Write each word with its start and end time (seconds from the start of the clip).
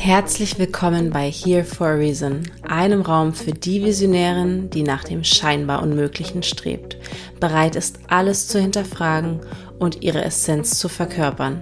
Herzlich 0.00 0.60
willkommen 0.60 1.10
bei 1.10 1.28
Here 1.28 1.64
for 1.64 1.88
a 1.88 1.94
Reason, 1.94 2.48
einem 2.62 3.02
Raum 3.02 3.34
für 3.34 3.50
die 3.50 3.84
Visionärin, 3.84 4.70
die 4.70 4.84
nach 4.84 5.02
dem 5.02 5.24
scheinbar 5.24 5.82
Unmöglichen 5.82 6.44
strebt, 6.44 6.96
bereit 7.40 7.74
ist, 7.74 7.98
alles 8.06 8.46
zu 8.46 8.60
hinterfragen 8.60 9.40
und 9.80 10.02
ihre 10.02 10.24
Essenz 10.24 10.78
zu 10.78 10.88
verkörpern. 10.88 11.60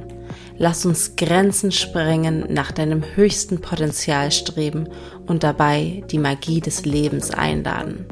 Lass 0.59 0.85
uns 0.85 1.17
Grenzen 1.17 1.73
sprengen, 1.73 2.45
nach 2.51 2.73
deinem 2.73 3.03
höchsten 3.17 3.63
Potenzial 3.63 4.31
streben 4.31 4.91
und 5.27 5.43
dabei 5.43 6.05
die 6.11 6.19
Magie 6.19 6.61
des 6.61 6.85
Lebens 6.85 7.31
einladen. 7.31 8.05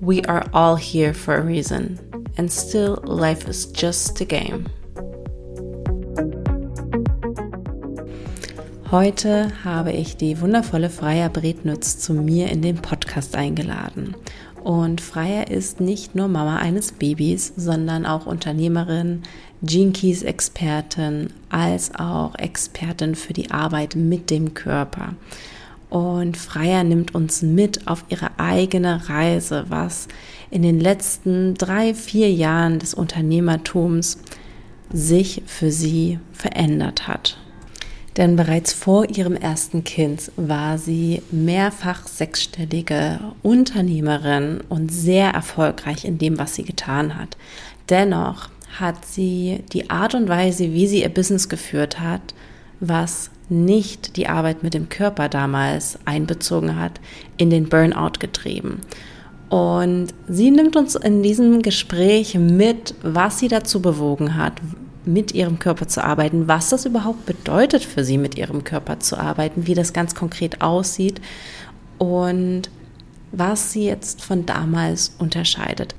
We 0.00 0.26
are 0.26 0.46
all 0.52 0.78
here 0.78 1.12
for 1.12 1.34
a 1.34 1.42
reason, 1.42 2.00
and 2.38 2.50
still 2.50 2.98
life 3.04 3.46
is 3.48 3.70
just 3.76 4.18
a 4.22 4.24
game. 4.24 4.64
Heute 8.92 9.50
habe 9.64 9.90
ich 9.90 10.18
die 10.18 10.38
wundervolle 10.42 10.90
Freya 10.90 11.28
Brednitz 11.28 11.98
zu 11.98 12.12
mir 12.12 12.50
in 12.50 12.60
den 12.60 12.76
Podcast 12.76 13.34
eingeladen. 13.34 14.14
Und 14.62 15.00
Freya 15.00 15.44
ist 15.44 15.80
nicht 15.80 16.14
nur 16.14 16.28
Mama 16.28 16.58
eines 16.58 16.92
Babys, 16.92 17.54
sondern 17.56 18.04
auch 18.04 18.26
Unternehmerin, 18.26 19.22
Jinkies 19.62 20.22
Expertin, 20.22 21.30
als 21.48 21.94
auch 21.94 22.34
Expertin 22.34 23.14
für 23.14 23.32
die 23.32 23.50
Arbeit 23.50 23.96
mit 23.96 24.28
dem 24.28 24.52
Körper. 24.52 25.14
Und 25.88 26.36
Freya 26.36 26.84
nimmt 26.84 27.14
uns 27.14 27.40
mit 27.40 27.88
auf 27.88 28.04
ihre 28.10 28.38
eigene 28.38 29.08
Reise, 29.08 29.64
was 29.70 30.06
in 30.50 30.60
den 30.60 30.78
letzten 30.78 31.54
drei, 31.54 31.94
vier 31.94 32.30
Jahren 32.30 32.78
des 32.78 32.92
Unternehmertums 32.92 34.18
sich 34.92 35.40
für 35.46 35.70
sie 35.70 36.18
verändert 36.34 37.08
hat. 37.08 37.38
Denn 38.16 38.36
bereits 38.36 38.74
vor 38.74 39.08
ihrem 39.08 39.34
ersten 39.34 39.84
Kind 39.84 40.30
war 40.36 40.76
sie 40.76 41.22
mehrfach 41.30 42.06
sechsstellige 42.06 43.20
Unternehmerin 43.42 44.60
und 44.68 44.92
sehr 44.92 45.30
erfolgreich 45.30 46.04
in 46.04 46.18
dem, 46.18 46.38
was 46.38 46.54
sie 46.54 46.64
getan 46.64 47.16
hat. 47.16 47.38
Dennoch 47.88 48.50
hat 48.78 49.04
sie 49.06 49.60
die 49.72 49.90
Art 49.90 50.14
und 50.14 50.28
Weise, 50.28 50.72
wie 50.72 50.86
sie 50.86 51.02
ihr 51.02 51.08
Business 51.08 51.48
geführt 51.48 52.00
hat, 52.00 52.34
was 52.80 53.30
nicht 53.48 54.16
die 54.16 54.28
Arbeit 54.28 54.62
mit 54.62 54.74
dem 54.74 54.88
Körper 54.88 55.28
damals 55.28 55.98
einbezogen 56.04 56.78
hat, 56.78 57.00
in 57.36 57.50
den 57.50 57.68
Burnout 57.68 58.18
getrieben. 58.18 58.80
Und 59.48 60.08
sie 60.28 60.50
nimmt 60.50 60.76
uns 60.76 60.94
in 60.94 61.22
diesem 61.22 61.60
Gespräch 61.60 62.34
mit, 62.34 62.94
was 63.02 63.38
sie 63.38 63.48
dazu 63.48 63.82
bewogen 63.82 64.36
hat, 64.36 64.54
mit 65.04 65.32
ihrem 65.32 65.58
Körper 65.58 65.88
zu 65.88 66.04
arbeiten, 66.04 66.48
was 66.48 66.70
das 66.70 66.84
überhaupt 66.86 67.26
bedeutet 67.26 67.84
für 67.84 68.04
sie, 68.04 68.18
mit 68.18 68.36
ihrem 68.36 68.64
Körper 68.64 69.00
zu 69.00 69.18
arbeiten, 69.18 69.66
wie 69.66 69.74
das 69.74 69.92
ganz 69.92 70.14
konkret 70.14 70.60
aussieht 70.60 71.20
und 71.98 72.70
was 73.32 73.72
sie 73.72 73.84
jetzt 73.84 74.22
von 74.22 74.46
damals 74.46 75.14
unterscheidet. 75.18 75.94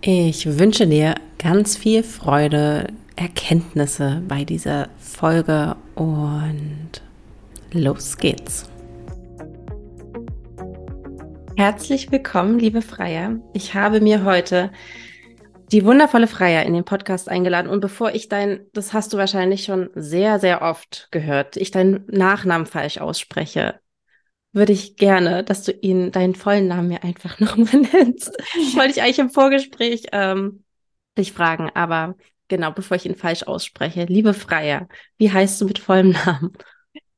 Ich 0.00 0.58
wünsche 0.58 0.86
dir 0.86 1.14
ganz 1.38 1.76
viel 1.76 2.02
Freude, 2.02 2.88
Erkenntnisse 3.14 4.22
bei 4.26 4.44
dieser 4.44 4.88
Folge 4.98 5.76
und 5.94 7.02
los 7.72 8.16
geht's. 8.16 8.68
Herzlich 11.56 12.10
willkommen, 12.10 12.58
liebe 12.58 12.82
Freier. 12.82 13.36
Ich 13.52 13.74
habe 13.74 14.00
mir 14.00 14.24
heute 14.24 14.70
die 15.72 15.84
wundervolle 15.86 16.26
Freier 16.26 16.64
in 16.64 16.74
den 16.74 16.84
Podcast 16.84 17.28
eingeladen. 17.28 17.70
Und 17.70 17.80
bevor 17.80 18.14
ich 18.14 18.28
dein, 18.28 18.66
das 18.74 18.92
hast 18.92 19.12
du 19.12 19.16
wahrscheinlich 19.18 19.64
schon 19.64 19.90
sehr, 19.94 20.38
sehr 20.38 20.62
oft 20.62 21.08
gehört, 21.10 21.56
ich 21.56 21.70
deinen 21.70 22.04
Nachnamen 22.08 22.66
falsch 22.66 22.98
ausspreche, 22.98 23.80
würde 24.52 24.74
ich 24.74 24.96
gerne, 24.96 25.42
dass 25.42 25.62
du 25.62 25.72
ihn, 25.72 26.12
deinen 26.12 26.34
vollen 26.34 26.68
Namen 26.68 26.88
mir 26.88 27.02
einfach 27.02 27.40
nochmal 27.40 27.82
nennst. 27.92 28.30
Wollte 28.76 28.90
ich 28.90 29.02
eigentlich 29.02 29.18
im 29.18 29.30
Vorgespräch 29.30 30.04
ähm, 30.12 30.62
dich 31.16 31.32
fragen, 31.32 31.70
aber 31.74 32.16
genau, 32.48 32.70
bevor 32.70 32.98
ich 32.98 33.06
ihn 33.06 33.16
falsch 33.16 33.44
ausspreche. 33.44 34.04
Liebe 34.04 34.34
Freier, 34.34 34.88
wie 35.16 35.32
heißt 35.32 35.58
du 35.60 35.64
mit 35.64 35.78
vollem 35.78 36.10
Namen? 36.10 36.52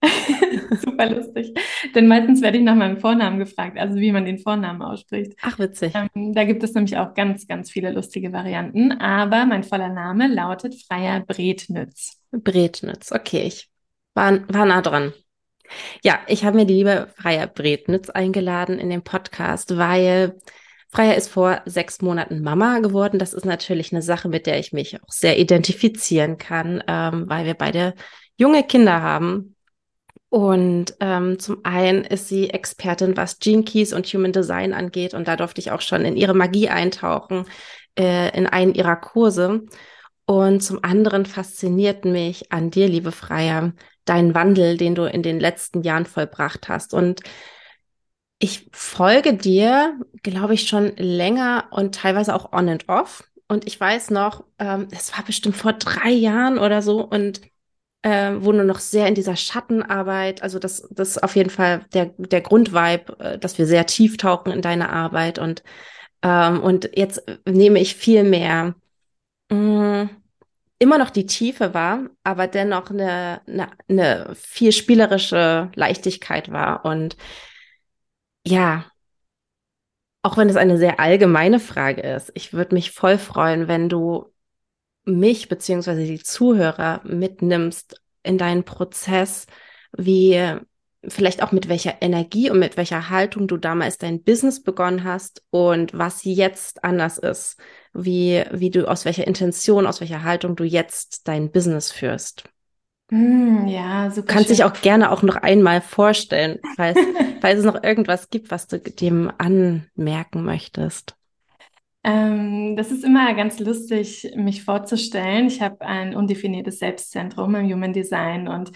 Super 0.85 1.11
lustig. 1.11 1.55
Denn 1.95 2.07
meistens 2.09 2.43
werde 2.43 2.59
ich 2.59 2.65
nach 2.65 2.75
meinem 2.75 2.99
Vornamen 2.99 3.39
gefragt, 3.39 3.79
also 3.79 3.97
wie 3.97 4.13
man 4.13 4.25
den 4.25 4.39
Vornamen 4.39 4.83
ausspricht. 4.83 5.35
Ach, 5.43 5.59
witzig. 5.59 5.93
Ähm, 5.95 6.33
da 6.35 6.45
gibt 6.45 6.63
es 6.63 6.75
nämlich 6.75 6.97
auch 6.97 7.15
ganz, 7.15 7.47
ganz 7.47 7.71
viele 7.71 7.93
lustige 7.93 8.33
Varianten. 8.33 8.93
Aber 8.93 9.47
mein 9.47 9.65
voller 9.65 9.89
Name 9.89 10.29
lautet 10.29 10.75
Freier 10.87 11.21
Bretnitz. 11.21 12.21
Bretnitz, 12.33 13.13
okay. 13.13 13.43
Ich 13.47 13.69
war, 14.15 14.41
war 14.49 14.67
nah 14.67 14.83
dran. 14.83 15.13
Ja, 16.03 16.21
ich 16.27 16.45
habe 16.45 16.57
mir 16.57 16.67
die 16.67 16.75
liebe 16.75 17.09
Freier 17.17 17.47
Bretnitz 17.47 18.11
eingeladen 18.11 18.79
in 18.79 18.91
den 18.91 19.03
Podcast, 19.03 19.77
weil 19.77 20.39
Freier 20.91 21.17
ist 21.17 21.29
vor 21.29 21.63
sechs 21.65 22.03
Monaten 22.03 22.43
Mama 22.43 22.79
geworden. 22.79 23.19
Das 23.19 23.35
ist 23.35 23.45
natürlich 23.45 23.93
eine 23.93 24.03
Sache, 24.03 24.29
mit 24.29 24.47
der 24.47 24.59
ich 24.59 24.73
mich 24.73 25.03
auch 25.03 25.11
sehr 25.11 25.39
identifizieren 25.39 26.39
kann, 26.39 26.85
ähm, 26.87 27.29
weil 27.29 27.47
wir 27.47 27.55
beide 27.55 27.95
junge 28.37 28.63
Kinder 28.63 29.03
haben. 29.03 29.54
Und 30.34 30.97
ähm, 30.99 31.39
zum 31.39 31.65
einen 31.65 32.03
ist 32.03 32.27
sie 32.27 32.50
Expertin, 32.50 33.17
was 33.17 33.39
Gene 33.39 33.62
Keys 33.62 33.93
und 33.93 34.05
Human 34.06 34.33
Design 34.33 34.72
angeht. 34.72 35.15
Und 35.15 35.28
da 35.28 35.37
durfte 35.37 35.61
ich 35.61 35.71
auch 35.71 35.81
schon 35.81 36.05
in 36.05 36.17
ihre 36.17 36.34
Magie 36.34 36.69
eintauchen, 36.69 37.45
äh, 37.97 38.37
in 38.37 38.49
einen 38.49 38.75
ihrer 38.75 38.97
Kurse. 38.97 39.62
Und 40.27 40.61
zum 40.61 40.83
anderen 40.83 41.25
fasziniert 41.25 42.05
mich 42.05 42.50
an 42.50 42.73
dir, 42.73 42.89
liebe 42.89 43.12
Freier, 43.12 43.75
dein 44.06 44.34
Wandel, 44.34 44.77
den 44.77 44.97
du 44.97 45.05
in 45.05 45.23
den 45.23 45.39
letzten 45.39 45.83
Jahren 45.83 46.05
vollbracht 46.05 46.69
hast. 46.69 46.94
Und 46.94 47.21
ich 48.41 48.69
folge 48.73 49.34
dir, 49.34 50.00
glaube 50.25 50.55
ich, 50.55 50.67
schon 50.67 50.97
länger 50.97 51.69
und 51.71 51.94
teilweise 51.94 52.34
auch 52.34 52.53
on 52.53 52.69
and 52.69 52.89
off. 52.89 53.23
Und 53.47 53.69
ich 53.69 53.78
weiß 53.78 54.11
noch, 54.11 54.43
ähm, 54.59 54.89
es 54.91 55.17
war 55.17 55.25
bestimmt 55.25 55.55
vor 55.55 55.75
drei 55.75 56.11
Jahren 56.11 56.59
oder 56.59 56.83
so. 56.83 57.05
Und 57.05 57.41
äh, 58.05 58.35
wo 58.45 58.53
nur 58.53 58.65
noch 58.65 58.81
sehr 58.81 59.09
in 59.09 59.15
dieser 59.15 59.35
Schattenarbeit, 59.35 60.43
also 60.43 60.59
das, 60.59 60.87
das 60.91 61.11
ist 61.11 61.23
auf 61.23 61.37
jeden 61.37 61.49
Fall 61.49 61.87
der, 61.95 62.13
der 62.19 62.43
Grundvibe, 62.43 63.19
äh, 63.19 63.39
dass 63.39 63.57
wir 63.59 63.67
sehr 63.67 63.87
tief 63.87 64.19
tauchen 64.19 64.53
in 64.53 64.61
deine 64.61 64.91
Arbeit. 64.91 65.39
Und, 65.39 65.63
ähm, 66.23 66.61
und 66.63 66.91
jetzt 66.95 67.23
nehme 67.47 67.81
ich 67.81 67.97
viel 67.97 68.23
mehr 68.25 68.75
mh, 69.51 70.05
mm, 70.05 70.11
immer 70.81 70.99
noch 70.99 71.11
die 71.11 71.27
Tiefe 71.27 71.73
wahr, 71.73 72.11
aber 72.25 72.47
dennoch 72.47 72.91
eine, 72.91 73.41
eine, 73.47 73.71
eine 73.89 74.35
viel 74.35 74.73
spielerische 74.73 75.71
Leichtigkeit 75.75 76.53
war 76.53 76.85
und 76.85 77.17
ja, 78.47 78.85
auch 80.23 80.37
wenn 80.37 80.49
es 80.51 80.57
eine 80.57 80.77
sehr 80.79 81.01
allgemeine 81.01 81.61
Frage 81.61 82.03
ist, 82.03 82.33
ich 82.35 82.53
würde 82.53 82.75
mich 82.75 82.91
voll 82.91 83.17
freuen, 83.19 83.69
wenn 83.69 83.89
du 83.89 84.34
mich 85.05 85.49
beziehungsweise 85.49 86.05
die 86.05 86.23
Zuhörer 86.23 87.01
mitnimmst 87.05 88.01
in 88.23 88.39
deinen 88.39 88.65
Prozess, 88.65 89.47
wie 89.97 90.59
vielleicht 91.07 91.43
auch 91.43 91.53
mit 91.53 91.69
welcher 91.69 92.01
Energie 92.01 92.51
und 92.51 92.59
mit 92.59 92.77
welcher 92.77 93.11
Haltung 93.11 93.47
du 93.47 93.57
damals 93.57 93.99
dein 93.99 94.23
Business 94.23 94.63
begonnen 94.63 95.05
hast 95.05 95.43
und 95.51 95.97
was 95.97 96.25
jetzt 96.25 96.85
anders 96.85 97.19
ist, 97.19 97.57
wie, 97.93 98.43
wie 98.53 98.71
du 98.71 98.89
aus 98.89 99.05
welcher 99.05 99.27
Intention, 99.27 99.87
aus 99.87 100.01
welcher 100.01 100.23
Haltung 100.23 100.57
du 100.57 100.65
jetzt 100.65 101.29
dein 101.29 101.51
Business 101.51 101.93
führst. 101.93 102.45
Mm, 103.11 103.67
ja, 103.67 104.11
super. 104.11 104.27
Kannst 104.27 104.51
dich 104.51 104.65
auch 104.65 104.73
gerne 104.73 105.11
auch 105.11 105.23
noch 105.23 105.37
einmal 105.37 105.81
vorstellen, 105.81 106.59
falls, 106.77 106.99
falls 107.41 107.59
es 107.59 107.65
noch 107.65 107.83
irgendwas 107.83 108.31
gibt, 108.31 108.51
was 108.51 108.67
du 108.67 108.79
dem 108.79 109.31
anmerken 109.39 110.45
möchtest. 110.45 111.17
Ähm, 112.05 112.77
das 112.77 112.91
ist 112.91 113.03
immer 113.03 113.33
ganz 113.35 113.59
lustig, 113.59 114.31
mich 114.37 114.63
vorzustellen. 114.63 115.47
Ich 115.47 115.63
habe 115.63 115.81
ein 115.81 116.15
undefiniertes 116.15 116.79
Selbstzentrum 116.79 117.55
im 117.55 117.67
Human 117.73 117.95
Design 117.95 118.47
und 118.47 118.73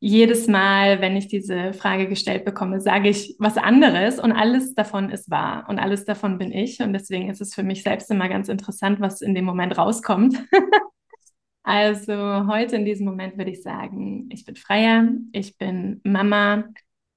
jedes 0.00 0.48
Mal, 0.48 1.00
wenn 1.00 1.16
ich 1.16 1.28
diese 1.28 1.74
Frage 1.74 2.08
gestellt 2.08 2.44
bekomme, 2.44 2.80
sage 2.80 3.08
ich 3.08 3.36
was 3.38 3.56
anderes 3.56 4.18
und 4.18 4.32
alles 4.32 4.74
davon 4.74 5.10
ist 5.10 5.30
wahr 5.30 5.66
und 5.68 5.78
alles 5.78 6.04
davon 6.04 6.38
bin 6.38 6.50
ich. 6.50 6.80
Und 6.80 6.92
deswegen 6.92 7.30
ist 7.30 7.40
es 7.40 7.54
für 7.54 7.62
mich 7.62 7.84
selbst 7.84 8.10
immer 8.10 8.28
ganz 8.28 8.48
interessant, 8.48 9.00
was 9.00 9.20
in 9.20 9.34
dem 9.34 9.44
Moment 9.44 9.78
rauskommt. 9.78 10.42
also 11.62 12.48
heute 12.48 12.76
in 12.76 12.84
diesem 12.84 13.06
Moment 13.06 13.38
würde 13.38 13.52
ich 13.52 13.62
sagen, 13.62 14.28
ich 14.32 14.44
bin 14.44 14.56
Freier, 14.56 15.08
ich 15.32 15.56
bin 15.56 16.00
Mama 16.02 16.64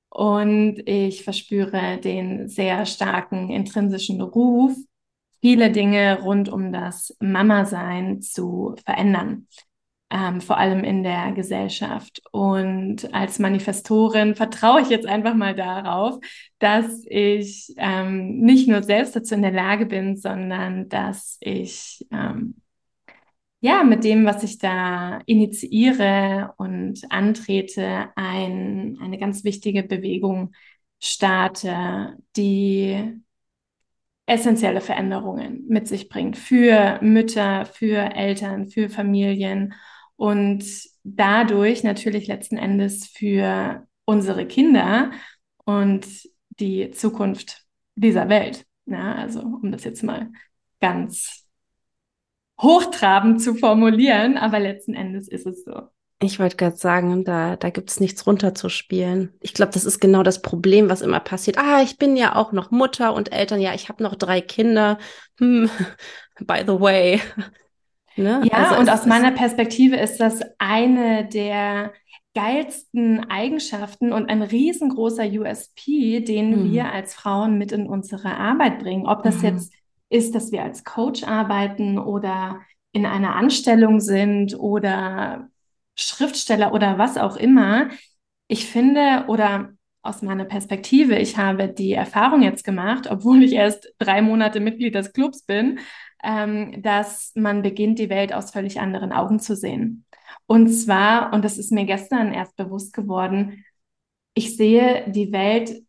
und 0.09 0.87
ich 0.87 1.23
verspüre 1.23 1.97
den 1.97 2.49
sehr 2.49 2.85
starken 2.85 3.49
intrinsischen 3.49 4.21
Ruf, 4.21 4.75
viele 5.45 5.69
Dinge 5.69 6.21
rund 6.23 6.49
um 6.49 6.73
das 6.73 7.15
Mama-Sein 7.19 8.19
zu 8.23 8.73
verändern. 8.83 9.47
Ähm, 10.09 10.41
vor 10.41 10.57
allem 10.57 10.83
in 10.83 11.03
der 11.03 11.33
Gesellschaft. 11.33 12.19
Und 12.31 13.13
als 13.13 13.37
Manifestorin 13.37 14.33
vertraue 14.33 14.81
ich 14.81 14.89
jetzt 14.89 15.05
einfach 15.05 15.35
mal 15.35 15.53
darauf, 15.53 16.17
dass 16.57 17.05
ich 17.07 17.75
ähm, 17.77 18.39
nicht 18.39 18.67
nur 18.67 18.81
selbst 18.81 19.15
dazu 19.15 19.35
in 19.35 19.43
der 19.43 19.51
Lage 19.51 19.85
bin, 19.85 20.17
sondern 20.17 20.89
dass 20.89 21.37
ich 21.41 22.07
ähm, 22.11 22.55
ja, 23.61 23.83
mit 23.83 24.03
dem, 24.03 24.25
was 24.25 24.41
ich 24.41 24.57
da 24.57 25.19
initiiere 25.27 26.55
und 26.57 27.01
antrete, 27.11 28.09
ein, 28.15 28.97
eine 28.99 29.19
ganz 29.19 29.43
wichtige 29.43 29.83
Bewegung 29.83 30.53
starte, 30.99 32.17
die 32.35 33.21
essentielle 34.25 34.81
Veränderungen 34.81 35.65
mit 35.67 35.87
sich 35.87 36.09
bringt 36.09 36.37
für 36.37 36.99
Mütter, 37.01 37.65
für 37.65 38.15
Eltern, 38.15 38.67
für 38.67 38.89
Familien 38.89 39.73
und 40.15 40.65
dadurch 41.03 41.83
natürlich 41.83 42.27
letzten 42.27 42.57
Endes 42.57 43.07
für 43.07 43.87
unsere 44.05 44.47
Kinder 44.47 45.11
und 45.65 46.07
die 46.59 46.91
Zukunft 46.91 47.65
dieser 47.95 48.29
Welt. 48.29 48.65
Ja, 48.85 49.15
also 49.15 49.41
um 49.41 49.71
das 49.71 49.83
jetzt 49.83 50.03
mal 50.03 50.31
ganz 50.79 51.45
hochtrabend 52.61 53.41
zu 53.41 53.55
formulieren, 53.55 54.37
aber 54.37 54.59
letzten 54.59 54.93
Endes 54.93 55.27
ist 55.27 55.45
es 55.45 55.63
so. 55.63 55.89
Ich 56.21 56.39
wollte 56.39 56.55
gerade 56.55 56.77
sagen, 56.77 57.25
da, 57.25 57.57
da 57.57 57.69
gibt 57.69 57.89
es 57.89 57.99
nichts 57.99 58.25
runterzuspielen. 58.25 59.33
Ich 59.41 59.53
glaube, 59.53 59.73
das 59.73 59.83
ist 59.83 59.99
genau 59.99 60.23
das 60.23 60.41
Problem, 60.41 60.89
was 60.89 61.01
immer 61.01 61.19
passiert. 61.19 61.57
Ah, 61.57 61.81
ich 61.81 61.97
bin 61.97 62.15
ja 62.15 62.35
auch 62.35 62.53
noch 62.53 62.71
Mutter 62.71 63.13
und 63.13 63.33
Eltern. 63.33 63.59
Ja, 63.59 63.73
ich 63.73 63.89
habe 63.89 64.01
noch 64.01 64.15
drei 64.15 64.39
Kinder. 64.39 64.97
Hm, 65.39 65.69
by 66.39 66.63
the 66.65 66.79
way. 66.79 67.21
Ne? 68.17 68.41
Ja, 68.49 68.69
also 68.69 68.79
und 68.79 68.89
aus 68.89 69.05
meiner 69.05 69.31
Perspektive 69.31 69.97
ist 69.97 70.21
das 70.21 70.39
eine 70.57 71.27
der 71.27 71.91
geilsten 72.33 73.29
Eigenschaften 73.29 74.13
und 74.13 74.29
ein 74.29 74.41
riesengroßer 74.41 75.25
USP, 75.25 76.21
den 76.21 76.51
mhm. 76.67 76.71
wir 76.71 76.93
als 76.93 77.13
Frauen 77.13 77.57
mit 77.57 77.73
in 77.73 77.87
unsere 77.87 78.37
Arbeit 78.37 78.79
bringen. 78.79 79.05
Ob 79.05 79.23
das 79.23 79.39
mhm. 79.39 79.43
jetzt 79.43 79.73
ist, 80.09 80.33
dass 80.35 80.51
wir 80.53 80.63
als 80.63 80.83
Coach 80.83 81.23
arbeiten 81.23 81.97
oder 81.97 82.61
in 82.91 83.05
einer 83.05 83.35
Anstellung 83.35 83.99
sind 83.99 84.57
oder 84.57 85.49
Schriftsteller 85.95 86.73
oder 86.73 86.97
was 86.97 87.17
auch 87.17 87.37
immer. 87.37 87.89
Ich 88.47 88.65
finde, 88.67 89.25
oder 89.27 89.73
aus 90.01 90.21
meiner 90.21 90.45
Perspektive, 90.45 91.17
ich 91.17 91.37
habe 91.37 91.67
die 91.67 91.93
Erfahrung 91.93 92.41
jetzt 92.41 92.63
gemacht, 92.63 93.07
obwohl 93.09 93.43
ich 93.43 93.53
erst 93.53 93.93
drei 93.97 94.21
Monate 94.21 94.59
Mitglied 94.59 94.95
des 94.95 95.13
Clubs 95.13 95.43
bin, 95.43 95.79
ähm, 96.23 96.81
dass 96.81 97.31
man 97.35 97.61
beginnt, 97.61 97.99
die 97.99 98.09
Welt 98.09 98.33
aus 98.33 98.51
völlig 98.51 98.79
anderen 98.79 99.11
Augen 99.11 99.39
zu 99.39 99.55
sehen. 99.55 100.05
Und 100.47 100.69
zwar, 100.69 101.33
und 101.33 101.43
das 101.43 101.57
ist 101.57 101.71
mir 101.71 101.85
gestern 101.85 102.33
erst 102.33 102.55
bewusst 102.55 102.93
geworden, 102.93 103.65
ich 104.35 104.55
sehe 104.57 105.09
die 105.09 105.31
Welt 105.31 105.81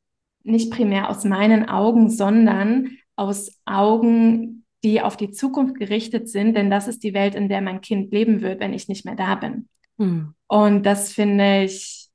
nicht 0.45 0.71
primär 0.71 1.11
aus 1.11 1.25
meinen 1.25 1.69
Augen, 1.69 2.09
sondern 2.09 2.97
aus 3.17 3.61
Augen, 3.65 4.65
die 4.85 5.01
auf 5.01 5.17
die 5.17 5.33
Zukunft 5.33 5.77
gerichtet 5.77 6.29
sind, 6.29 6.55
denn 6.57 6.71
das 6.71 6.87
ist 6.87 7.03
die 7.03 7.13
Welt, 7.13 7.35
in 7.35 7.49
der 7.49 7.61
mein 7.61 7.81
Kind 7.81 8.13
leben 8.13 8.41
wird, 8.41 8.61
wenn 8.61 8.73
ich 8.73 8.89
nicht 8.89 9.05
mehr 9.05 9.17
da 9.17 9.35
bin. 9.35 9.69
Hm. 9.99 10.35
Und 10.47 10.83
das 10.85 11.13
finde 11.13 11.65
ich 11.65 12.09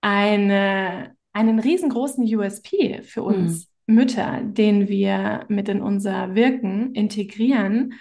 eine, 0.00 1.16
einen 1.32 1.58
riesengroßen 1.58 2.24
USP 2.24 3.02
für 3.02 3.22
uns 3.22 3.68
hm. 3.86 3.94
Mütter, 3.94 4.42
den 4.42 4.88
wir 4.88 5.46
mit 5.48 5.68
in 5.68 5.80
unser 5.80 6.34
Wirken 6.34 6.94
integrieren. 6.94 7.94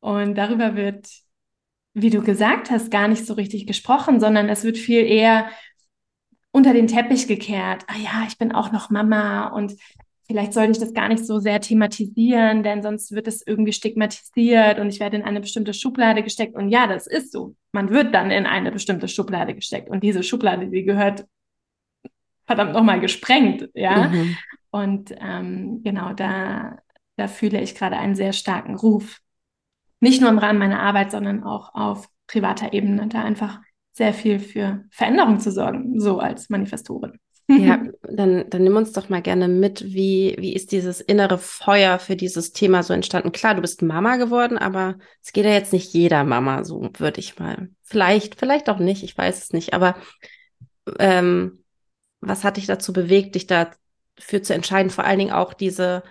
Und 0.00 0.34
darüber 0.36 0.76
wird, 0.76 1.08
wie 1.94 2.10
du 2.10 2.22
gesagt 2.22 2.70
hast, 2.70 2.90
gar 2.90 3.08
nicht 3.08 3.26
so 3.26 3.34
richtig 3.34 3.66
gesprochen, 3.66 4.18
sondern 4.18 4.48
es 4.48 4.64
wird 4.64 4.78
viel 4.78 5.04
eher 5.04 5.50
unter 6.52 6.72
den 6.72 6.88
Teppich 6.88 7.28
gekehrt. 7.28 7.84
Ah 7.86 7.96
ja, 7.96 8.24
ich 8.26 8.38
bin 8.38 8.52
auch 8.52 8.72
noch 8.72 8.90
Mama 8.90 9.48
und 9.48 9.76
vielleicht 10.30 10.52
sollte 10.52 10.70
ich 10.70 10.78
das 10.78 10.94
gar 10.94 11.08
nicht 11.08 11.26
so 11.26 11.40
sehr 11.40 11.60
thematisieren, 11.60 12.62
denn 12.62 12.84
sonst 12.84 13.10
wird 13.10 13.26
es 13.26 13.44
irgendwie 13.44 13.72
stigmatisiert 13.72 14.78
und 14.78 14.88
ich 14.88 15.00
werde 15.00 15.16
in 15.16 15.24
eine 15.24 15.40
bestimmte 15.40 15.74
Schublade 15.74 16.22
gesteckt. 16.22 16.54
Und 16.54 16.68
ja, 16.68 16.86
das 16.86 17.08
ist 17.08 17.32
so. 17.32 17.56
Man 17.72 17.90
wird 17.90 18.14
dann 18.14 18.30
in 18.30 18.46
eine 18.46 18.70
bestimmte 18.70 19.08
Schublade 19.08 19.56
gesteckt. 19.56 19.90
Und 19.90 20.04
diese 20.04 20.22
Schublade, 20.22 20.68
die 20.68 20.84
gehört 20.84 21.26
verdammt 22.46 22.74
nochmal 22.74 23.00
gesprengt, 23.00 23.70
ja. 23.74 24.06
Mhm. 24.06 24.36
Und 24.70 25.12
ähm, 25.18 25.80
genau 25.82 26.12
da, 26.12 26.78
da 27.16 27.26
fühle 27.26 27.60
ich 27.60 27.74
gerade 27.74 27.96
einen 27.96 28.14
sehr 28.14 28.32
starken 28.32 28.76
Ruf. 28.76 29.18
Nicht 29.98 30.20
nur 30.20 30.30
im 30.30 30.38
Rahmen 30.38 30.60
meiner 30.60 30.78
Arbeit, 30.78 31.10
sondern 31.10 31.42
auch 31.42 31.74
auf 31.74 32.08
privater 32.28 32.72
Ebene, 32.72 33.08
da 33.08 33.24
einfach 33.24 33.58
sehr 33.90 34.14
viel 34.14 34.38
für 34.38 34.84
Veränderung 34.92 35.40
zu 35.40 35.50
sorgen, 35.50 35.98
so 35.98 36.20
als 36.20 36.50
Manifestorin. 36.50 37.18
Ja, 37.56 37.82
dann, 38.02 38.48
dann 38.48 38.62
nimm 38.62 38.76
uns 38.76 38.92
doch 38.92 39.08
mal 39.08 39.22
gerne 39.22 39.48
mit, 39.48 39.84
wie, 39.84 40.36
wie 40.38 40.54
ist 40.54 40.72
dieses 40.72 41.00
innere 41.00 41.38
Feuer 41.38 41.98
für 41.98 42.16
dieses 42.16 42.52
Thema 42.52 42.82
so 42.82 42.92
entstanden? 42.92 43.32
Klar, 43.32 43.54
du 43.54 43.60
bist 43.60 43.82
Mama 43.82 44.16
geworden, 44.16 44.58
aber 44.58 44.96
es 45.22 45.32
geht 45.32 45.44
ja 45.44 45.52
jetzt 45.52 45.72
nicht 45.72 45.92
jeder 45.92 46.24
Mama, 46.24 46.64
so 46.64 46.88
würde 46.98 47.20
ich 47.20 47.38
mal. 47.38 47.70
Vielleicht, 47.82 48.38
vielleicht 48.38 48.68
auch 48.68 48.78
nicht, 48.78 49.02
ich 49.02 49.16
weiß 49.16 49.42
es 49.42 49.52
nicht. 49.52 49.74
Aber 49.74 49.96
ähm, 50.98 51.64
was 52.20 52.44
hat 52.44 52.56
dich 52.56 52.66
dazu 52.66 52.92
bewegt, 52.92 53.34
dich 53.34 53.46
dafür 53.46 54.42
zu 54.42 54.54
entscheiden, 54.54 54.90
vor 54.90 55.04
allen 55.04 55.18
Dingen 55.18 55.32
auch 55.32 55.54
diese 55.54 56.02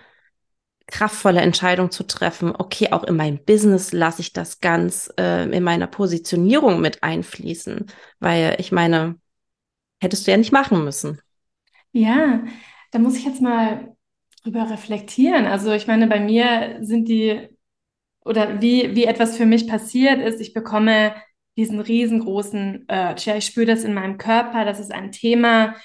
kraftvolle 0.90 1.40
Entscheidung 1.40 1.90
zu 1.90 2.04
treffen, 2.06 2.54
okay, 2.56 2.92
auch 2.92 3.04
in 3.04 3.16
meinem 3.16 3.42
Business 3.44 3.92
lasse 3.92 4.20
ich 4.22 4.32
das 4.32 4.60
ganz 4.60 5.12
äh, 5.18 5.48
in 5.48 5.62
meiner 5.62 5.86
Positionierung 5.86 6.80
mit 6.80 7.02
einfließen, 7.02 7.86
weil 8.18 8.56
ich 8.58 8.72
meine, 8.72 9.16
hättest 10.00 10.26
du 10.26 10.32
ja 10.32 10.36
nicht 10.36 10.52
machen 10.52 10.84
müssen. 10.84 11.20
Ja, 11.92 12.44
da 12.92 12.98
muss 12.98 13.16
ich 13.16 13.24
jetzt 13.24 13.40
mal 13.42 13.96
drüber 14.42 14.70
reflektieren. 14.70 15.46
Also 15.46 15.72
ich 15.72 15.86
meine, 15.86 16.06
bei 16.06 16.20
mir 16.20 16.78
sind 16.80 17.08
die, 17.08 17.48
oder 18.24 18.60
wie, 18.62 18.94
wie 18.96 19.04
etwas 19.04 19.36
für 19.36 19.46
mich 19.46 19.68
passiert 19.68 20.20
ist, 20.20 20.40
ich 20.40 20.54
bekomme 20.54 21.14
diesen 21.56 21.80
riesengroßen 21.80 22.86
Urge. 22.90 23.22
Ja, 23.26 23.36
ich 23.36 23.46
spüre 23.46 23.66
das 23.66 23.84
in 23.84 23.94
meinem 23.94 24.18
Körper. 24.18 24.64
Das 24.64 24.80
ist 24.80 24.92
ein 24.92 25.12
Thema, 25.12 25.76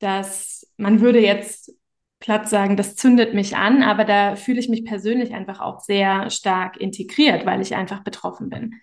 das 0.00 0.66
man 0.78 1.00
würde 1.00 1.20
jetzt 1.20 1.72
platt 2.20 2.48
sagen, 2.48 2.76
das 2.76 2.96
zündet 2.96 3.34
mich 3.34 3.56
an, 3.56 3.82
aber 3.82 4.04
da 4.04 4.36
fühle 4.36 4.60
ich 4.60 4.68
mich 4.68 4.84
persönlich 4.84 5.34
einfach 5.34 5.60
auch 5.60 5.80
sehr 5.80 6.30
stark 6.30 6.78
integriert, 6.78 7.46
weil 7.46 7.60
ich 7.62 7.74
einfach 7.76 8.04
betroffen 8.04 8.50
bin. 8.50 8.74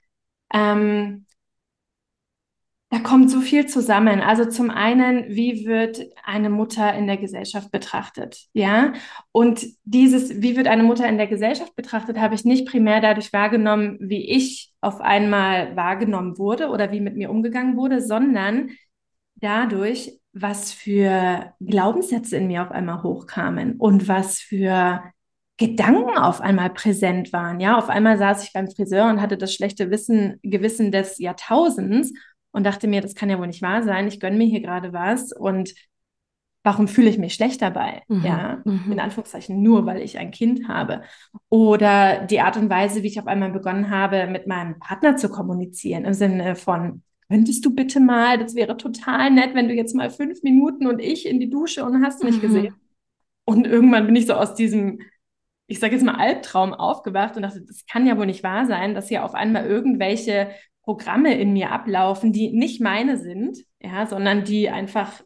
Ähm, 0.53 1.25
da 2.91 2.99
kommt 2.99 3.31
so 3.31 3.39
viel 3.39 3.67
zusammen. 3.67 4.19
Also 4.19 4.43
zum 4.43 4.69
einen, 4.69 5.29
wie 5.29 5.65
wird 5.65 6.01
eine 6.25 6.49
Mutter 6.49 6.93
in 6.93 7.07
der 7.07 7.15
Gesellschaft 7.15 7.71
betrachtet? 7.71 8.47
Ja. 8.51 8.91
Und 9.31 9.65
dieses, 9.85 10.41
wie 10.41 10.57
wird 10.57 10.67
eine 10.67 10.83
Mutter 10.83 11.07
in 11.07 11.17
der 11.17 11.27
Gesellschaft 11.27 11.73
betrachtet, 11.77 12.19
habe 12.19 12.35
ich 12.35 12.43
nicht 12.43 12.67
primär 12.67 12.99
dadurch 12.99 13.31
wahrgenommen, 13.31 13.97
wie 14.01 14.29
ich 14.29 14.73
auf 14.81 14.99
einmal 14.99 15.73
wahrgenommen 15.77 16.37
wurde 16.37 16.67
oder 16.67 16.91
wie 16.91 16.99
mit 16.99 17.15
mir 17.15 17.29
umgegangen 17.29 17.77
wurde, 17.77 18.01
sondern 18.01 18.71
dadurch, 19.35 20.19
was 20.33 20.73
für 20.73 21.53
Glaubenssätze 21.61 22.35
in 22.35 22.47
mir 22.47 22.61
auf 22.61 22.71
einmal 22.71 23.03
hochkamen 23.03 23.77
und 23.77 24.09
was 24.09 24.41
für 24.41 25.01
Gedanken 25.55 26.17
auf 26.17 26.41
einmal 26.41 26.71
präsent 26.71 27.31
waren. 27.31 27.61
Ja, 27.61 27.77
auf 27.77 27.87
einmal 27.87 28.17
saß 28.17 28.43
ich 28.43 28.51
beim 28.51 28.69
Friseur 28.69 29.09
und 29.09 29.21
hatte 29.21 29.37
das 29.37 29.53
schlechte 29.53 29.91
Wissen, 29.91 30.39
Gewissen 30.43 30.91
des 30.91 31.19
Jahrtausends 31.19 32.11
und 32.51 32.65
dachte 32.65 32.87
mir, 32.87 33.01
das 33.01 33.15
kann 33.15 33.29
ja 33.29 33.39
wohl 33.39 33.47
nicht 33.47 33.61
wahr 33.61 33.83
sein. 33.83 34.07
Ich 34.07 34.19
gönne 34.19 34.37
mir 34.37 34.47
hier 34.47 34.61
gerade 34.61 34.93
was 34.93 35.31
und 35.31 35.73
warum 36.63 36.87
fühle 36.87 37.09
ich 37.09 37.17
mich 37.17 37.33
schlecht 37.33 37.61
dabei? 37.61 38.03
Mhm. 38.07 38.23
Ja, 38.23 38.61
mhm. 38.65 38.91
in 38.91 38.99
Anführungszeichen 38.99 39.61
nur, 39.61 39.85
weil 39.85 40.01
ich 40.01 40.17
ein 40.17 40.31
Kind 40.31 40.67
habe. 40.67 41.01
Oder 41.49 42.25
die 42.25 42.41
Art 42.41 42.57
und 42.57 42.69
Weise, 42.69 43.03
wie 43.03 43.07
ich 43.07 43.19
auf 43.19 43.27
einmal 43.27 43.51
begonnen 43.51 43.89
habe, 43.89 44.27
mit 44.27 44.47
meinem 44.47 44.79
Partner 44.79 45.17
zu 45.17 45.29
kommunizieren, 45.29 46.05
im 46.05 46.13
Sinne 46.13 46.55
von, 46.55 47.01
könntest 47.29 47.65
du 47.65 47.73
bitte 47.73 47.99
mal, 47.99 48.37
das 48.37 48.55
wäre 48.55 48.77
total 48.77 49.31
nett, 49.31 49.55
wenn 49.55 49.67
du 49.67 49.73
jetzt 49.73 49.95
mal 49.95 50.09
fünf 50.09 50.43
Minuten 50.43 50.87
und 50.87 50.99
ich 50.99 51.25
in 51.25 51.39
die 51.39 51.49
Dusche 51.49 51.83
und 51.83 52.03
hast 52.03 52.23
mich 52.23 52.37
mhm. 52.37 52.41
gesehen. 52.41 52.75
Und 53.45 53.65
irgendwann 53.65 54.05
bin 54.05 54.15
ich 54.15 54.27
so 54.27 54.33
aus 54.33 54.53
diesem, 54.53 54.99
ich 55.67 55.79
sage 55.79 55.93
jetzt 55.93 56.05
mal 56.05 56.15
Albtraum 56.15 56.73
aufgewacht 56.73 57.37
und 57.37 57.43
dachte, 57.43 57.61
das 57.61 57.85
kann 57.85 58.05
ja 58.05 58.17
wohl 58.17 58.25
nicht 58.25 58.43
wahr 58.43 58.65
sein, 58.65 58.93
dass 58.93 59.07
hier 59.07 59.25
auf 59.25 59.33
einmal 59.33 59.65
irgendwelche 59.65 60.49
Programme 60.83 61.37
in 61.37 61.53
mir 61.53 61.71
ablaufen, 61.71 62.33
die 62.33 62.51
nicht 62.51 62.81
meine 62.81 63.17
sind, 63.17 63.57
ja, 63.79 64.07
sondern 64.07 64.43
die 64.43 64.69
einfach 64.69 65.21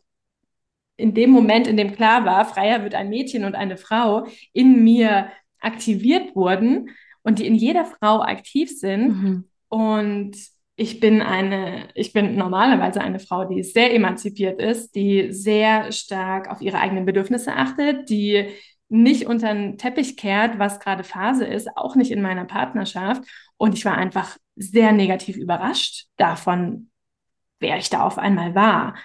in 0.98 1.14
dem 1.14 1.30
Moment, 1.30 1.68
in 1.68 1.78
dem 1.78 1.94
klar 1.94 2.26
war, 2.26 2.46
freier 2.46 2.84
wird 2.84 2.96
ein 2.96 3.10
Mädchen 3.10 3.44
und 3.44 3.56
eine 3.56 3.78
Frau, 3.78 4.28
in 4.54 4.84
mir 4.84 5.30
aktiviert 5.60 6.36
wurden 6.36 6.90
und 7.24 7.40
die 7.40 7.48
in 7.48 7.56
jeder 7.56 7.86
Frau 7.86 8.22
aktiv 8.22 8.70
sind. 8.70 9.08
Mhm. 9.08 9.44
Und 9.68 10.38
ich 10.78 11.00
bin 11.00 11.22
eine, 11.22 11.88
ich 11.96 12.14
bin 12.14 12.36
normalerweise 12.36 13.02
eine 13.02 13.20
Frau, 13.20 13.46
die 13.46 13.64
sehr 13.64 13.94
emanzipiert 13.94 14.62
ist, 14.62 14.96
die 14.96 15.32
sehr 15.32 15.92
stark 15.92 16.50
auf 16.50 16.62
ihre 16.62 16.80
eigenen 16.80 17.06
Bedürfnisse 17.06 17.54
achtet, 17.54 18.10
die 18.10 18.50
nicht 18.88 19.26
unter 19.26 19.54
den 19.54 19.78
Teppich 19.78 20.16
kehrt, 20.16 20.60
was 20.60 20.80
gerade 20.80 21.04
Phase 21.04 21.46
ist, 21.46 21.76
auch 21.76 21.96
nicht 21.96 22.12
in 22.12 22.22
meiner 22.22 22.46
Partnerschaft. 22.46 23.24
Und 23.58 23.74
ich 23.74 23.86
war 23.86 23.98
einfach 23.98 24.38
sehr 24.56 24.92
negativ 24.92 25.38
überrascht 25.38 26.08
davon, 26.18 26.90
wer 27.60 27.78
ich 27.78 27.90
da 27.90 28.04
auf 28.04 28.18
einmal 28.18 28.56
war. 28.56 28.96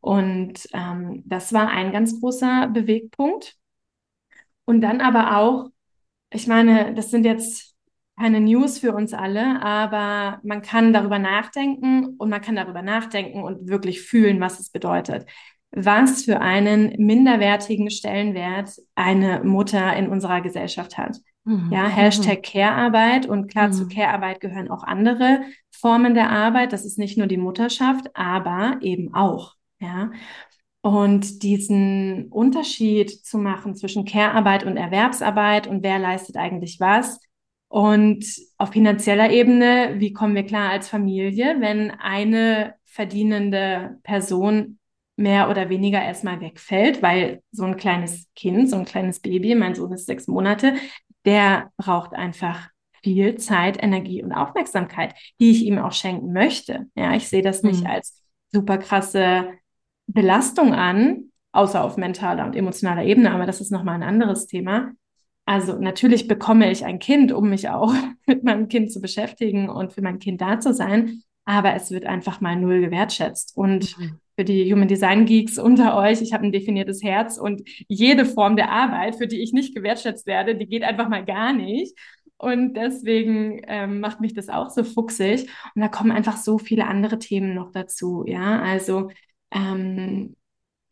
Und 0.00 0.68
ähm, 0.72 1.22
das 1.26 1.52
war 1.52 1.68
ein 1.68 1.92
ganz 1.92 2.20
großer 2.20 2.68
Bewegpunkt. 2.68 3.56
Und 4.64 4.80
dann 4.80 5.00
aber 5.00 5.36
auch, 5.36 5.70
ich 6.30 6.46
meine, 6.46 6.94
das 6.94 7.10
sind 7.10 7.24
jetzt 7.24 7.74
keine 8.18 8.40
News 8.40 8.78
für 8.78 8.94
uns 8.94 9.12
alle, 9.12 9.60
aber 9.62 10.40
man 10.44 10.62
kann 10.62 10.92
darüber 10.92 11.18
nachdenken 11.18 12.16
und 12.16 12.30
man 12.30 12.40
kann 12.40 12.56
darüber 12.56 12.82
nachdenken 12.82 13.42
und 13.42 13.68
wirklich 13.68 14.02
fühlen, 14.02 14.40
was 14.40 14.60
es 14.60 14.70
bedeutet. 14.70 15.26
Was 15.72 16.24
für 16.24 16.40
einen 16.40 16.94
minderwertigen 17.04 17.90
Stellenwert 17.90 18.70
eine 18.94 19.42
Mutter 19.42 19.96
in 19.96 20.08
unserer 20.08 20.40
Gesellschaft 20.40 20.96
hat. 20.96 21.16
Mhm. 21.44 21.70
Ja, 21.70 21.86
Hashtag. 21.86 22.42
Care-Arbeit 22.42 23.26
und 23.26 23.48
klar, 23.48 23.68
mhm. 23.68 23.72
zu 23.72 23.88
Care-Arbeit 23.88 24.40
gehören 24.40 24.70
auch 24.70 24.82
andere 24.82 25.42
Formen 25.70 26.14
der 26.14 26.30
Arbeit. 26.30 26.72
Das 26.72 26.84
ist 26.84 26.98
nicht 26.98 27.18
nur 27.18 27.26
die 27.26 27.36
Mutterschaft, 27.36 28.10
aber 28.14 28.78
eben 28.80 29.14
auch. 29.14 29.54
Ja, 29.80 30.10
und 30.84 31.42
diesen 31.42 32.28
Unterschied 32.28 33.10
zu 33.10 33.38
machen 33.38 33.74
zwischen 33.74 34.04
Care-Arbeit 34.04 34.64
und 34.64 34.76
Erwerbsarbeit 34.76 35.66
und 35.66 35.82
wer 35.82 35.98
leistet 35.98 36.36
eigentlich 36.36 36.78
was. 36.78 37.20
Und 37.68 38.26
auf 38.58 38.70
finanzieller 38.70 39.30
Ebene, 39.30 39.94
wie 39.96 40.12
kommen 40.12 40.34
wir 40.34 40.44
klar 40.44 40.70
als 40.70 40.88
Familie, 40.88 41.56
wenn 41.60 41.90
eine 41.90 42.74
verdienende 42.84 43.98
Person 44.02 44.78
mehr 45.16 45.48
oder 45.48 45.70
weniger 45.70 46.02
erstmal 46.02 46.42
wegfällt, 46.42 47.02
weil 47.02 47.42
so 47.50 47.64
ein 47.64 47.76
kleines 47.76 48.28
Kind, 48.36 48.68
so 48.68 48.76
ein 48.76 48.84
kleines 48.84 49.20
Baby, 49.20 49.54
mein 49.54 49.74
Sohn 49.74 49.92
ist 49.92 50.04
sechs 50.04 50.26
Monate, 50.28 50.74
der 51.24 51.70
braucht 51.76 52.14
einfach 52.14 52.68
viel 53.02 53.36
Zeit, 53.36 53.82
Energie 53.82 54.22
und 54.22 54.32
Aufmerksamkeit, 54.32 55.14
die 55.38 55.50
ich 55.50 55.64
ihm 55.64 55.78
auch 55.78 55.92
schenken 55.92 56.32
möchte. 56.32 56.86
Ja, 56.94 57.14
ich 57.14 57.28
sehe 57.28 57.42
das 57.42 57.62
nicht 57.62 57.82
mhm. 57.82 57.86
als 57.86 58.22
super 58.50 58.78
krasse 58.78 59.48
Belastung 60.06 60.72
an, 60.72 61.30
außer 61.52 61.84
auf 61.84 61.96
mentaler 61.96 62.44
und 62.46 62.56
emotionaler 62.56 63.04
Ebene, 63.04 63.30
aber 63.30 63.46
das 63.46 63.60
ist 63.60 63.70
nochmal 63.70 63.96
ein 63.96 64.02
anderes 64.02 64.46
Thema. 64.46 64.92
Also 65.46 65.78
natürlich 65.78 66.26
bekomme 66.26 66.70
ich 66.70 66.84
ein 66.84 66.98
Kind, 66.98 67.30
um 67.30 67.50
mich 67.50 67.68
auch 67.68 67.92
mit 68.26 68.42
meinem 68.44 68.68
Kind 68.68 68.90
zu 68.90 69.00
beschäftigen 69.00 69.68
und 69.68 69.92
für 69.92 70.02
mein 70.02 70.18
Kind 70.18 70.40
da 70.40 70.58
zu 70.58 70.72
sein, 70.72 71.22
aber 71.44 71.74
es 71.74 71.90
wird 71.90 72.06
einfach 72.06 72.40
mal 72.40 72.56
null 72.56 72.80
gewertschätzt. 72.80 73.56
Und 73.56 73.98
mhm. 73.98 74.18
für 74.36 74.44
die 74.44 74.72
Human 74.72 74.88
Design 74.88 75.26
Geeks 75.26 75.58
unter 75.58 75.96
euch, 75.96 76.22
ich 76.22 76.32
habe 76.32 76.44
ein 76.44 76.52
definiertes 76.52 77.02
Herz 77.02 77.38
und 77.38 77.62
jede 77.88 78.24
Form 78.24 78.56
der 78.56 78.70
Arbeit, 78.70 79.16
für 79.16 79.26
die 79.26 79.42
ich 79.42 79.52
nicht 79.52 79.74
gewertschätzt 79.74 80.26
werde, 80.26 80.56
die 80.56 80.66
geht 80.66 80.82
einfach 80.82 81.08
mal 81.08 81.24
gar 81.24 81.52
nicht. 81.52 81.98
Und 82.36 82.74
deswegen 82.74 83.62
ähm, 83.68 84.00
macht 84.00 84.20
mich 84.20 84.34
das 84.34 84.48
auch 84.48 84.70
so 84.70 84.84
fuchsig. 84.84 85.48
Und 85.74 85.82
da 85.82 85.88
kommen 85.88 86.12
einfach 86.12 86.36
so 86.36 86.58
viele 86.58 86.86
andere 86.86 87.18
Themen 87.18 87.54
noch 87.54 87.70
dazu. 87.70 88.24
Ja, 88.26 88.60
also 88.60 89.10
ähm, 89.50 90.36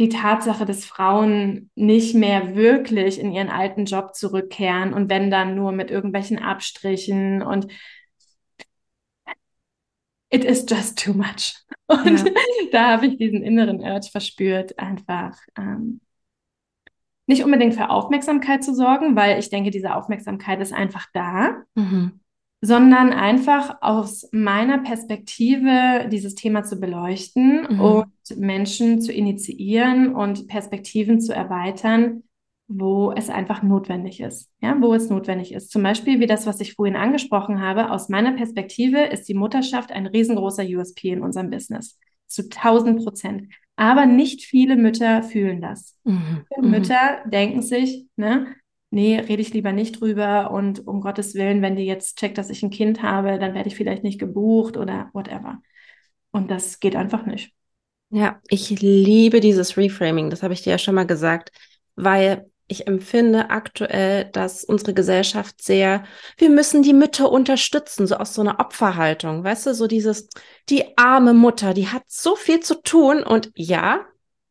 die 0.01 0.09
Tatsache, 0.09 0.65
dass 0.67 0.85
Frauen 0.85 1.71
nicht 1.75 2.15
mehr 2.15 2.57
wirklich 2.57 3.21
in 3.21 3.33
ihren 3.33 3.51
alten 3.51 3.85
Job 3.85 4.15
zurückkehren 4.15 4.95
und 4.95 5.11
wenn 5.11 5.31
dann 5.31 5.55
nur 5.55 5.73
mit 5.73 5.91
irgendwelchen 5.91 6.39
Abstrichen 6.39 7.43
und 7.43 7.69
it 10.33 10.45
is 10.45 10.65
just 10.69 10.99
too 10.99 11.13
much. 11.13 11.55
Und 11.87 12.25
ja. 12.25 12.33
da 12.73 12.91
habe 12.93 13.07
ich 13.07 13.19
diesen 13.19 13.43
inneren 13.43 13.81
Urge 13.81 14.09
verspürt, 14.11 14.79
einfach 14.79 15.37
ähm, 15.59 16.01
nicht 17.27 17.45
unbedingt 17.45 17.75
für 17.75 17.91
Aufmerksamkeit 17.91 18.65
zu 18.65 18.75
sorgen, 18.75 19.15
weil 19.15 19.39
ich 19.39 19.51
denke, 19.51 19.71
diese 19.71 19.95
Aufmerksamkeit 19.95 20.61
ist 20.61 20.73
einfach 20.73 21.07
da. 21.13 21.63
Mhm 21.75 22.21
sondern 22.65 23.13
einfach 23.13 23.79
aus 23.81 24.29
meiner 24.31 24.79
Perspektive 24.79 26.09
dieses 26.11 26.37
Thema 26.37 26.63
zu 26.63 26.79
beleuchten 26.79 27.67
mhm. 27.69 27.81
und 27.81 28.37
Menschen 28.37 29.01
zu 29.01 29.13
initiieren 29.13 30.15
und 30.15 30.47
Perspektiven 30.47 31.21
zu 31.21 31.35
erweitern, 31.35 32.23
wo 32.69 33.13
es 33.13 33.29
einfach 33.29 33.63
notwendig 33.63 34.21
ist. 34.21 34.51
Ja, 34.61 34.77
wo 34.81 34.95
es 34.95 35.11
notwendig 35.11 35.53
ist. 35.53 35.71
Zum 35.71 35.83
Beispiel 35.83 36.21
wie 36.21 36.27
das, 36.27 36.47
was 36.47 36.61
ich 36.61 36.75
vorhin 36.75 36.97
angesprochen 36.97 37.61
habe. 37.61 37.91
Aus 37.91 38.09
meiner 38.09 38.33
Perspektive 38.33 39.01
ist 39.01 39.29
die 39.29 39.35
Mutterschaft 39.35 39.93
ein 39.93 40.07
riesengroßer 40.07 40.65
USP 40.65 41.11
in 41.11 41.23
unserem 41.23 41.51
Business. 41.51 41.99
Zu 42.27 42.45
1000 42.45 43.03
Prozent. 43.03 43.53
Aber 43.77 44.07
nicht 44.07 44.43
viele 44.43 44.77
Mütter 44.77 45.23
fühlen 45.23 45.61
das. 45.61 45.99
Mhm. 46.05 46.45
Mütter 46.61 47.23
mhm. 47.25 47.31
denken 47.31 47.63
sich, 47.63 48.07
ne, 48.17 48.55
nee, 48.91 49.19
rede 49.19 49.43
ich 49.43 49.53
lieber 49.53 49.73
nicht 49.73 50.01
drüber 50.01 50.51
und 50.51 50.87
um 50.87 51.01
Gottes 51.01 51.35
Willen, 51.35 51.63
wenn 51.63 51.77
die 51.77 51.85
jetzt 51.85 52.19
checkt, 52.19 52.39
dass 52.39 52.51
ich 52.51 52.63
ein 52.63 52.71
Kind 52.71 53.03
habe, 53.03 53.39
dann 53.39 53.55
werde 53.55 53.69
ich 53.69 53.77
vielleicht 53.77 54.05
nicht 54.05 54.21
gebucht 54.21 54.77
oder 54.77 55.11
whatever. 55.13 55.61
Und 56.31 56.51
das 56.51 56.81
geht 56.81 56.97
einfach 56.97 57.27
nicht. 57.27 57.53
Ja, 58.11 58.41
ich 58.49 58.69
liebe 58.69 59.41
dieses 59.41 59.77
Reframing, 59.77 60.29
das 60.29 60.43
habe 60.43 60.53
ich 60.53 60.63
dir 60.63 60.71
ja 60.71 60.79
schon 60.79 60.95
mal 60.95 61.07
gesagt, 61.07 61.51
weil 61.97 62.47
ich 62.73 62.89
empfinde 62.89 63.51
aktuell, 63.51 64.25
dass 64.25 64.65
unsere 64.65 64.95
Gesellschaft 64.95 65.63
sehr, 65.63 66.05
wir 66.39 66.51
müssen 66.51 66.83
die 66.83 66.95
Mütter 66.95 67.31
unterstützen, 67.31 68.07
so 68.07 68.17
aus 68.17 68.35
so 68.35 68.41
einer 68.41 68.59
Opferhaltung, 68.59 69.45
weißt 69.45 69.67
du, 69.67 69.75
so 69.75 69.87
dieses, 69.87 70.29
die 70.69 70.99
arme 70.99 71.35
Mutter, 71.35 71.75
die 71.75 71.89
hat 71.89 72.03
so 72.09 72.35
viel 72.35 72.61
zu 72.61 72.83
tun 72.83 73.23
und 73.23 73.53
ja, 73.55 74.01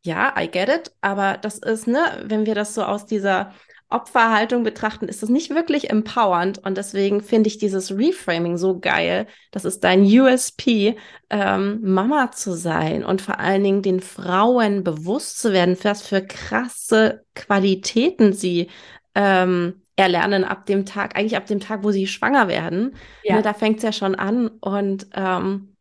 ja, 0.04 0.34
I 0.38 0.48
get 0.48 0.68
it, 0.68 0.92
aber 1.00 1.36
das 1.36 1.58
ist, 1.58 1.86
ne, 1.86 2.24
wenn 2.24 2.46
wir 2.46 2.54
das 2.54 2.74
so 2.74 2.84
aus 2.84 3.06
dieser 3.06 3.52
Opferhaltung 3.92 4.62
betrachten, 4.62 5.08
ist 5.08 5.22
das 5.22 5.30
nicht 5.30 5.50
wirklich 5.50 5.90
empowernd. 5.90 6.58
Und 6.58 6.76
deswegen 6.76 7.20
finde 7.20 7.48
ich 7.48 7.58
dieses 7.58 7.96
Reframing 7.96 8.56
so 8.56 8.78
geil. 8.78 9.26
Das 9.50 9.64
ist 9.64 9.84
dein 9.84 10.02
USP, 10.04 10.96
ähm, 11.30 11.80
Mama 11.82 12.32
zu 12.32 12.54
sein 12.54 13.04
und 13.04 13.22
vor 13.22 13.38
allen 13.38 13.62
Dingen 13.62 13.82
den 13.82 14.00
Frauen 14.00 14.84
bewusst 14.84 15.40
zu 15.40 15.52
werden, 15.52 15.76
was 15.82 16.02
für 16.02 16.22
krasse 16.22 17.24
Qualitäten 17.34 18.32
sie 18.32 18.68
ähm, 19.14 19.82
erlernen 19.96 20.44
ab 20.44 20.66
dem 20.66 20.86
Tag, 20.86 21.16
eigentlich 21.16 21.36
ab 21.36 21.46
dem 21.46 21.60
Tag, 21.60 21.84
wo 21.84 21.90
sie 21.90 22.06
schwanger 22.06 22.48
werden. 22.48 22.96
Ja. 23.22 23.36
Ne, 23.36 23.42
da 23.42 23.54
fängt 23.54 23.78
es 23.78 23.82
ja 23.82 23.92
schon 23.92 24.14
an. 24.14 24.48
Und 24.48 25.06
ähm, 25.14 25.76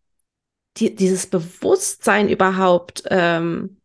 die, 0.78 0.96
dieses 0.96 1.28
Bewusstsein 1.28 2.30
überhaupt, 2.30 3.04
ähm, 3.10 3.81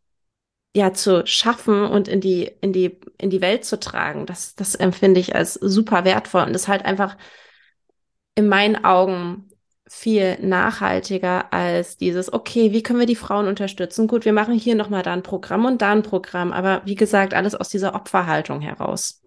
ja 0.77 0.93
zu 0.93 1.27
schaffen 1.27 1.85
und 1.87 2.07
in 2.07 2.21
die 2.21 2.51
in 2.61 2.73
die 2.75 3.01
in 3.17 3.31
die 3.31 3.41
Welt 3.41 3.65
zu 3.65 3.81
tragen. 3.81 4.27
Das 4.27 4.55
das 4.57 4.75
empfinde 4.75 5.19
ich 5.21 5.35
als 5.35 5.55
super 5.55 6.05
wertvoll 6.05 6.43
und 6.43 6.55
ist 6.55 6.69
halt 6.69 6.85
einfach 6.85 7.17
in 8.35 8.47
meinen 8.47 8.85
Augen 8.85 9.49
viel 9.89 10.37
nachhaltiger 10.43 11.51
als 11.53 11.97
dieses 11.97 12.31
okay, 12.31 12.73
wie 12.73 12.83
können 12.83 12.99
wir 12.99 13.07
die 13.07 13.17
Frauen 13.17 13.47
unterstützen? 13.47 14.07
Gut, 14.07 14.27
wir 14.27 14.35
machen 14.35 14.53
hier 14.53 14.75
noch 14.75 14.91
mal 14.91 15.03
da 15.03 15.15
ein 15.15 15.23
Programm 15.23 15.65
und 15.65 15.81
da 15.81 15.93
ein 15.93 16.03
Programm, 16.03 16.53
aber 16.53 16.83
wie 16.85 16.95
gesagt, 16.95 17.33
alles 17.33 17.55
aus 17.55 17.71
dieser 17.71 17.95
Opferhaltung 17.95 18.61
heraus. 18.61 19.23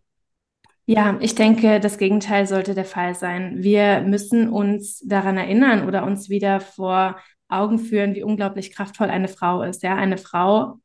Ja, 0.86 1.18
ich 1.20 1.34
denke, 1.34 1.80
das 1.80 1.98
Gegenteil 1.98 2.46
sollte 2.46 2.76
der 2.76 2.86
Fall 2.86 3.16
sein. 3.16 3.56
Wir 3.58 4.02
müssen 4.02 4.50
uns 4.50 5.00
daran 5.00 5.38
erinnern 5.38 5.88
oder 5.88 6.04
uns 6.04 6.30
wieder 6.30 6.62
vor 6.62 7.18
Augen 7.48 7.80
führen, 7.80 8.14
wie 8.14 8.24
unglaublich 8.24 8.72
kraftvoll 8.72 9.10
eine 9.10 9.28
Frau 9.28 9.64
ist. 9.64 9.82
Ja, 9.82 9.96
eine 9.96 10.18
Frau 10.18 10.80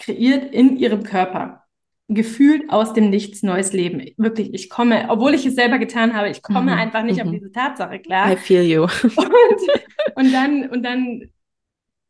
kreiert 0.00 0.52
in 0.52 0.76
ihrem 0.76 1.04
Körper 1.04 1.64
gefühlt 2.10 2.70
aus 2.70 2.92
dem 2.92 3.08
Nichts 3.08 3.44
neues 3.44 3.72
Leben. 3.72 4.04
Wirklich, 4.16 4.52
ich 4.52 4.68
komme, 4.68 5.06
obwohl 5.10 5.32
ich 5.32 5.46
es 5.46 5.54
selber 5.54 5.78
getan 5.78 6.14
habe, 6.14 6.28
ich 6.28 6.42
komme 6.42 6.72
mhm. 6.72 6.78
einfach 6.78 7.04
nicht 7.04 7.22
mhm. 7.22 7.28
auf 7.28 7.34
diese 7.34 7.52
Tatsache 7.52 8.00
klar. 8.00 8.32
I 8.32 8.36
feel 8.36 8.62
you. 8.62 8.82
Und, 8.82 10.16
und 10.16 10.32
dann, 10.32 10.68
und 10.70 10.82
dann 10.82 11.30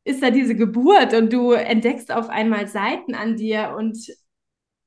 ist 0.05 0.23
da 0.23 0.31
diese 0.31 0.57
Geburt 0.57 1.13
und 1.13 1.31
du 1.33 1.53
entdeckst 1.53 2.11
auf 2.11 2.31
einmal 2.31 2.67
Seiten 2.67 3.15
an 3.15 3.37
dir 3.37 3.75
und 3.77 3.99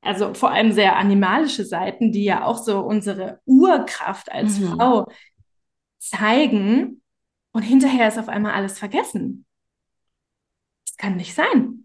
also 0.02 0.34
vor 0.34 0.52
allem 0.52 0.72
sehr 0.74 0.98
animalische 0.98 1.64
Seiten, 1.64 2.12
die 2.12 2.26
ja 2.26 2.44
auch 2.44 2.58
so 2.58 2.80
unsere 2.80 3.40
Urkraft 3.46 4.32
als 4.32 4.60
mhm. 4.60 4.68
Frau 4.70 5.08
zeigen. 6.00 7.02
Und 7.52 7.62
hinterher 7.62 8.08
ist 8.08 8.18
auf 8.18 8.30
einmal 8.30 8.54
alles 8.54 8.80
vergessen. 8.80 9.46
Das 10.88 10.98
kann 10.98 11.16
nicht 11.16 11.36
sein. 11.36 11.83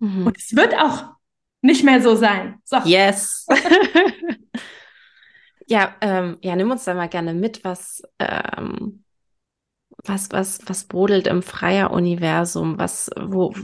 Mhm. 0.00 0.26
Und 0.26 0.36
es 0.36 0.56
wird 0.56 0.74
auch 0.74 1.14
nicht 1.62 1.84
mehr 1.84 2.02
so 2.02 2.16
sein. 2.16 2.60
So. 2.64 2.78
Yes. 2.84 3.46
ja, 5.66 5.94
ähm, 6.00 6.38
ja, 6.42 6.56
nimm 6.56 6.70
uns 6.70 6.84
da 6.84 6.94
mal 6.94 7.08
gerne 7.08 7.34
mit, 7.34 7.64
was, 7.64 8.02
ähm, 8.18 9.04
was, 10.04 10.32
was, 10.32 10.60
was 10.66 10.84
brodelt 10.84 11.26
im 11.26 11.42
Freier-Universum? 11.42 12.78
Was, 12.78 13.10
wo, 13.16 13.54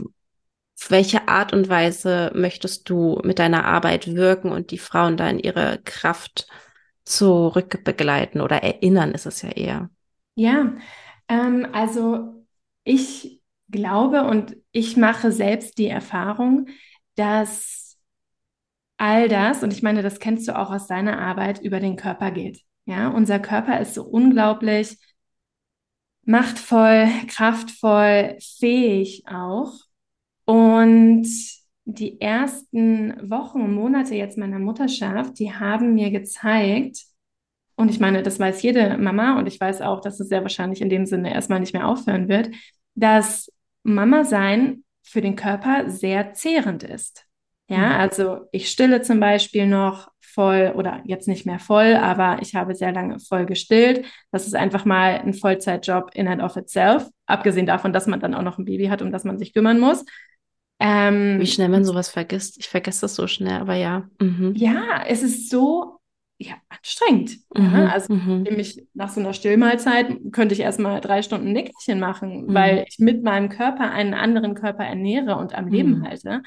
welche 0.89 1.27
Art 1.27 1.53
und 1.53 1.69
Weise 1.69 2.31
möchtest 2.35 2.89
du 2.89 3.19
mit 3.23 3.39
deiner 3.39 3.65
Arbeit 3.65 4.15
wirken 4.15 4.51
und 4.51 4.71
die 4.71 4.77
Frauen 4.77 5.17
da 5.17 5.27
in 5.27 5.39
ihre 5.39 5.79
Kraft 5.83 6.47
zurückbegleiten 7.03 8.41
oder 8.41 8.63
erinnern, 8.63 9.13
ist 9.13 9.25
es 9.25 9.41
ja 9.41 9.49
eher? 9.49 9.89
Ja, 10.35 10.73
ähm, 11.27 11.67
also 11.73 12.45
ich 12.83 13.41
glaube 13.69 14.23
und 14.23 14.55
ich 14.71 14.97
mache 14.97 15.31
selbst 15.31 15.77
die 15.77 15.87
Erfahrung, 15.87 16.67
dass 17.15 17.97
all 18.97 19.27
das, 19.29 19.63
und 19.63 19.73
ich 19.73 19.83
meine, 19.83 20.01
das 20.01 20.19
kennst 20.19 20.47
du 20.47 20.57
auch 20.57 20.71
aus 20.71 20.87
deiner 20.87 21.19
Arbeit, 21.19 21.61
über 21.61 21.79
den 21.79 21.95
Körper 21.95 22.31
geht. 22.31 22.61
Ja, 22.85 23.09
unser 23.09 23.39
Körper 23.39 23.79
ist 23.79 23.93
so 23.93 24.03
unglaublich 24.03 24.97
machtvoll, 26.23 27.07
kraftvoll, 27.27 28.37
fähig 28.59 29.23
auch. 29.27 29.73
Und 30.45 31.27
die 31.85 32.19
ersten 32.19 33.29
Wochen 33.29 33.73
Monate 33.73 34.15
jetzt 34.15 34.37
meiner 34.37 34.59
Mutterschaft, 34.59 35.39
die 35.39 35.53
haben 35.53 35.93
mir 35.93 36.11
gezeigt, 36.11 37.05
und 37.79 37.91
ich 37.91 37.99
meine, 37.99 38.23
das 38.23 38.39
weiß 38.39 38.63
jede 38.63 38.97
Mama 38.97 39.37
und 39.37 39.47
ich 39.47 39.59
weiß 39.59 39.81
auch, 39.81 40.01
dass 40.01 40.19
es 40.19 40.29
sehr 40.29 40.41
wahrscheinlich 40.41 40.81
in 40.81 40.89
dem 40.89 41.05
Sinne 41.05 41.31
erstmal 41.31 41.59
nicht 41.59 41.73
mehr 41.73 41.87
aufhören 41.87 42.27
wird, 42.27 42.49
dass 42.95 43.51
Mama 43.87 44.25
sein 44.25 44.83
für 45.01 45.21
den 45.21 45.35
Körper 45.35 45.89
sehr 45.89 46.33
zehrend 46.33 46.83
ist. 46.83 47.25
Ja, 47.69 47.77
mhm. 47.77 47.95
also 47.95 48.39
ich 48.51 48.69
stille 48.69 49.01
zum 49.01 49.19
Beispiel 49.19 49.67
noch 49.67 50.09
voll 50.19 50.73
oder 50.75 51.01
jetzt 51.05 51.27
nicht 51.27 51.45
mehr 51.45 51.59
voll, 51.59 51.95
aber 51.95 52.37
ich 52.41 52.53
habe 52.53 52.75
sehr 52.75 52.91
lange 52.91 53.19
voll 53.19 53.45
gestillt. 53.45 54.05
Das 54.31 54.45
ist 54.45 54.55
einfach 54.55 54.85
mal 54.85 55.19
ein 55.19 55.33
Vollzeitjob 55.33 56.11
in 56.13 56.27
and 56.27 56.41
of 56.41 56.55
itself, 56.57 57.09
abgesehen 57.25 57.65
davon, 57.65 57.93
dass 57.93 58.07
man 58.07 58.19
dann 58.19 58.33
auch 58.33 58.43
noch 58.43 58.57
ein 58.57 58.65
Baby 58.65 58.87
hat, 58.87 59.01
um 59.01 59.11
das 59.11 59.23
man 59.23 59.39
sich 59.39 59.53
kümmern 59.53 59.79
muss. 59.79 60.05
Ähm, 60.79 61.39
Wie 61.39 61.47
schnell 61.47 61.69
man 61.69 61.83
sowas 61.83 62.09
vergisst. 62.09 62.57
Ich 62.59 62.67
vergesse 62.67 63.01
das 63.01 63.15
so 63.15 63.25
schnell, 63.25 63.59
aber 63.59 63.75
ja. 63.75 64.07
Mhm. 64.21 64.53
Ja, 64.55 65.03
es 65.07 65.23
ist 65.23 65.49
so 65.49 65.96
ja, 66.39 66.55
anstrengend. 66.69 67.37
Mhm, 67.55 67.71
ja. 67.73 67.87
Also 67.87 68.13
mhm. 68.13 68.43
nämlich 68.43 68.87
nach 68.93 69.09
so 69.09 69.19
einer 69.19 69.33
Stillmahlzeit 69.33 70.17
könnte 70.31 70.53
ich 70.53 70.61
erstmal 70.61 71.01
drei 71.01 71.21
Stunden 71.21 71.51
Nickerchen 71.51 71.99
machen, 71.99 72.45
mhm. 72.45 72.53
weil 72.53 72.85
ich 72.87 72.99
mit 72.99 73.23
meinem 73.23 73.49
Körper 73.49 73.91
einen 73.91 74.13
anderen 74.13 74.53
Körper 74.53 74.83
ernähre 74.83 75.35
und 75.37 75.55
am 75.55 75.67
Leben 75.67 75.99
mhm. 75.99 76.03
halte. 76.03 76.43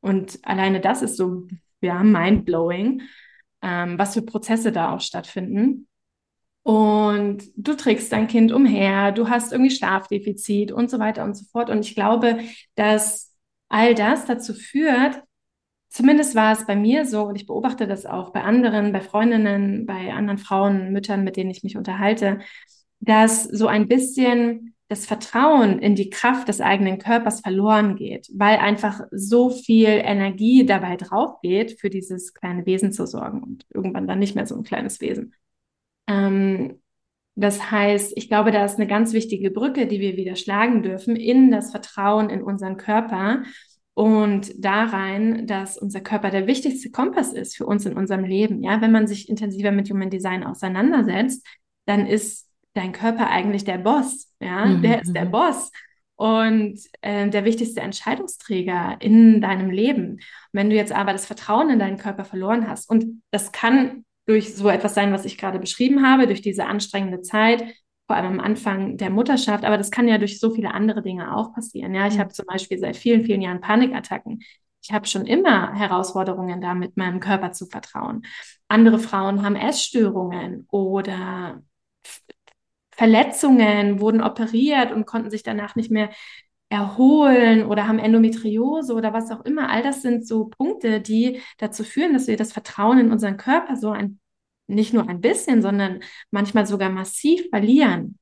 Und 0.00 0.38
alleine 0.42 0.80
das 0.80 1.02
ist 1.02 1.16
so, 1.16 1.46
ja, 1.80 2.02
mindblowing, 2.02 3.02
ähm, 3.62 3.98
was 3.98 4.14
für 4.14 4.22
Prozesse 4.22 4.72
da 4.72 4.94
auch 4.94 5.00
stattfinden. 5.00 5.88
Und 6.62 7.44
du 7.56 7.74
trägst 7.74 8.12
dein 8.12 8.28
Kind 8.28 8.52
umher, 8.52 9.12
du 9.12 9.28
hast 9.28 9.52
irgendwie 9.52 9.70
Schlafdefizit 9.70 10.70
und 10.72 10.90
so 10.90 10.98
weiter 10.98 11.24
und 11.24 11.34
so 11.34 11.44
fort. 11.50 11.70
Und 11.70 11.80
ich 11.80 11.94
glaube, 11.94 12.40
dass 12.74 13.34
all 13.68 13.94
das 13.94 14.26
dazu 14.26 14.54
führt, 14.54 15.22
Zumindest 15.88 16.34
war 16.34 16.52
es 16.52 16.66
bei 16.66 16.76
mir 16.76 17.06
so 17.06 17.24
und 17.24 17.36
ich 17.36 17.46
beobachte 17.46 17.86
das 17.86 18.04
auch 18.04 18.30
bei 18.30 18.42
anderen, 18.42 18.92
bei 18.92 19.00
Freundinnen, 19.00 19.86
bei 19.86 20.12
anderen 20.12 20.38
Frauen, 20.38 20.92
Müttern, 20.92 21.24
mit 21.24 21.36
denen 21.36 21.50
ich 21.50 21.62
mich 21.62 21.76
unterhalte, 21.76 22.40
dass 23.00 23.44
so 23.44 23.66
ein 23.66 23.88
bisschen 23.88 24.74
das 24.88 25.04
Vertrauen 25.04 25.78
in 25.78 25.94
die 25.94 26.08
Kraft 26.08 26.48
des 26.48 26.60
eigenen 26.60 26.98
Körpers 26.98 27.40
verloren 27.40 27.96
geht, 27.96 28.28
weil 28.32 28.58
einfach 28.58 29.02
so 29.10 29.50
viel 29.50 29.88
Energie 29.88 30.64
dabei 30.64 30.96
drauf 30.96 31.40
geht, 31.42 31.78
für 31.78 31.90
dieses 31.90 32.32
kleine 32.32 32.64
Wesen 32.64 32.92
zu 32.92 33.06
sorgen 33.06 33.42
und 33.42 33.66
irgendwann 33.72 34.06
dann 34.06 34.18
nicht 34.18 34.34
mehr 34.34 34.46
so 34.46 34.56
ein 34.56 34.62
kleines 34.62 35.00
Wesen. 35.00 35.34
Ähm, 36.06 36.80
das 37.34 37.70
heißt, 37.70 38.14
ich 38.16 38.28
glaube, 38.28 38.50
da 38.50 38.64
ist 38.64 38.76
eine 38.76 38.88
ganz 38.88 39.12
wichtige 39.12 39.50
Brücke, 39.50 39.86
die 39.86 40.00
wir 40.00 40.16
wieder 40.16 40.34
schlagen 40.36 40.82
dürfen 40.82 41.14
in 41.14 41.50
das 41.50 41.70
Vertrauen 41.70 42.30
in 42.30 42.42
unseren 42.42 42.76
Körper 42.78 43.42
und 43.98 44.52
da 44.64 44.84
rein, 44.84 45.48
dass 45.48 45.76
unser 45.76 46.00
Körper 46.00 46.30
der 46.30 46.46
wichtigste 46.46 46.88
Kompass 46.88 47.32
ist 47.32 47.56
für 47.56 47.66
uns 47.66 47.84
in 47.84 47.96
unserem 47.96 48.22
Leben. 48.22 48.62
Ja, 48.62 48.80
wenn 48.80 48.92
man 48.92 49.08
sich 49.08 49.28
intensiver 49.28 49.72
mit 49.72 49.90
Human 49.90 50.08
Design 50.08 50.44
auseinandersetzt, 50.44 51.44
dann 51.84 52.06
ist 52.06 52.48
dein 52.74 52.92
Körper 52.92 53.28
eigentlich 53.28 53.64
der 53.64 53.78
Boss. 53.78 54.32
Ja, 54.38 54.66
mhm. 54.66 54.82
der 54.82 55.02
ist 55.02 55.12
der 55.14 55.24
mhm. 55.24 55.30
Boss 55.32 55.72
und 56.14 56.78
äh, 57.00 57.28
der 57.28 57.44
wichtigste 57.44 57.80
Entscheidungsträger 57.80 58.98
in 59.00 59.40
deinem 59.40 59.68
Leben. 59.68 60.20
wenn 60.52 60.70
du 60.70 60.76
jetzt 60.76 60.92
aber 60.92 61.10
das 61.10 61.26
Vertrauen 61.26 61.68
in 61.68 61.80
deinen 61.80 61.98
Körper 61.98 62.24
verloren 62.24 62.68
hast, 62.68 62.88
und 62.88 63.20
das 63.32 63.50
kann 63.50 64.04
durch 64.26 64.54
so 64.54 64.68
etwas 64.68 64.94
sein, 64.94 65.12
was 65.12 65.24
ich 65.24 65.38
gerade 65.38 65.58
beschrieben 65.58 66.06
habe, 66.06 66.28
durch 66.28 66.40
diese 66.40 66.66
anstrengende 66.66 67.22
Zeit, 67.22 67.64
vor 68.08 68.16
allem 68.16 68.38
am 68.38 68.40
Anfang 68.40 68.96
der 68.96 69.10
Mutterschaft, 69.10 69.66
aber 69.66 69.76
das 69.76 69.90
kann 69.90 70.08
ja 70.08 70.16
durch 70.16 70.40
so 70.40 70.50
viele 70.50 70.72
andere 70.72 71.02
Dinge 71.02 71.36
auch 71.36 71.52
passieren. 71.52 71.94
Ja, 71.94 72.06
ich 72.06 72.14
mhm. 72.14 72.20
habe 72.20 72.32
zum 72.32 72.46
Beispiel 72.46 72.78
seit 72.78 72.96
vielen, 72.96 73.24
vielen 73.24 73.42
Jahren 73.42 73.60
Panikattacken. 73.60 74.40
Ich 74.82 74.92
habe 74.92 75.06
schon 75.06 75.26
immer 75.26 75.74
Herausforderungen 75.74 76.62
damit, 76.62 76.96
meinem 76.96 77.20
Körper 77.20 77.52
zu 77.52 77.66
vertrauen. 77.66 78.22
Andere 78.66 78.98
Frauen 78.98 79.44
haben 79.44 79.56
Essstörungen 79.56 80.66
oder 80.70 81.62
Verletzungen, 82.92 84.00
wurden 84.00 84.22
operiert 84.22 84.90
und 84.90 85.04
konnten 85.04 85.30
sich 85.30 85.42
danach 85.42 85.76
nicht 85.76 85.90
mehr 85.90 86.08
erholen 86.70 87.66
oder 87.66 87.86
haben 87.88 87.98
Endometriose 87.98 88.94
oder 88.94 89.12
was 89.12 89.30
auch 89.30 89.44
immer. 89.44 89.68
All 89.68 89.82
das 89.82 90.00
sind 90.00 90.26
so 90.26 90.46
Punkte, 90.46 91.02
die 91.02 91.42
dazu 91.58 91.84
führen, 91.84 92.14
dass 92.14 92.26
wir 92.26 92.38
das 92.38 92.52
Vertrauen 92.52 92.98
in 92.98 93.12
unseren 93.12 93.36
Körper 93.36 93.76
so 93.76 93.90
ein 93.90 94.18
nicht 94.68 94.94
nur 94.94 95.08
ein 95.08 95.20
bisschen, 95.20 95.62
sondern 95.62 96.00
manchmal 96.30 96.66
sogar 96.66 96.90
massiv 96.90 97.48
verlieren. 97.50 98.18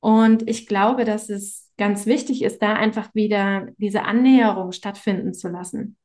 Und 0.00 0.48
ich 0.48 0.66
glaube, 0.66 1.04
dass 1.04 1.28
es 1.28 1.70
ganz 1.76 2.06
wichtig 2.06 2.42
ist, 2.42 2.62
da 2.62 2.74
einfach 2.74 3.14
wieder 3.14 3.68
diese 3.78 4.04
Annäherung 4.04 4.72
stattfinden 4.72 5.34
zu 5.34 5.48
lassen. 5.48 5.96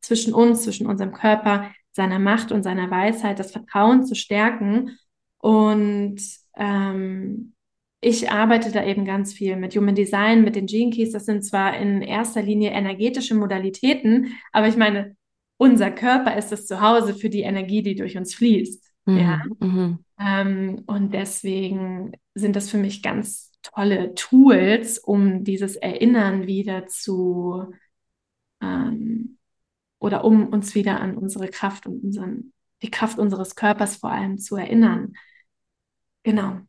Zwischen 0.00 0.34
uns, 0.34 0.62
zwischen 0.62 0.86
unserem 0.86 1.12
Körper, 1.12 1.72
seiner 1.92 2.18
Macht 2.18 2.52
und 2.52 2.62
seiner 2.62 2.90
Weisheit, 2.90 3.38
das 3.38 3.52
Vertrauen 3.52 4.04
zu 4.04 4.14
stärken. 4.14 4.96
Und 5.38 6.20
ähm, 6.56 7.54
ich 8.00 8.30
arbeite 8.30 8.72
da 8.72 8.84
eben 8.84 9.04
ganz 9.04 9.32
viel 9.32 9.56
mit 9.56 9.76
Human 9.76 9.94
Design, 9.94 10.42
mit 10.42 10.56
den 10.56 10.66
Gene 10.66 10.90
Keys. 10.90 11.12
Das 11.12 11.26
sind 11.26 11.44
zwar 11.44 11.76
in 11.76 12.02
erster 12.02 12.42
Linie 12.42 12.70
energetische 12.70 13.34
Modalitäten, 13.34 14.38
aber 14.52 14.68
ich 14.68 14.76
meine, 14.76 15.16
unser 15.58 15.90
Körper 15.90 16.36
ist 16.36 16.50
das 16.52 16.66
Zuhause 16.66 17.14
für 17.14 17.28
die 17.28 17.42
Energie, 17.42 17.82
die 17.82 17.94
durch 17.94 18.16
uns 18.16 18.34
fließt. 18.34 18.89
Mhm. 19.10 19.18
Ja. 19.18 19.42
Mhm. 19.60 20.04
Ähm, 20.18 20.82
und 20.86 21.14
deswegen 21.14 22.12
sind 22.34 22.56
das 22.56 22.70
für 22.70 22.78
mich 22.78 23.02
ganz 23.02 23.52
tolle 23.62 24.14
Tools, 24.14 24.98
um 24.98 25.44
dieses 25.44 25.76
Erinnern 25.76 26.46
wieder 26.46 26.86
zu 26.86 27.72
ähm, 28.60 29.38
oder 29.98 30.24
um 30.24 30.48
uns 30.48 30.74
wieder 30.74 31.00
an 31.00 31.16
unsere 31.16 31.48
Kraft 31.48 31.86
und 31.86 32.02
unseren, 32.02 32.52
die 32.82 32.90
Kraft 32.90 33.18
unseres 33.18 33.54
Körpers 33.54 33.96
vor 33.96 34.10
allem 34.10 34.38
zu 34.38 34.56
erinnern. 34.56 35.14
Genau. 36.22 36.60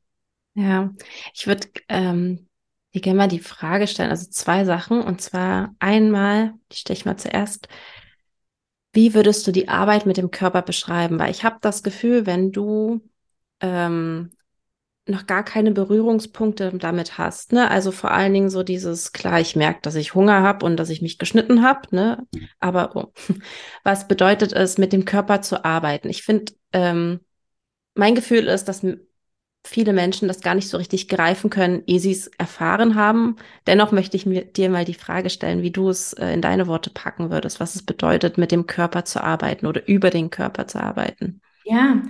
Ja, 0.54 0.92
ich 1.34 1.48
würde 1.48 1.70
ähm, 1.88 2.50
dir 2.94 3.02
gerne 3.02 3.18
mal 3.18 3.28
die 3.28 3.40
Frage 3.40 3.88
stellen, 3.88 4.10
also 4.10 4.30
zwei 4.30 4.66
Sachen. 4.66 5.02
Und 5.02 5.22
zwar 5.22 5.74
einmal, 5.80 6.54
die 6.72 6.78
stelle 6.78 6.98
ich 6.98 7.06
mal 7.06 7.18
zuerst, 7.18 7.70
wie 8.94 9.14
würdest 9.14 9.48
du 9.48 9.52
die 9.52 9.70
Arbeit 9.70 10.06
mit 10.06 10.18
dem 10.18 10.32
Körper 10.32 10.62
beschreiben? 10.62 11.20
Weil 11.20 11.32
ich 11.32 11.44
habe 11.44 11.58
das 11.62 11.84
Gefühl, 11.84 12.26
wenn 12.26 12.52
du 12.52 13.02
ähm, 13.62 14.32
noch 15.08 15.26
gar 15.28 15.44
keine 15.44 15.72
Berührungspunkte 15.72 16.78
damit 16.78 17.18
hast, 17.18 17.54
ne? 17.54 17.70
Also 17.70 17.92
vor 17.92 18.12
allen 18.12 18.34
Dingen 18.34 18.50
so 18.50 18.64
dieses, 18.64 19.14
klar, 19.14 19.40
ich 19.40 19.56
merke, 19.56 19.82
dass 19.82 19.96
ich 19.96 20.14
Hunger 20.14 20.42
habe 20.44 20.66
und 20.66 20.78
dass 20.78 20.90
ich 20.90 21.02
mich 21.02 21.18
geschnitten 21.18 21.64
habe, 21.64 21.96
ne? 21.96 22.26
Aber 22.60 22.96
oh, 22.96 23.14
was 23.84 24.08
bedeutet 24.08 24.54
es, 24.54 24.78
mit 24.78 24.94
dem 24.94 25.06
Körper 25.06 25.42
zu 25.42 25.66
arbeiten? 25.66 26.10
Ich 26.10 26.24
finde, 26.24 26.54
ähm, 26.74 27.22
mein 27.96 28.16
Gefühl 28.16 28.48
ist, 28.48 28.66
dass 28.66 28.86
viele 29.64 29.94
Menschen 29.94 30.28
das 30.28 30.42
gar 30.42 30.56
nicht 30.56 30.70
so 30.70 30.78
richtig 30.78 31.08
greifen 31.08 31.50
können, 31.50 31.84
ehe 31.86 32.00
sie 32.00 32.12
es 32.12 32.28
erfahren 32.38 32.96
haben. 32.96 33.36
Dennoch 33.68 33.92
möchte 33.92 34.18
ich 34.18 34.26
mir, 34.26 34.44
dir 34.44 34.70
mal 34.70 34.86
die 34.86 34.94
Frage 34.94 35.30
stellen, 35.30 35.62
wie 35.62 35.72
du 35.72 35.90
es 35.90 36.14
äh, 36.14 36.34
in 36.34 36.42
deine 36.42 36.68
Worte 36.68 36.90
packen 36.90 37.30
würdest, 37.30 37.60
was 37.60 37.76
es 37.76 37.84
bedeutet, 37.84 38.38
mit 38.38 38.52
dem 38.52 38.66
Körper 38.66 39.06
zu 39.06 39.24
arbeiten 39.24 39.68
oder 39.68 39.88
über 39.88 40.10
den 40.10 40.30
Körper 40.30 40.68
zu 40.68 40.82
arbeiten. 40.82 41.42
Ja, 41.64 42.02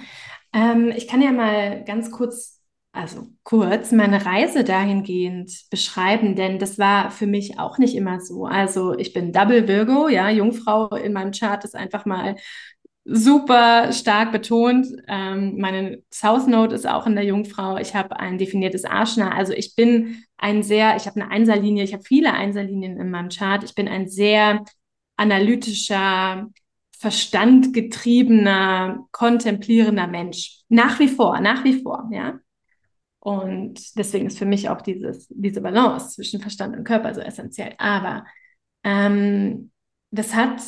ähm, 0.53 0.91
ich 0.95 1.07
kann 1.07 1.21
ja 1.21 1.31
mal 1.31 1.83
ganz 1.83 2.09
kurz, 2.11 2.61
also 2.93 3.27
kurz, 3.43 3.91
meine 3.91 4.25
Reise 4.25 4.63
dahingehend 4.63 5.51
beschreiben, 5.69 6.35
denn 6.35 6.57
das 6.57 6.79
war 6.79 7.11
für 7.11 7.27
mich 7.27 7.59
auch 7.59 7.77
nicht 7.77 7.95
immer 7.95 8.21
so. 8.21 8.45
Also 8.45 8.97
ich 8.97 9.13
bin 9.13 9.33
Double 9.33 9.67
Virgo, 9.67 10.07
ja, 10.07 10.29
Jungfrau 10.29 10.87
in 10.95 11.13
meinem 11.13 11.31
Chart 11.31 11.63
ist 11.65 11.75
einfach 11.75 12.05
mal 12.05 12.35
super 13.13 13.91
stark 13.91 14.31
betont. 14.31 14.87
Ähm, 15.07 15.57
meine 15.57 16.01
South 16.11 16.47
Node 16.47 16.75
ist 16.75 16.87
auch 16.87 17.05
in 17.05 17.15
der 17.15 17.25
Jungfrau. 17.25 17.77
Ich 17.77 17.95
habe 17.95 18.19
ein 18.19 18.37
definiertes 18.37 18.85
Arschner. 18.85 19.35
Also 19.35 19.53
ich 19.53 19.75
bin 19.75 20.23
ein 20.37 20.63
sehr, 20.63 20.95
ich 20.95 21.05
habe 21.05 21.21
eine 21.21 21.31
Einserlinie, 21.31 21.83
ich 21.83 21.93
habe 21.93 22.03
viele 22.03 22.33
Einserlinien 22.33 22.99
in 22.99 23.11
meinem 23.11 23.29
Chart. 23.29 23.63
Ich 23.63 23.75
bin 23.75 23.87
ein 23.87 24.07
sehr 24.07 24.63
analytischer, 25.17 26.47
verstandgetriebener, 26.97 29.05
kontemplierender 29.11 30.07
Mensch. 30.07 30.61
Nach 30.69 30.99
wie 30.99 31.07
vor, 31.07 31.39
nach 31.39 31.63
wie 31.63 31.81
vor, 31.81 32.09
ja. 32.11 32.39
Und 33.19 33.97
deswegen 33.97 34.27
ist 34.27 34.39
für 34.39 34.45
mich 34.45 34.69
auch 34.69 34.81
dieses, 34.81 35.27
diese 35.29 35.61
Balance 35.61 36.15
zwischen 36.15 36.41
Verstand 36.41 36.75
und 36.75 36.83
Körper 36.83 37.13
so 37.13 37.21
essentiell. 37.21 37.75
Aber 37.77 38.25
ähm, 38.83 39.71
das 40.11 40.33
hat 40.33 40.59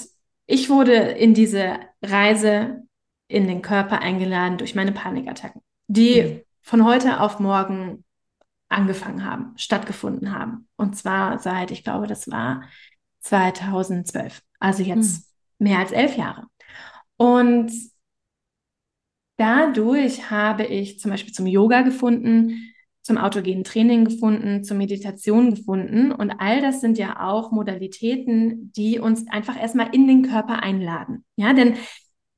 ich 0.46 0.70
wurde 0.70 0.94
in 0.94 1.34
diese 1.34 1.80
Reise 2.02 2.84
in 3.28 3.48
den 3.48 3.62
Körper 3.62 4.00
eingeladen 4.00 4.58
durch 4.58 4.76
meine 4.76 4.92
Panikattacken, 4.92 5.62
die 5.88 6.24
mhm. 6.24 6.42
von 6.62 6.86
heute 6.86 7.20
auf 7.20 7.40
morgen 7.40 8.04
angefangen 8.70 9.26
haben, 9.26 9.54
stattgefunden 9.58 10.34
haben. 10.38 10.68
Und 10.76 10.96
zwar 10.96 11.40
seit, 11.40 11.72
ich 11.72 11.84
glaube, 11.84 12.08
das 12.08 12.30
war 12.30 12.64
2012. 13.22 14.42
Also 14.60 14.84
jetzt 14.84 15.30
mhm. 15.60 15.68
mehr 15.68 15.80
als 15.80 15.92
elf 15.92 16.18
Jahre. 16.18 16.48
Und 17.18 17.72
dadurch 19.38 20.30
habe 20.30 20.66
ich 20.66 21.00
zum 21.00 21.12
Beispiel 21.12 21.34
zum 21.34 21.48
Yoga 21.48 21.82
gefunden, 21.82 22.73
zum 23.04 23.18
autogenen 23.18 23.64
Training 23.64 24.06
gefunden, 24.06 24.64
zur 24.64 24.78
Meditation 24.78 25.52
gefunden. 25.52 26.12
Und 26.12 26.32
all 26.32 26.62
das 26.62 26.82
sind 26.82 26.98
ja 26.98 27.22
auch 27.22 27.52
Modalitäten, 27.52 28.72
die 28.76 28.98
uns 28.98 29.28
einfach 29.28 29.60
erstmal 29.60 29.94
in 29.94 30.08
den 30.08 30.24
Körper 30.24 30.64
einladen. 30.64 31.26
Ja, 31.36 31.54
denn 31.54 31.76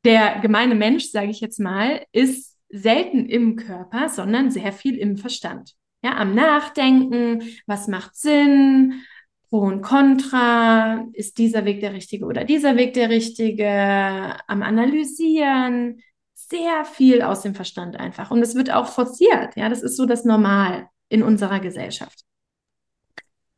der 0.03 0.39
gemeine 0.39 0.75
Mensch, 0.75 1.05
sage 1.05 1.29
ich 1.29 1.39
jetzt 1.39 1.59
mal, 1.59 2.03
ist 2.11 2.57
selten 2.69 3.27
im 3.27 3.55
Körper, 3.55 4.09
sondern 4.09 4.51
sehr 4.51 4.73
viel 4.73 4.97
im 4.97 5.17
Verstand. 5.17 5.73
Ja, 6.03 6.17
am 6.17 6.35
Nachdenken, 6.35 7.43
was 7.67 7.87
macht 7.87 8.15
Sinn, 8.15 9.01
Pro 9.49 9.59
und 9.59 9.81
Contra, 9.81 11.05
ist 11.13 11.37
dieser 11.37 11.65
Weg 11.65 11.79
der 11.79 11.93
richtige 11.93 12.25
oder 12.25 12.43
dieser 12.43 12.75
Weg 12.75 12.93
der 12.93 13.09
richtige, 13.09 13.67
am 14.47 14.63
Analysieren, 14.63 16.01
sehr 16.49 16.85
viel 16.85 17.21
aus 17.21 17.41
dem 17.41 17.55
Verstand 17.55 17.97
einfach. 17.97 18.31
Und 18.31 18.41
es 18.41 18.55
wird 18.55 18.71
auch 18.71 18.87
forciert. 18.87 19.55
Ja, 19.55 19.69
das 19.69 19.81
ist 19.81 19.97
so 19.97 20.05
das 20.05 20.25
Normal 20.25 20.87
in 21.09 21.23
unserer 21.23 21.59
Gesellschaft. 21.59 22.21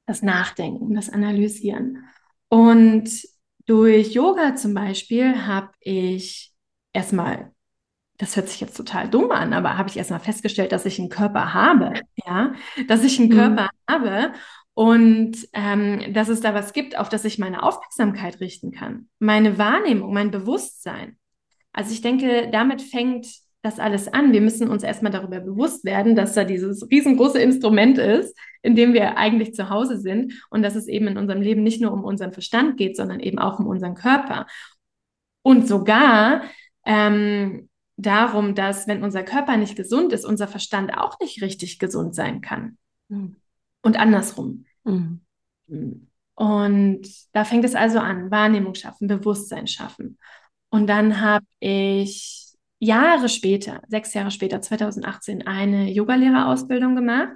Das 0.05 0.21
Nachdenken, 0.21 0.93
das 0.95 1.09
Analysieren. 1.09 2.05
Und 2.49 3.09
durch 3.65 4.13
Yoga 4.13 4.55
zum 4.55 4.73
Beispiel 4.73 5.45
habe 5.45 5.71
ich 5.81 6.53
erstmal, 6.93 7.51
das 8.17 8.35
hört 8.35 8.47
sich 8.47 8.61
jetzt 8.61 8.77
total 8.77 9.09
dumm 9.09 9.31
an, 9.31 9.53
aber 9.53 9.77
habe 9.77 9.89
ich 9.89 9.97
erstmal 9.97 10.21
festgestellt, 10.21 10.71
dass 10.71 10.85
ich 10.85 10.97
einen 10.99 11.09
Körper 11.09 11.53
habe, 11.53 11.93
ja, 12.25 12.53
dass 12.87 13.03
ich 13.03 13.19
einen 13.19 13.29
mhm. 13.29 13.33
Körper 13.33 13.69
habe 13.89 14.33
und 14.73 15.35
ähm, 15.53 16.13
dass 16.13 16.29
es 16.29 16.39
da 16.39 16.53
was 16.53 16.71
gibt, 16.71 16.97
auf 16.97 17.09
das 17.09 17.25
ich 17.25 17.37
meine 17.37 17.63
Aufmerksamkeit 17.63 18.39
richten 18.39 18.71
kann, 18.71 19.09
meine 19.19 19.57
Wahrnehmung, 19.57 20.13
mein 20.13 20.31
Bewusstsein. 20.31 21.17
Also 21.77 21.91
ich 21.91 22.01
denke, 22.01 22.49
damit 22.51 22.81
fängt 22.81 23.27
das 23.61 23.77
alles 23.77 24.07
an. 24.07 24.33
Wir 24.33 24.41
müssen 24.41 24.67
uns 24.67 24.81
erstmal 24.81 25.11
darüber 25.11 25.39
bewusst 25.39 25.85
werden, 25.85 26.15
dass 26.15 26.33
da 26.33 26.43
dieses 26.43 26.89
riesengroße 26.89 27.39
Instrument 27.39 27.99
ist, 27.99 28.35
in 28.63 28.75
dem 28.75 28.93
wir 28.93 29.15
eigentlich 29.17 29.53
zu 29.53 29.69
Hause 29.69 29.99
sind 29.99 30.33
und 30.49 30.63
dass 30.63 30.73
es 30.73 30.87
eben 30.87 31.05
in 31.05 31.19
unserem 31.19 31.39
Leben 31.39 31.61
nicht 31.61 31.79
nur 31.79 31.93
um 31.93 32.03
unseren 32.03 32.33
Verstand 32.33 32.77
geht, 32.77 32.97
sondern 32.97 33.19
eben 33.19 33.37
auch 33.37 33.59
um 33.59 33.67
unseren 33.67 33.93
Körper. 33.93 34.47
Und 35.43 35.67
sogar 35.67 36.45
ähm, 36.83 37.69
darum, 37.95 38.55
dass 38.55 38.87
wenn 38.87 39.03
unser 39.03 39.21
Körper 39.21 39.55
nicht 39.55 39.75
gesund 39.75 40.13
ist, 40.13 40.25
unser 40.25 40.47
Verstand 40.47 40.97
auch 40.97 41.19
nicht 41.19 41.43
richtig 41.43 41.77
gesund 41.77 42.15
sein 42.15 42.41
kann. 42.41 42.79
Mhm. 43.07 43.35
Und 43.83 43.99
andersrum. 43.99 44.65
Mhm. 44.83 45.21
Und 46.33 47.07
da 47.33 47.45
fängt 47.45 47.65
es 47.65 47.75
also 47.75 47.99
an, 47.99 48.31
Wahrnehmung 48.31 48.73
schaffen, 48.73 49.07
Bewusstsein 49.07 49.67
schaffen. 49.67 50.17
Und 50.77 50.85
dann 50.85 51.21
habe 51.21 51.43
ich 51.59 52.53
Jahre 52.77 53.29
später, 53.29 53.81
sechs 53.87 54.13
Jahre 54.13 54.29
später, 54.29 54.61
2018, 54.61 55.47
eine 55.47 55.91
Yogalehrerausbildung 55.91 56.95
gemacht. 56.95 57.29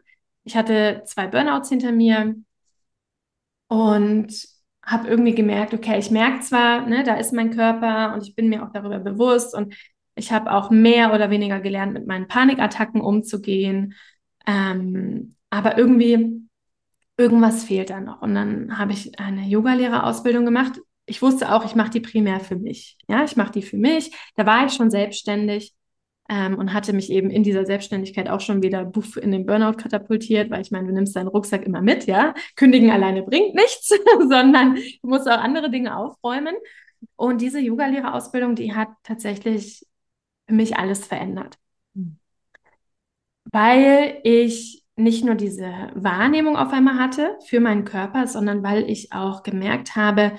Ich 0.43 0.55
hatte 0.55 1.01
zwei 1.05 1.25
Burnouts 1.25 1.69
hinter 1.69 1.91
mir 1.91 2.35
und 3.67 4.47
habe 4.85 5.07
irgendwie 5.07 5.33
gemerkt, 5.33 5.73
okay, 5.73 5.97
ich 5.97 6.11
merke 6.11 6.41
zwar, 6.41 6.85
ne, 6.85 7.03
da 7.03 7.15
ist 7.15 7.33
mein 7.33 7.49
Körper 7.49 8.13
und 8.13 8.21
ich 8.27 8.35
bin 8.35 8.47
mir 8.47 8.63
auch 8.63 8.71
darüber 8.71 8.99
bewusst 8.99 9.55
und 9.55 9.73
ich 10.13 10.31
habe 10.31 10.51
auch 10.51 10.69
mehr 10.69 11.11
oder 11.11 11.31
weniger 11.31 11.59
gelernt, 11.61 11.93
mit 11.93 12.05
meinen 12.05 12.27
Panikattacken 12.27 13.01
umzugehen. 13.01 13.95
Ähm, 14.45 15.35
aber 15.49 15.79
irgendwie, 15.79 16.47
irgendwas 17.17 17.63
fehlt 17.63 17.89
da 17.89 18.01
noch. 18.01 18.21
Und 18.21 18.35
dann 18.35 18.77
habe 18.77 18.93
ich 18.93 19.19
eine 19.19 19.47
Yogalehrerausbildung 19.47 20.45
gemacht 20.45 20.79
ich 21.05 21.21
wusste 21.21 21.53
auch, 21.53 21.65
ich 21.65 21.75
mache 21.75 21.89
die 21.89 21.99
primär 21.99 22.39
für 22.39 22.55
mich. 22.55 22.97
Ja, 23.07 23.23
ich 23.23 23.35
mache 23.35 23.51
die 23.51 23.61
für 23.61 23.77
mich. 23.77 24.11
Da 24.35 24.45
war 24.45 24.65
ich 24.65 24.73
schon 24.73 24.91
selbstständig 24.91 25.73
ähm, 26.29 26.57
und 26.57 26.73
hatte 26.73 26.93
mich 26.93 27.11
eben 27.11 27.29
in 27.29 27.43
dieser 27.43 27.65
Selbstständigkeit 27.65 28.29
auch 28.29 28.39
schon 28.39 28.63
wieder 28.63 28.85
buff 28.85 29.17
in 29.17 29.31
den 29.31 29.45
Burnout 29.45 29.77
katapultiert, 29.77 30.49
weil 30.49 30.61
ich 30.61 30.71
meine, 30.71 30.87
du 30.87 30.93
nimmst 30.93 31.15
deinen 31.15 31.27
Rucksack 31.27 31.63
immer 31.65 31.81
mit, 31.81 32.05
ja. 32.05 32.33
Kündigen 32.55 32.91
alleine 32.91 33.23
bringt 33.23 33.55
nichts, 33.55 33.89
sondern 34.29 34.75
du 34.75 35.07
musst 35.07 35.27
auch 35.27 35.37
andere 35.37 35.69
Dinge 35.69 35.97
aufräumen. 35.97 36.55
Und 37.15 37.41
diese 37.41 37.59
Yogalehrerausbildung, 37.59 38.55
die 38.55 38.73
hat 38.73 38.89
tatsächlich 39.03 39.85
für 40.47 40.53
mich 40.53 40.77
alles 40.77 41.05
verändert. 41.05 41.57
Mhm. 41.93 42.17
Weil 43.51 44.19
ich 44.23 44.85
nicht 44.95 45.25
nur 45.25 45.35
diese 45.35 45.91
Wahrnehmung 45.95 46.55
auf 46.57 46.71
einmal 46.71 46.99
hatte 46.99 47.37
für 47.45 47.59
meinen 47.59 47.85
Körper, 47.85 48.27
sondern 48.27 48.63
weil 48.63 48.89
ich 48.89 49.11
auch 49.11 49.43
gemerkt 49.43 49.95
habe, 49.95 50.33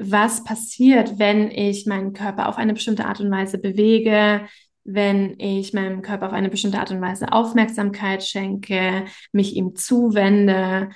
was 0.00 0.44
passiert, 0.44 1.18
wenn 1.18 1.50
ich 1.50 1.86
meinen 1.86 2.12
Körper 2.12 2.48
auf 2.48 2.56
eine 2.56 2.72
bestimmte 2.72 3.04
Art 3.04 3.20
und 3.20 3.30
Weise 3.30 3.58
bewege, 3.58 4.42
wenn 4.84 5.38
ich 5.38 5.72
meinem 5.72 6.02
Körper 6.02 6.28
auf 6.28 6.32
eine 6.32 6.48
bestimmte 6.48 6.80
Art 6.80 6.90
und 6.90 7.00
Weise 7.00 7.32
Aufmerksamkeit 7.32 8.24
schenke, 8.24 9.04
mich 9.32 9.54
ihm 9.54 9.76
zuwende, 9.76 10.88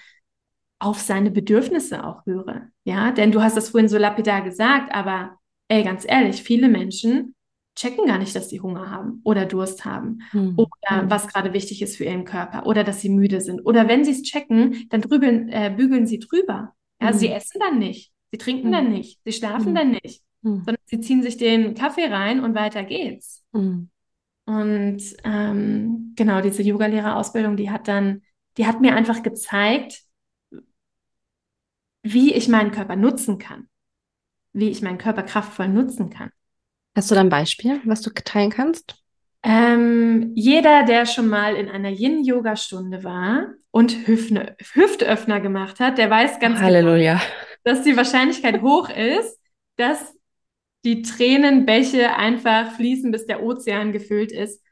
auf 0.79 1.01
seine 1.01 1.31
Bedürfnisse 1.31 2.05
auch 2.05 2.27
höre. 2.27 2.69
Ja, 2.85 3.12
denn 3.12 3.33
du 3.33 3.43
hast 3.43 3.57
das 3.57 3.71
vorhin 3.71 3.88
so 3.88 3.99
lapidar 3.99 4.43
gesagt, 4.43 4.95
aber 4.95 5.38
ey, 5.69 5.83
ganz 5.83 6.05
ehrlich, 6.07 6.43
viele 6.43 6.69
Menschen 6.69 7.35
checken 7.77 8.07
gar 8.07 8.19
nicht, 8.19 8.35
dass 8.37 8.51
sie 8.51 8.61
Hunger 8.61 8.90
haben 8.90 9.21
oder 9.25 9.47
Durst 9.47 9.85
haben 9.85 10.21
hm. 10.31 10.55
oder 10.57 11.03
hm. 11.03 11.11
was 11.11 11.29
gerade 11.29 11.53
wichtig 11.53 11.83
ist 11.83 11.97
für 11.97 12.05
ihren 12.05 12.25
Körper 12.25 12.67
oder 12.67 12.85
dass 12.85 13.01
sie 13.01 13.09
müde 13.09 13.40
sind. 13.40 13.61
Oder 13.61 13.88
wenn 13.88 14.05
sie 14.05 14.12
es 14.12 14.23
checken, 14.23 14.87
dann 14.90 15.01
drübeln, 15.01 15.49
äh, 15.49 15.73
bügeln 15.77 16.07
sie 16.07 16.19
drüber. 16.19 16.75
Ja, 17.01 17.09
hm. 17.09 17.14
sie 17.14 17.29
essen 17.29 17.61
dann 17.61 17.79
nicht. 17.79 18.13
Sie 18.35 18.38
trinken 18.38 18.66
mhm. 18.66 18.73
dann 18.73 18.90
nicht, 18.90 19.20
sie 19.25 19.31
schlafen 19.31 19.70
mhm. 19.70 19.75
dann 19.77 19.90
nicht, 19.92 20.25
mhm. 20.42 20.64
sondern 20.64 20.83
sie 20.87 21.01
ziehen 21.01 21.23
sich 21.23 21.37
den 21.37 21.75
Kaffee 21.75 22.07
rein 22.07 22.42
und 22.42 22.57
weiter 22.57 22.83
geht's. 22.83 23.44
Mhm. 23.53 23.90
Und 24.44 25.03
ähm, 25.23 26.14
genau, 26.16 26.40
diese 26.40 26.64
Yogalehrerausbildung, 26.64 27.57
die 27.57 27.70
hat 27.70 27.87
dann, 27.87 28.23
die 28.57 28.66
hat 28.66 28.81
mir 28.81 28.97
einfach 28.97 29.23
gezeigt, 29.23 30.03
wie 32.03 32.35
ich 32.35 32.49
meinen 32.49 32.73
Körper 32.73 32.97
nutzen 32.97 33.38
kann, 33.38 33.68
wie 34.53 34.68
ich 34.68 34.83
meinen 34.83 34.99
Körper 34.99 35.23
kraftvoll 35.23 35.68
nutzen 35.68 36.11
kann. 36.11 36.31
Hast 36.97 37.12
du 37.12 37.14
da 37.14 37.20
ein 37.20 37.29
Beispiel, 37.29 37.81
was 37.85 38.01
du 38.01 38.11
teilen 38.11 38.51
kannst? 38.51 38.97
Ähm, 39.44 40.33
jeder, 40.35 40.83
der 40.83 41.07
schon 41.07 41.29
mal 41.29 41.55
in 41.55 41.68
einer 41.68 41.90
Yin-Yoga-Stunde 41.90 43.05
war 43.05 43.53
und 43.70 44.09
Hüfne, 44.09 44.57
Hüftöffner 44.73 45.40
gemacht 45.40 45.79
hat, 45.79 45.99
der 45.99 46.11
weiß 46.11 46.40
ganz 46.40 46.57
genau, 46.57 46.66
Halleluja. 46.66 47.20
Dass 47.64 47.83
die 47.83 47.96
Wahrscheinlichkeit 47.96 48.62
hoch 48.62 48.88
ist, 48.88 49.38
dass 49.77 50.14
die 50.85 51.03
Tränenbäche 51.03 52.14
einfach 52.14 52.72
fließen, 52.72 53.11
bis 53.11 53.27
der 53.27 53.42
Ozean 53.42 53.92
gefüllt 53.92 54.31
ist. 54.31 54.62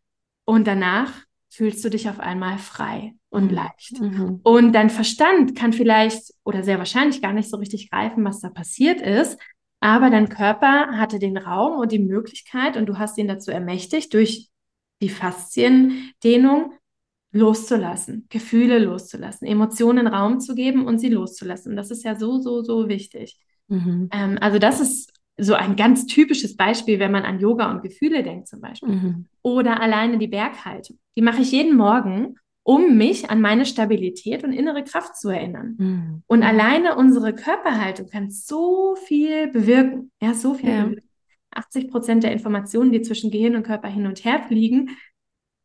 Und 0.45 0.67
danach 0.67 1.13
fühlst 1.49 1.85
du 1.85 1.91
dich 1.91 2.09
auf 2.09 2.21
einmal 2.21 2.59
frei 2.59 3.15
und 3.31 3.51
leicht. 3.51 4.01
Mhm. 4.01 4.41
Und 4.43 4.73
dein 4.73 4.91
Verstand 4.91 5.57
kann 5.57 5.73
vielleicht 5.73 6.33
oder 6.45 6.63
sehr 6.63 6.79
wahrscheinlich 6.79 7.23
gar 7.23 7.33
nicht 7.33 7.49
so 7.49 7.57
richtig 7.57 7.91
greifen, 7.91 8.25
was 8.25 8.41
da 8.41 8.51
passiert 8.51 9.01
ist. 9.01 9.39
Aber 9.81 10.11
dein 10.11 10.29
Körper 10.29 10.99
hatte 10.99 11.19
den 11.19 11.37
Raum 11.37 11.79
und 11.79 11.93
die 11.93 11.99
Möglichkeit 11.99 12.77
und 12.77 12.87
du 12.87 12.99
hast 12.99 13.19
ihn 13.19 13.27
dazu 13.27 13.51
ermächtigt, 13.51 14.15
durch 14.15 14.49
die 15.01 15.09
Fasziendehnung 15.09 16.75
loszulassen, 17.33 18.27
Gefühle 18.29 18.79
loszulassen, 18.79 19.47
Emotionen 19.49 20.07
Raum 20.07 20.39
zu 20.39 20.55
geben 20.55 20.87
und 20.87 20.99
sie 20.99 21.09
loszulassen. 21.09 21.77
Das 21.77 21.91
ist 21.91 22.05
ja 22.05 22.15
so, 22.15 22.39
so, 22.41 22.63
so 22.63 22.89
wichtig. 22.89 23.39
Mhm. 23.69 24.09
Ähm, 24.13 24.39
also 24.41 24.59
das 24.59 24.81
ist 24.81 25.13
so 25.39 25.55
ein 25.55 25.77
ganz 25.77 26.07
typisches 26.07 26.57
Beispiel, 26.57 26.99
wenn 26.99 27.11
man 27.11 27.25
an 27.25 27.41
Yoga 27.41 27.71
und 27.71 27.83
Gefühle 27.83 28.23
denkt 28.23 28.49
zum 28.49 28.61
Beispiel. 28.61 28.95
Mhm. 28.95 29.27
Oder 29.41 29.81
alleine 29.81 30.19
die 30.19 30.29
Berghaltung. 30.29 30.99
Die 31.17 31.23
mache 31.23 31.41
ich 31.41 31.53
jeden 31.53 31.77
Morgen, 31.77 32.37
um 32.65 32.97
mich 32.97 33.31
an 33.31 33.41
meine 33.41 33.65
Stabilität 33.65 34.45
und 34.45 34.53
innere 34.53 34.85
Kraft 34.85 35.17
zu 35.17 35.31
erinnern. 35.31 35.75
Mhm. 35.79 36.23
Und 36.27 36.43
alleine 36.43 36.97
unsere 36.97 37.35
Körperhaltung 37.35 38.09
kann 38.09 38.31
so 38.31 38.95
viel 39.07 39.49
bewirken. 39.49 40.13
Ja, 40.21 40.35
so 40.35 40.55
viel 40.55 40.69
ja. 40.69 40.83
bewirken. 40.85 41.09
80 41.55 41.91
Prozent 41.91 42.25
der 42.25 42.33
Informationen, 42.33 42.93
die 42.93 43.03
zwischen 43.03 43.31
Gehirn 43.31 43.57
und 43.57 43.63
Körper 43.63 43.89
hin 43.89 44.07
und 44.07 44.25
her 44.25 44.43
fliegen, 44.49 44.91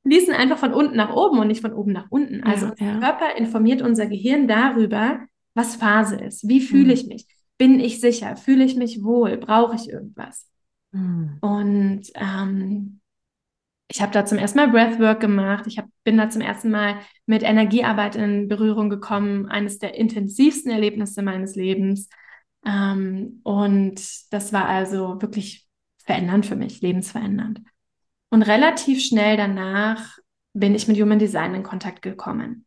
fließen 0.07 0.33
einfach 0.33 0.57
von 0.57 0.73
unten 0.73 0.95
nach 0.95 1.13
oben 1.13 1.39
und 1.39 1.47
nicht 1.47 1.61
von 1.61 1.73
oben 1.73 1.91
nach 1.91 2.07
unten. 2.09 2.43
Also 2.43 2.67
ja, 2.67 2.71
unser 2.71 2.85
ja. 2.85 2.99
Körper 2.99 3.35
informiert 3.37 3.81
unser 3.81 4.07
Gehirn 4.07 4.47
darüber, 4.47 5.19
was 5.53 5.75
Phase 5.75 6.15
ist. 6.15 6.47
Wie 6.47 6.61
fühle 6.61 6.85
mhm. 6.85 6.91
ich 6.91 7.07
mich? 7.07 7.27
Bin 7.57 7.79
ich 7.79 7.99
sicher? 7.99 8.35
Fühle 8.37 8.63
ich 8.63 8.75
mich 8.75 9.03
wohl? 9.03 9.37
Brauche 9.37 9.75
ich 9.75 9.89
irgendwas? 9.89 10.49
Mhm. 10.91 11.37
Und 11.41 12.03
ähm, 12.15 12.99
ich 13.89 14.01
habe 14.01 14.11
da 14.11 14.25
zum 14.25 14.37
ersten 14.37 14.59
Mal 14.59 14.69
Breathwork 14.69 15.19
gemacht. 15.19 15.65
Ich 15.67 15.77
hab, 15.77 15.87
bin 16.03 16.17
da 16.17 16.29
zum 16.29 16.41
ersten 16.41 16.69
Mal 16.71 16.99
mit 17.25 17.43
Energiearbeit 17.43 18.15
in 18.15 18.47
Berührung 18.47 18.89
gekommen. 18.89 19.47
Eines 19.47 19.79
der 19.79 19.95
intensivsten 19.95 20.71
Erlebnisse 20.71 21.21
meines 21.21 21.55
Lebens. 21.55 22.09
Ähm, 22.65 23.41
und 23.43 24.01
das 24.31 24.53
war 24.53 24.67
also 24.67 25.21
wirklich 25.21 25.67
verändernd 26.05 26.45
für 26.45 26.55
mich, 26.55 26.81
lebensverändernd. 26.81 27.61
Und 28.29 28.41
relativ 28.43 29.03
schnell 29.03 29.37
danach 29.37 30.17
bin 30.53 30.75
ich 30.75 30.87
mit 30.87 30.99
Human 30.99 31.19
Design 31.19 31.55
in 31.55 31.63
Kontakt 31.63 32.01
gekommen 32.01 32.65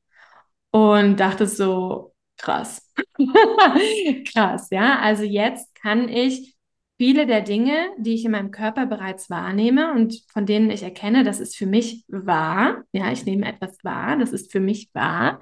und 0.71 1.19
dachte 1.19 1.47
so, 1.47 2.15
krass. 2.37 2.89
krass, 4.33 4.69
ja. 4.71 5.01
Also 5.01 5.25
jetzt 5.25 5.75
kann 5.75 6.09
ich 6.09 6.57
viele 6.97 7.27
der 7.27 7.43
Dinge, 7.43 7.91
die 7.99 8.15
ich 8.15 8.25
in 8.25 8.31
meinem 8.33 8.51
Körper 8.51 8.87
bereits 8.87 9.29
wahrnehme 9.31 9.93
und 9.93 10.23
von 10.33 10.47
denen 10.47 10.71
ich 10.71 10.83
erkenne, 10.83 11.25
das 11.25 11.41
ist 11.41 11.57
für 11.57 11.67
mich 11.67 12.05
wahr, 12.09 12.85
ja, 12.93 13.11
ich 13.13 13.25
nehme 13.25 13.47
etwas 13.47 13.79
wahr, 13.83 14.17
das 14.17 14.33
ist 14.33 14.53
für 14.53 14.61
mich 14.61 14.91
wahr, 14.95 15.41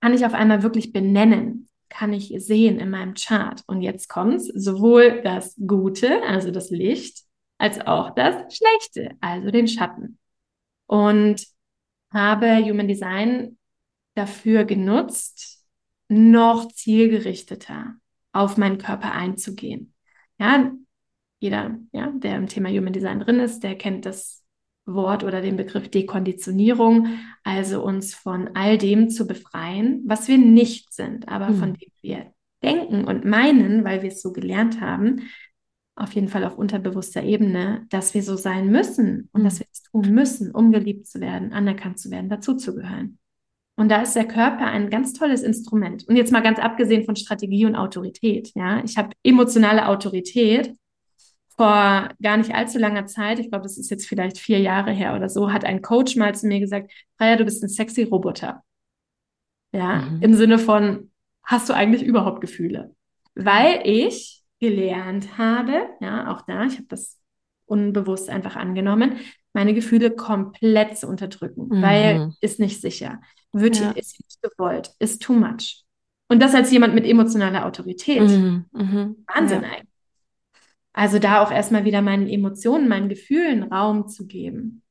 kann 0.00 0.14
ich 0.14 0.24
auf 0.24 0.34
einmal 0.34 0.62
wirklich 0.62 0.92
benennen 0.92 1.70
kann 1.90 2.12
ich 2.12 2.32
sehen 2.38 2.78
in 2.78 2.88
meinem 2.88 3.14
Chart. 3.14 3.62
Und 3.66 3.82
jetzt 3.82 4.08
kommt 4.08 4.40
sowohl 4.40 5.20
das 5.22 5.54
Gute, 5.66 6.22
also 6.22 6.50
das 6.50 6.70
Licht, 6.70 7.24
als 7.60 7.78
auch 7.80 8.14
das 8.14 8.56
Schlechte, 8.56 9.16
also 9.20 9.50
den 9.50 9.68
Schatten. 9.68 10.18
Und 10.86 11.46
habe 12.12 12.56
Human 12.64 12.88
Design 12.88 13.58
dafür 14.14 14.64
genutzt, 14.64 15.64
noch 16.08 16.72
zielgerichteter 16.72 17.94
auf 18.32 18.56
meinen 18.56 18.78
Körper 18.78 19.12
einzugehen. 19.12 19.92
Ja, 20.38 20.72
jeder, 21.38 21.78
ja, 21.92 22.10
der 22.16 22.36
im 22.36 22.48
Thema 22.48 22.70
Human 22.70 22.94
Design 22.94 23.20
drin 23.20 23.40
ist, 23.40 23.60
der 23.60 23.76
kennt 23.76 24.06
das 24.06 24.42
Wort 24.86 25.22
oder 25.22 25.42
den 25.42 25.56
Begriff 25.56 25.90
Dekonditionierung, 25.90 27.18
also 27.44 27.84
uns 27.84 28.14
von 28.14 28.50
all 28.54 28.78
dem 28.78 29.10
zu 29.10 29.26
befreien, 29.26 30.02
was 30.06 30.28
wir 30.28 30.38
nicht 30.38 30.92
sind, 30.94 31.28
aber 31.28 31.50
mhm. 31.50 31.56
von 31.56 31.74
dem 31.74 31.90
wir 32.00 32.32
denken 32.62 33.04
und 33.04 33.24
meinen, 33.24 33.84
weil 33.84 34.02
wir 34.02 34.08
es 34.08 34.22
so 34.22 34.32
gelernt 34.32 34.80
haben, 34.80 35.28
auf 36.00 36.12
jeden 36.12 36.28
Fall 36.28 36.44
auf 36.44 36.56
unterbewusster 36.56 37.22
Ebene, 37.22 37.86
dass 37.90 38.14
wir 38.14 38.22
so 38.22 38.36
sein 38.36 38.70
müssen 38.70 39.28
und 39.32 39.42
mhm. 39.42 39.44
dass 39.44 39.60
wir 39.60 39.66
es 39.70 39.82
tun 39.82 40.14
müssen, 40.14 40.50
um 40.50 40.72
geliebt 40.72 41.06
zu 41.06 41.20
werden, 41.20 41.52
anerkannt 41.52 41.98
zu 41.98 42.10
werden, 42.10 42.28
dazuzugehören. 42.28 43.18
Und 43.76 43.88
da 43.88 44.02
ist 44.02 44.14
der 44.14 44.26
Körper 44.26 44.66
ein 44.66 44.90
ganz 44.90 45.14
tolles 45.14 45.42
Instrument. 45.42 46.06
Und 46.06 46.16
jetzt 46.16 46.32
mal 46.32 46.42
ganz 46.42 46.58
abgesehen 46.58 47.04
von 47.04 47.16
Strategie 47.16 47.64
und 47.64 47.76
Autorität. 47.76 48.52
Ja, 48.54 48.84
ich 48.84 48.98
habe 48.98 49.10
emotionale 49.22 49.88
Autorität. 49.88 50.74
Vor 51.56 52.08
gar 52.22 52.36
nicht 52.38 52.54
allzu 52.54 52.78
langer 52.78 53.04
Zeit, 53.04 53.38
ich 53.38 53.50
glaube, 53.50 53.64
das 53.64 53.76
ist 53.76 53.90
jetzt 53.90 54.06
vielleicht 54.06 54.38
vier 54.38 54.60
Jahre 54.60 54.92
her 54.92 55.14
oder 55.14 55.28
so, 55.28 55.52
hat 55.52 55.66
ein 55.66 55.82
Coach 55.82 56.16
mal 56.16 56.34
zu 56.34 56.46
mir 56.46 56.58
gesagt, 56.58 56.90
Freya, 57.18 57.36
du 57.36 57.44
bist 57.44 57.62
ein 57.62 57.68
sexy 57.68 58.04
Roboter. 58.04 58.62
Ja, 59.72 59.96
mhm. 59.96 60.22
im 60.22 60.34
Sinne 60.34 60.58
von, 60.58 61.10
hast 61.42 61.68
du 61.68 61.74
eigentlich 61.74 62.02
überhaupt 62.02 62.40
Gefühle? 62.40 62.94
Weil 63.34 63.82
ich 63.84 64.39
gelernt 64.60 65.38
habe, 65.38 65.88
ja, 66.00 66.30
auch 66.32 66.42
da, 66.42 66.64
ich 66.64 66.74
habe 66.74 66.86
das 66.88 67.18
unbewusst 67.66 68.28
einfach 68.28 68.56
angenommen, 68.56 69.16
meine 69.52 69.74
Gefühle 69.74 70.10
komplett 70.10 70.98
zu 70.98 71.08
unterdrücken, 71.08 71.68
mhm. 71.68 71.82
weil 71.82 72.32
ist 72.40 72.60
nicht 72.60 72.80
sicher, 72.80 73.20
wird 73.52 73.80
ja. 73.80 73.90
ist 73.92 74.20
nicht 74.20 74.42
gewollt, 74.42 74.92
ist 74.98 75.22
too 75.22 75.32
much. 75.32 75.84
Und 76.28 76.40
das 76.40 76.54
als 76.54 76.70
jemand 76.70 76.94
mit 76.94 77.06
emotionaler 77.06 77.66
Autorität. 77.66 78.22
Mhm. 78.22 78.66
Mhm. 78.72 79.24
Wahnsinn 79.26 79.62
ja. 79.62 79.68
eigentlich. 79.68 79.90
Also 80.92 81.18
da 81.18 81.42
auch 81.42 81.50
erstmal 81.50 81.84
wieder 81.84 82.02
meinen 82.02 82.28
Emotionen, 82.28 82.88
meinen 82.88 83.08
Gefühlen 83.08 83.64
Raum 83.64 84.08
zu 84.08 84.26
geben. 84.26 84.82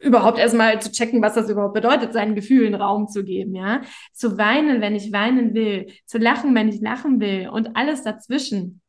Überhaupt 0.00 0.38
erstmal 0.38 0.80
zu 0.80 0.90
checken, 0.90 1.22
was 1.22 1.34
das 1.34 1.50
überhaupt 1.50 1.74
bedeutet, 1.74 2.12
seinen 2.12 2.34
Gefühlen 2.34 2.74
Raum 2.74 3.08
zu 3.08 3.24
geben, 3.24 3.54
ja. 3.54 3.82
Zu 4.12 4.38
weinen, 4.38 4.80
wenn 4.80 4.94
ich 4.94 5.12
weinen 5.12 5.54
will, 5.54 5.92
zu 6.06 6.18
lachen, 6.18 6.54
wenn 6.54 6.68
ich 6.68 6.80
lachen 6.80 7.20
will 7.20 7.48
und 7.48 7.76
alles 7.76 8.02
dazwischen. 8.02 8.80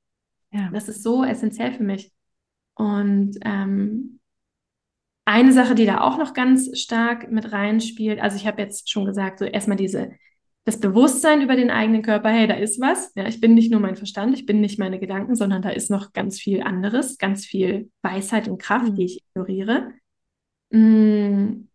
Ja. 0.51 0.69
Das 0.71 0.87
ist 0.89 1.03
so 1.03 1.23
essentiell 1.23 1.73
für 1.73 1.83
mich. 1.83 2.11
Und 2.75 3.37
ähm, 3.43 4.19
eine 5.25 5.53
Sache, 5.53 5.75
die 5.75 5.85
da 5.85 6.01
auch 6.01 6.17
noch 6.17 6.33
ganz 6.33 6.77
stark 6.79 7.31
mit 7.31 7.51
reinspielt, 7.51 8.19
also 8.19 8.35
ich 8.35 8.47
habe 8.47 8.61
jetzt 8.61 8.89
schon 8.89 9.05
gesagt, 9.05 9.39
so 9.39 9.45
erstmal 9.45 9.77
diese, 9.77 10.11
das 10.65 10.79
Bewusstsein 10.79 11.41
über 11.41 11.55
den 11.55 11.69
eigenen 11.69 12.01
Körper, 12.01 12.29
hey, 12.29 12.47
da 12.47 12.55
ist 12.55 12.81
was. 12.81 13.13
Ja, 13.15 13.27
ich 13.27 13.39
bin 13.39 13.53
nicht 13.53 13.71
nur 13.71 13.79
mein 13.79 13.95
Verstand, 13.95 14.33
ich 14.33 14.45
bin 14.45 14.61
nicht 14.61 14.79
meine 14.79 14.99
Gedanken, 14.99 15.35
sondern 15.35 15.61
da 15.61 15.69
ist 15.69 15.89
noch 15.89 16.13
ganz 16.13 16.39
viel 16.39 16.61
anderes, 16.61 17.17
ganz 17.17 17.45
viel 17.45 17.89
Weisheit 18.01 18.47
und 18.47 18.61
Kraft, 18.61 18.91
mhm. 18.91 18.95
die 18.95 19.05
ich 19.05 19.23
ignoriere. 19.29 19.93
Mhm. 20.69 21.67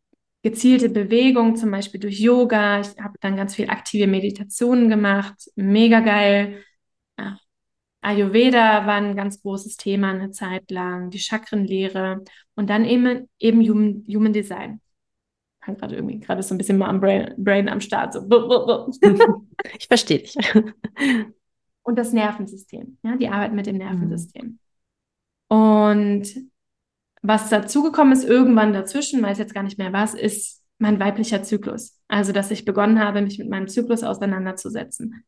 Gezielte 0.42 0.88
Bewegung, 0.88 1.56
zum 1.56 1.72
Beispiel 1.72 1.98
durch 1.98 2.20
Yoga. 2.20 2.80
Ich 2.80 2.88
habe 3.02 3.14
dann 3.20 3.36
ganz 3.36 3.56
viel 3.56 3.68
aktive 3.68 4.06
Meditationen 4.06 4.88
gemacht, 4.88 5.34
mega 5.56 6.00
geil. 6.00 6.62
Ayurveda 8.06 8.86
war 8.86 8.94
ein 8.94 9.16
ganz 9.16 9.42
großes 9.42 9.76
Thema 9.76 10.10
eine 10.10 10.30
Zeit 10.30 10.70
lang, 10.70 11.10
die 11.10 11.18
Chakrenlehre 11.18 12.22
und 12.54 12.70
dann 12.70 12.84
eben, 12.84 13.28
eben 13.40 13.60
Human, 13.68 14.04
Human 14.06 14.32
Design. 14.32 14.80
Ich 15.60 15.66
bin 15.66 15.76
gerade 15.76 15.96
irgendwie 15.96 16.20
gerade 16.20 16.40
so 16.44 16.54
ein 16.54 16.58
bisschen 16.58 16.78
mal 16.78 16.88
am 16.88 17.00
Brain, 17.00 17.34
Brain 17.36 17.68
am 17.68 17.80
Start. 17.80 18.12
So. 18.12 18.22
Ich 19.76 19.88
verstehe 19.88 20.20
dich. 20.20 20.36
Und 21.82 21.98
das 21.98 22.12
Nervensystem, 22.12 22.98
ja, 23.02 23.16
die 23.16 23.28
Arbeit 23.28 23.52
mit 23.52 23.66
dem 23.66 23.78
Nervensystem. 23.78 24.60
Mhm. 25.50 25.56
Und 25.56 26.28
was 27.22 27.50
dazugekommen 27.50 28.12
ist, 28.12 28.24
irgendwann 28.24 28.72
dazwischen, 28.72 29.20
weiß 29.20 29.38
jetzt 29.38 29.54
gar 29.54 29.64
nicht 29.64 29.78
mehr 29.78 29.92
was, 29.92 30.14
ist 30.14 30.62
mein 30.78 31.00
weiblicher 31.00 31.42
Zyklus. 31.42 31.98
Also, 32.06 32.32
dass 32.32 32.52
ich 32.52 32.64
begonnen 32.64 33.00
habe, 33.00 33.22
mich 33.22 33.38
mit 33.40 33.50
meinem 33.50 33.66
Zyklus 33.66 34.04
auseinanderzusetzen 34.04 35.24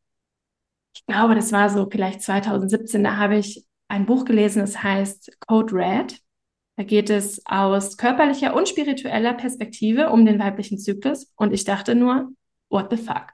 ich 0.94 1.06
glaube, 1.06 1.34
das 1.34 1.52
war 1.52 1.70
so 1.70 1.88
vielleicht 1.90 2.22
2017, 2.22 3.04
da 3.04 3.16
habe 3.16 3.36
ich 3.36 3.64
ein 3.88 4.06
Buch 4.06 4.24
gelesen, 4.24 4.60
das 4.60 4.82
heißt 4.82 5.38
Code 5.46 5.74
Red. 5.74 6.20
Da 6.76 6.84
geht 6.84 7.10
es 7.10 7.42
aus 7.44 7.96
körperlicher 7.96 8.54
und 8.54 8.68
spiritueller 8.68 9.34
Perspektive 9.34 10.10
um 10.10 10.24
den 10.24 10.38
weiblichen 10.38 10.78
Zyklus. 10.78 11.32
Und 11.34 11.52
ich 11.52 11.64
dachte 11.64 11.96
nur, 11.96 12.30
what 12.70 12.88
the 12.90 12.96
fuck? 12.96 13.32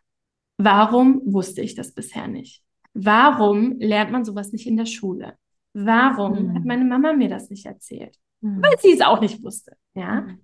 Warum 0.57 1.21
wusste 1.27 1.61
ich 1.61 1.75
das 1.75 1.93
bisher 1.93 2.27
nicht? 2.27 2.63
Warum 2.95 3.79
lernt 3.79 4.13
man 4.13 4.25
sowas 4.25 4.53
nicht 4.53 4.67
in 4.67 4.77
der 4.77 4.87
Schule? 4.87 5.37
Warum 5.75 6.45
mhm. 6.45 6.55
hat 6.55 6.65
meine 6.65 6.85
Mama 6.85 7.13
mir 7.13 7.29
das 7.29 7.51
nicht 7.51 7.67
erzählt? 7.67 8.17
Mhm. 8.41 8.63
Weil 8.63 8.79
sie 8.79 8.93
es 8.93 9.01
auch 9.01 9.21
nicht 9.21 9.43
wusste. 9.43 9.77
Ja. 9.95 10.23
Mhm. 10.23 10.39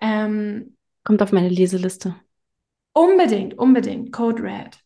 Ähm, 0.00 0.76
Kommt 1.02 1.20
auf 1.22 1.32
meine 1.32 1.48
Leseliste. 1.48 2.14
Unbedingt, 2.92 3.58
unbedingt. 3.58 4.12
Code 4.12 4.42
Red. 4.42 4.78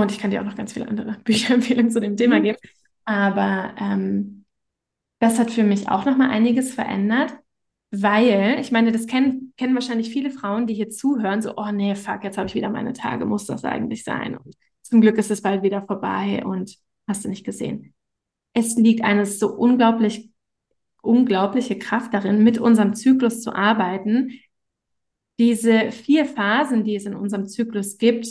Und 0.00 0.12
ich 0.12 0.18
kann 0.18 0.30
dir 0.30 0.40
auch 0.40 0.46
noch 0.46 0.56
ganz 0.56 0.72
viele 0.72 0.88
andere 0.88 1.16
Bücherempfehlungen 1.24 1.90
zu 1.90 2.00
dem 2.00 2.16
Thema 2.16 2.38
mhm. 2.38 2.42
geben. 2.42 2.58
Aber 3.04 3.74
ähm, 3.78 4.44
das 5.18 5.38
hat 5.38 5.50
für 5.50 5.64
mich 5.64 5.88
auch 5.88 6.04
noch 6.04 6.16
mal 6.16 6.30
einiges 6.30 6.74
verändert, 6.74 7.32
weil, 7.90 8.58
ich 8.60 8.72
meine, 8.72 8.92
das 8.92 9.06
kennen, 9.06 9.52
kennen 9.56 9.74
wahrscheinlich 9.74 10.10
viele 10.10 10.30
Frauen, 10.30 10.66
die 10.66 10.74
hier 10.74 10.90
zuhören, 10.90 11.40
so, 11.40 11.54
oh 11.56 11.70
nee, 11.72 11.94
fuck, 11.94 12.24
jetzt 12.24 12.36
habe 12.36 12.48
ich 12.48 12.54
wieder 12.54 12.68
meine 12.68 12.92
Tage, 12.92 13.24
muss 13.24 13.46
das 13.46 13.64
eigentlich 13.64 14.04
sein? 14.04 14.36
Und 14.36 14.54
zum 14.82 15.00
Glück 15.00 15.18
ist 15.18 15.30
es 15.30 15.42
bald 15.42 15.62
wieder 15.62 15.82
vorbei 15.82 16.44
und 16.44 16.76
hast 17.06 17.24
du 17.24 17.28
nicht 17.28 17.44
gesehen. 17.44 17.94
Es 18.52 18.76
liegt 18.76 19.02
eine 19.02 19.24
so 19.24 19.54
unglaublich, 19.54 20.30
unglaubliche 21.00 21.78
Kraft 21.78 22.12
darin, 22.12 22.42
mit 22.42 22.58
unserem 22.58 22.94
Zyklus 22.94 23.40
zu 23.42 23.54
arbeiten, 23.54 24.32
diese 25.38 25.92
vier 25.92 26.24
Phasen, 26.24 26.84
die 26.84 26.96
es 26.96 27.04
in 27.04 27.14
unserem 27.14 27.46
Zyklus 27.46 27.98
gibt, 27.98 28.26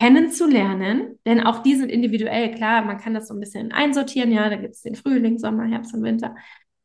kennenzulernen, 0.00 1.18
denn 1.26 1.40
auch 1.40 1.62
die 1.62 1.74
sind 1.76 1.90
individuell. 1.90 2.54
Klar, 2.54 2.82
man 2.82 2.98
kann 2.98 3.12
das 3.14 3.28
so 3.28 3.34
ein 3.34 3.40
bisschen 3.40 3.70
einsortieren, 3.72 4.32
ja, 4.32 4.48
da 4.48 4.56
gibt 4.56 4.74
es 4.74 4.82
den 4.82 4.94
Frühling, 4.94 5.38
Sommer, 5.38 5.64
Herbst 5.66 5.94
und 5.94 6.02
Winter. 6.02 6.34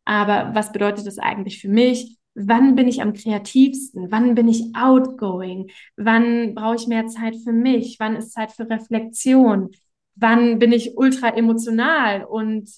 Aber 0.03 0.53
was 0.53 0.71
bedeutet 0.71 1.07
das 1.07 1.17
eigentlich 1.17 1.61
für 1.61 1.69
mich? 1.69 2.17
Wann 2.35 2.75
bin 2.75 2.89
ich 2.89 3.01
am 3.01 3.13
kreativsten? 3.13 4.11
Wann 4.11 4.35
bin 4.35 4.49
ich 4.49 4.75
outgoing? 4.75 5.71
Wann 5.95 6.53
brauche 6.53 6.75
ich 6.75 6.87
mehr 6.87 7.07
Zeit 7.07 7.35
für 7.41 7.53
mich? 7.53 7.95
Wann 7.99 8.17
ist 8.17 8.33
Zeit 8.33 8.51
für 8.51 8.69
Reflexion? 8.69 9.71
Wann 10.15 10.59
bin 10.59 10.73
ich 10.73 10.97
ultra 10.97 11.29
emotional 11.29 12.25
und 12.25 12.69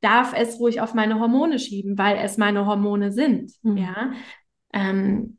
darf 0.00 0.32
es 0.36 0.60
ruhig 0.60 0.80
auf 0.80 0.94
meine 0.94 1.18
Hormone 1.18 1.58
schieben, 1.58 1.98
weil 1.98 2.16
es 2.18 2.38
meine 2.38 2.66
Hormone 2.66 3.10
sind? 3.10 3.52
Mhm. 3.62 3.76
Ja, 3.76 4.12
ähm, 4.72 5.38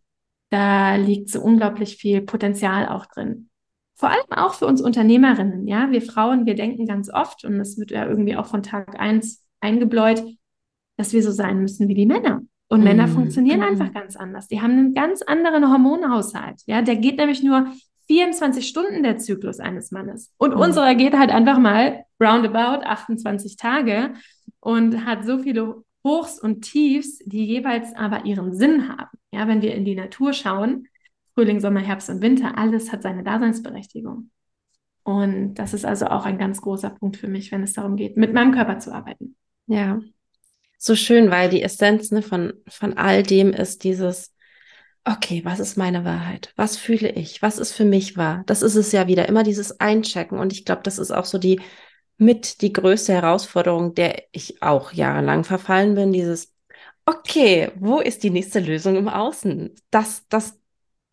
da 0.50 0.96
liegt 0.98 1.30
so 1.30 1.42
unglaublich 1.42 1.96
viel 1.96 2.22
Potenzial 2.22 2.90
auch 2.90 3.06
drin 3.06 3.50
vor 3.96 4.10
allem 4.10 4.32
auch 4.32 4.54
für 4.54 4.66
uns 4.66 4.82
Unternehmerinnen, 4.82 5.68
ja, 5.68 5.90
wir 5.90 6.02
Frauen, 6.02 6.46
wir 6.46 6.56
denken 6.56 6.86
ganz 6.86 7.10
oft, 7.10 7.46
und 7.46 7.58
das 7.58 7.78
wird 7.78 7.92
ja 7.92 8.06
irgendwie 8.06 8.36
auch 8.36 8.46
von 8.46 8.62
Tag 8.62 9.00
eins 9.00 9.44
eingebläut, 9.62 10.24
dass 10.98 11.14
wir 11.14 11.24
so 11.24 11.32
sein 11.32 11.60
müssen 11.60 11.88
wie 11.88 11.96
die 11.96 12.06
Männer. 12.06 12.42
Und. 12.68 12.84
Männer 12.84 13.08
funktionieren 13.08 13.60
mm. 13.60 13.64
einfach 13.64 13.94
ganz 13.94 14.16
anders. 14.16 14.48
Die 14.48 14.62
haben 14.62 14.72
einen 14.72 14.94
ganz 14.94 15.22
anderen 15.22 15.72
Hormonhaushalt. 15.72 16.62
Ja, 16.66 16.82
der 16.82 16.96
geht 16.96 17.18
nämlich 17.18 17.44
nur 17.44 17.72
24 18.08 18.68
Stunden 18.68 19.04
der 19.04 19.18
Zyklus 19.18 19.60
eines 19.60 19.92
Mannes. 19.92 20.34
Und 20.38 20.56
mm. 20.56 20.60
unserer 20.60 20.96
geht 20.96 21.14
halt 21.14 21.32
einfach 21.32 21.60
mal 21.60 22.06
roundabout 22.22 22.84
28 22.86 23.56
Tage 23.56 24.14
und 24.60 25.06
hat 25.06 25.26
so 25.26 25.40
viele 25.40 25.84
Hochs 26.04 26.40
und 26.40 26.62
Tiefs, 26.62 27.20
die 27.26 27.46
jeweils 27.46 27.96
aber 27.96 28.26
ihren 28.26 28.56
Sinn 28.56 28.90
haben. 28.90 29.18
Ja, 29.32 29.48
wenn 29.48 29.62
wir 29.62 29.74
in 29.76 29.86
die 29.86 29.96
Natur 29.96 30.34
schauen, 30.34 30.88
Frühling, 31.36 31.60
Sommer, 31.60 31.82
Herbst 31.82 32.10
und 32.10 32.22
Winter, 32.22 32.58
alles 32.58 32.92
hat 32.92 33.04
seine 33.04 33.24
Daseinsberechtigung. 33.24 34.32
Und 35.04 35.56
das 35.56 35.74
ist 35.76 35.86
also 35.86 36.08
auch 36.08 36.26
ein 36.26 36.40
ganz 36.40 36.62
großer 36.62 36.90
Punkt 36.90 37.18
für 37.18 37.28
mich, 37.28 37.52
wenn 37.52 37.62
es 37.62 37.74
darum 37.74 37.96
geht, 37.96 38.18
mit 38.18 38.34
meinem 38.34 38.54
Körper 38.54 38.80
zu 38.80 38.92
arbeiten. 38.92 39.36
Ja, 39.68 40.00
so 40.78 40.96
schön, 40.96 41.32
weil 41.32 41.50
die 41.50 41.62
Essenz 41.62 42.12
ne, 42.12 42.22
von, 42.22 42.54
von 42.68 42.98
all 42.98 43.24
dem 43.24 43.54
ist 43.54 43.84
dieses, 43.84 44.34
okay, 45.04 45.42
was 45.44 45.60
ist 45.60 45.78
meine 45.78 46.06
Wahrheit? 46.06 46.54
Was 46.56 46.78
fühle 46.78 47.10
ich? 47.10 47.42
Was 47.42 47.58
ist 47.58 47.72
für 47.72 47.86
mich 47.86 48.18
wahr? 48.18 48.44
Das 48.46 48.62
ist 48.62 48.76
es 48.76 48.92
ja 48.92 49.08
wieder, 49.08 49.28
immer 49.28 49.44
dieses 49.44 49.80
Einchecken. 49.80 50.38
Und 50.38 50.54
ich 50.54 50.66
glaube, 50.66 50.84
das 50.84 51.00
ist 51.00 51.12
auch 51.12 51.26
so 51.26 51.38
die 51.38 51.62
mit 52.18 52.62
die 52.62 52.72
größte 52.72 53.14
Herausforderung, 53.14 53.94
der 53.94 54.24
ich 54.32 54.62
auch 54.62 54.94
jahrelang 54.94 55.44
verfallen 55.44 55.96
bin, 55.96 56.14
dieses, 56.14 56.54
okay, 57.06 57.72
wo 57.76 58.00
ist 58.00 58.24
die 58.24 58.30
nächste 58.30 58.60
Lösung 58.60 58.96
im 58.96 59.10
Außen? 59.10 59.74
Das, 59.92 60.26
das 60.30 60.60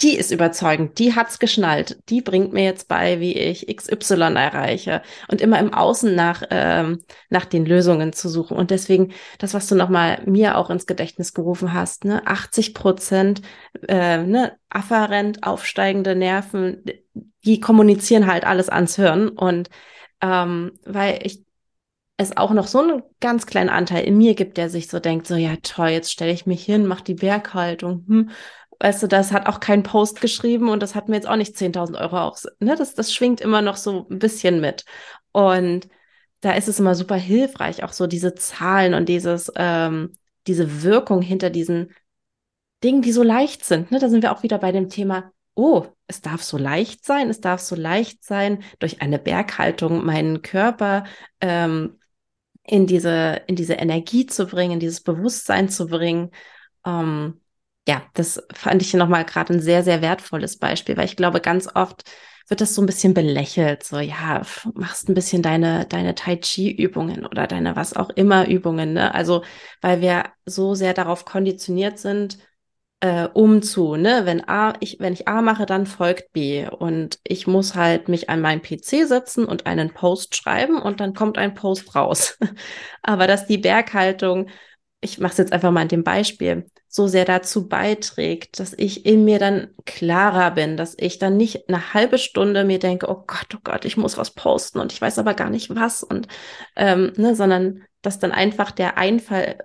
die 0.02 0.16
ist 0.16 0.32
überzeugend, 0.32 0.98
die 0.98 1.14
hat's 1.14 1.38
geschnallt, 1.38 1.98
die 2.08 2.22
bringt 2.22 2.52
mir 2.52 2.64
jetzt 2.64 2.88
bei, 2.88 3.20
wie 3.20 3.34
ich 3.34 3.68
XY 3.68 4.34
erreiche 4.36 5.02
und 5.28 5.40
immer 5.40 5.58
im 5.60 5.72
Außen 5.72 6.14
nach, 6.14 6.42
ähm, 6.50 7.04
nach 7.30 7.44
den 7.44 7.64
Lösungen 7.64 8.12
zu 8.12 8.28
suchen. 8.28 8.56
Und 8.56 8.70
deswegen, 8.70 9.12
das, 9.38 9.54
was 9.54 9.68
du 9.68 9.76
nochmal 9.76 10.22
mir 10.26 10.58
auch 10.58 10.70
ins 10.70 10.86
Gedächtnis 10.86 11.34
gerufen 11.34 11.72
hast, 11.72 12.04
ne, 12.04 12.26
80 12.26 12.74
Prozent, 12.74 13.42
äh, 13.88 14.18
ne, 14.18 14.56
afferent 14.68 15.44
aufsteigende 15.44 16.16
Nerven, 16.16 16.82
die 17.44 17.60
kommunizieren 17.60 18.26
halt 18.26 18.44
alles 18.44 18.68
ans 18.68 18.96
Hirn. 18.96 19.28
Und 19.28 19.70
ähm, 20.20 20.72
weil 20.84 21.20
ich 21.22 21.44
es 22.16 22.36
auch 22.36 22.52
noch 22.52 22.66
so 22.66 22.80
einen 22.80 23.02
ganz 23.20 23.46
kleinen 23.46 23.70
Anteil 23.70 24.04
in 24.04 24.16
mir 24.16 24.34
gibt, 24.34 24.56
der 24.56 24.68
sich 24.68 24.88
so 24.88 25.00
denkt, 25.00 25.26
so 25.26 25.34
ja 25.34 25.56
toll, 25.62 25.88
jetzt 25.88 26.12
stelle 26.12 26.32
ich 26.32 26.46
mich 26.46 26.64
hin, 26.64 26.86
mach 26.86 27.00
die 27.00 27.14
Berghaltung, 27.14 28.04
hm, 28.06 28.30
weißt 28.83 29.05
du, 29.05 29.07
das 29.07 29.31
hat 29.31 29.47
auch 29.47 29.61
kein 29.61 29.85
Post 29.85 30.21
geschrieben 30.21 30.68
und 30.68 30.83
das 30.83 30.97
hat 30.97 31.09
mir 31.09 31.14
jetzt 31.14 31.29
auch 31.29 31.37
nicht 31.37 31.57
10.000 31.57 32.01
Euro 32.01 32.18
auch, 32.18 32.37
ne, 32.59 32.75
das, 32.77 32.95
das 32.95 33.14
schwingt 33.14 33.40
immer 33.40 33.62
noch 33.62 33.77
so 33.77 34.09
ein 34.11 34.18
bisschen 34.18 34.61
mit. 34.61 34.85
Und 35.31 35.88
da 36.40 36.53
ist 36.53 36.66
es 36.66 36.81
immer 36.81 36.97
super 36.97 37.14
hilfreich, 37.14 37.85
auch 37.85 37.92
so 37.92 38.09
diese 38.09 38.35
Zahlen 38.35 38.95
und 38.95 39.09
dieses, 39.09 39.53
ähm, 39.55 40.14
diese 40.49 40.83
Wirkung 40.83 41.23
hinter 41.23 41.49
diesen 41.49 41.95
Dingen, 42.83 43.03
die 43.03 43.12
so 43.12 43.23
leicht 43.23 43.64
sind. 43.64 43.92
Ne? 43.92 44.01
Da 44.01 44.09
sind 44.09 44.23
wir 44.23 44.33
auch 44.33 44.42
wieder 44.42 44.59
bei 44.59 44.73
dem 44.73 44.88
Thema, 44.88 45.31
oh, 45.55 45.87
es 46.09 46.21
darf 46.21 46.42
so 46.42 46.59
leicht 46.59 47.05
sein, 47.05 47.31
es 47.31 47.40
darf 47.40 47.61
so 47.61 47.77
leicht 47.77 48.25
sein, 48.25 48.64
durch 48.81 49.01
eine 49.01 49.21
Berghaltung 49.21 50.05
meinen 50.05 50.42
Körper 50.42 51.05
ähm, 51.40 52.01
in 52.64 52.88
diese, 52.88 53.42
in 53.47 53.55
diese 53.55 53.75
Energie 53.75 54.27
zu 54.27 54.47
bringen, 54.47 54.73
in 54.73 54.81
dieses 54.81 55.03
Bewusstsein 55.03 55.68
zu 55.68 55.87
bringen. 55.87 56.31
Ähm, 56.85 57.41
ja, 57.88 58.03
das 58.14 58.40
fand 58.55 58.83
ich 58.83 58.95
nochmal 58.95 59.25
gerade 59.25 59.55
ein 59.55 59.61
sehr, 59.61 59.83
sehr 59.83 60.03
wertvolles 60.03 60.59
Beispiel, 60.59 60.97
weil 60.97 61.07
ich 61.07 61.16
glaube, 61.16 61.40
ganz 61.40 61.68
oft 61.75 62.05
wird 62.49 62.61
das 62.61 62.75
so 62.75 62.83
ein 62.83 62.87
bisschen 62.87 63.14
belächelt. 63.14 63.83
So, 63.85 63.99
ja, 63.99 64.42
machst 64.75 65.09
ein 65.09 65.14
bisschen 65.14 65.42
deine, 65.42 65.87
deine 65.87 66.14
Tai 66.14 66.37
Chi-Übungen 66.37 67.27
oder 67.27 67.47
deine 67.47 67.75
was 67.77 67.95
auch 67.97 68.11
immer 68.11 68.47
Übungen, 68.49 68.92
ne? 68.95 69.14
Also, 69.14 69.42
weil 69.81 70.01
wir 70.01 70.25
so 70.47 70.75
sehr 70.75 70.95
darauf 70.95 71.25
konditioniert 71.25 71.99
sind, 71.99 72.38
äh, 73.01 73.29
um 73.35 73.62
zu, 73.62 73.97
ne? 73.97 74.23
Wenn 74.27 74.49
A, 74.49 74.75
ich, 74.81 74.99
wenn 75.01 75.12
ich 75.12 75.27
A 75.29 75.42
mache, 75.42 75.66
dann 75.66 75.87
folgt 75.87 76.33
B. 76.33 76.66
Und 76.68 77.18
ich 77.25 77.47
muss 77.47 77.75
halt 77.75 78.09
mich 78.09 78.31
an 78.31 78.40
meinen 78.40 78.62
PC 78.62 79.05
setzen 79.05 79.45
und 79.45 79.66
einen 79.66 79.92
Post 79.95 80.37
schreiben 80.37 80.81
und 80.81 81.01
dann 81.01 81.14
kommt 81.14 81.38
ein 81.38 81.55
Post 81.55 81.95
raus. 81.97 82.38
Aber 83.03 83.27
dass 83.27 83.47
die 83.47 83.59
Berghaltung, 83.59 84.49
ich 85.02 85.18
mache 85.18 85.32
es 85.32 85.38
jetzt 85.38 85.52
einfach 85.52 85.72
mal 85.72 85.82
in 85.82 85.88
dem 85.88 86.04
Beispiel, 86.04 86.66
so 86.86 87.08
sehr 87.08 87.24
dazu 87.24 87.68
beiträgt, 87.68 88.60
dass 88.60 88.72
ich 88.72 89.04
in 89.04 89.24
mir 89.24 89.40
dann 89.40 89.70
klarer 89.84 90.52
bin, 90.52 90.76
dass 90.76 90.94
ich 90.96 91.18
dann 91.18 91.36
nicht 91.36 91.68
eine 91.68 91.92
halbe 91.92 92.18
Stunde 92.18 92.64
mir 92.64 92.78
denke, 92.78 93.08
oh 93.10 93.24
Gott, 93.26 93.48
oh 93.54 93.60
Gott, 93.64 93.84
ich 93.84 93.96
muss 93.96 94.16
was 94.16 94.30
posten 94.30 94.78
und 94.78 94.92
ich 94.92 95.00
weiß 95.00 95.18
aber 95.18 95.34
gar 95.34 95.50
nicht 95.50 95.74
was 95.74 96.04
und 96.04 96.28
ähm, 96.76 97.12
ne, 97.16 97.34
sondern 97.34 97.82
dass 98.00 98.20
dann 98.20 98.30
einfach 98.30 98.70
der 98.70 98.96
Einfall 98.96 99.58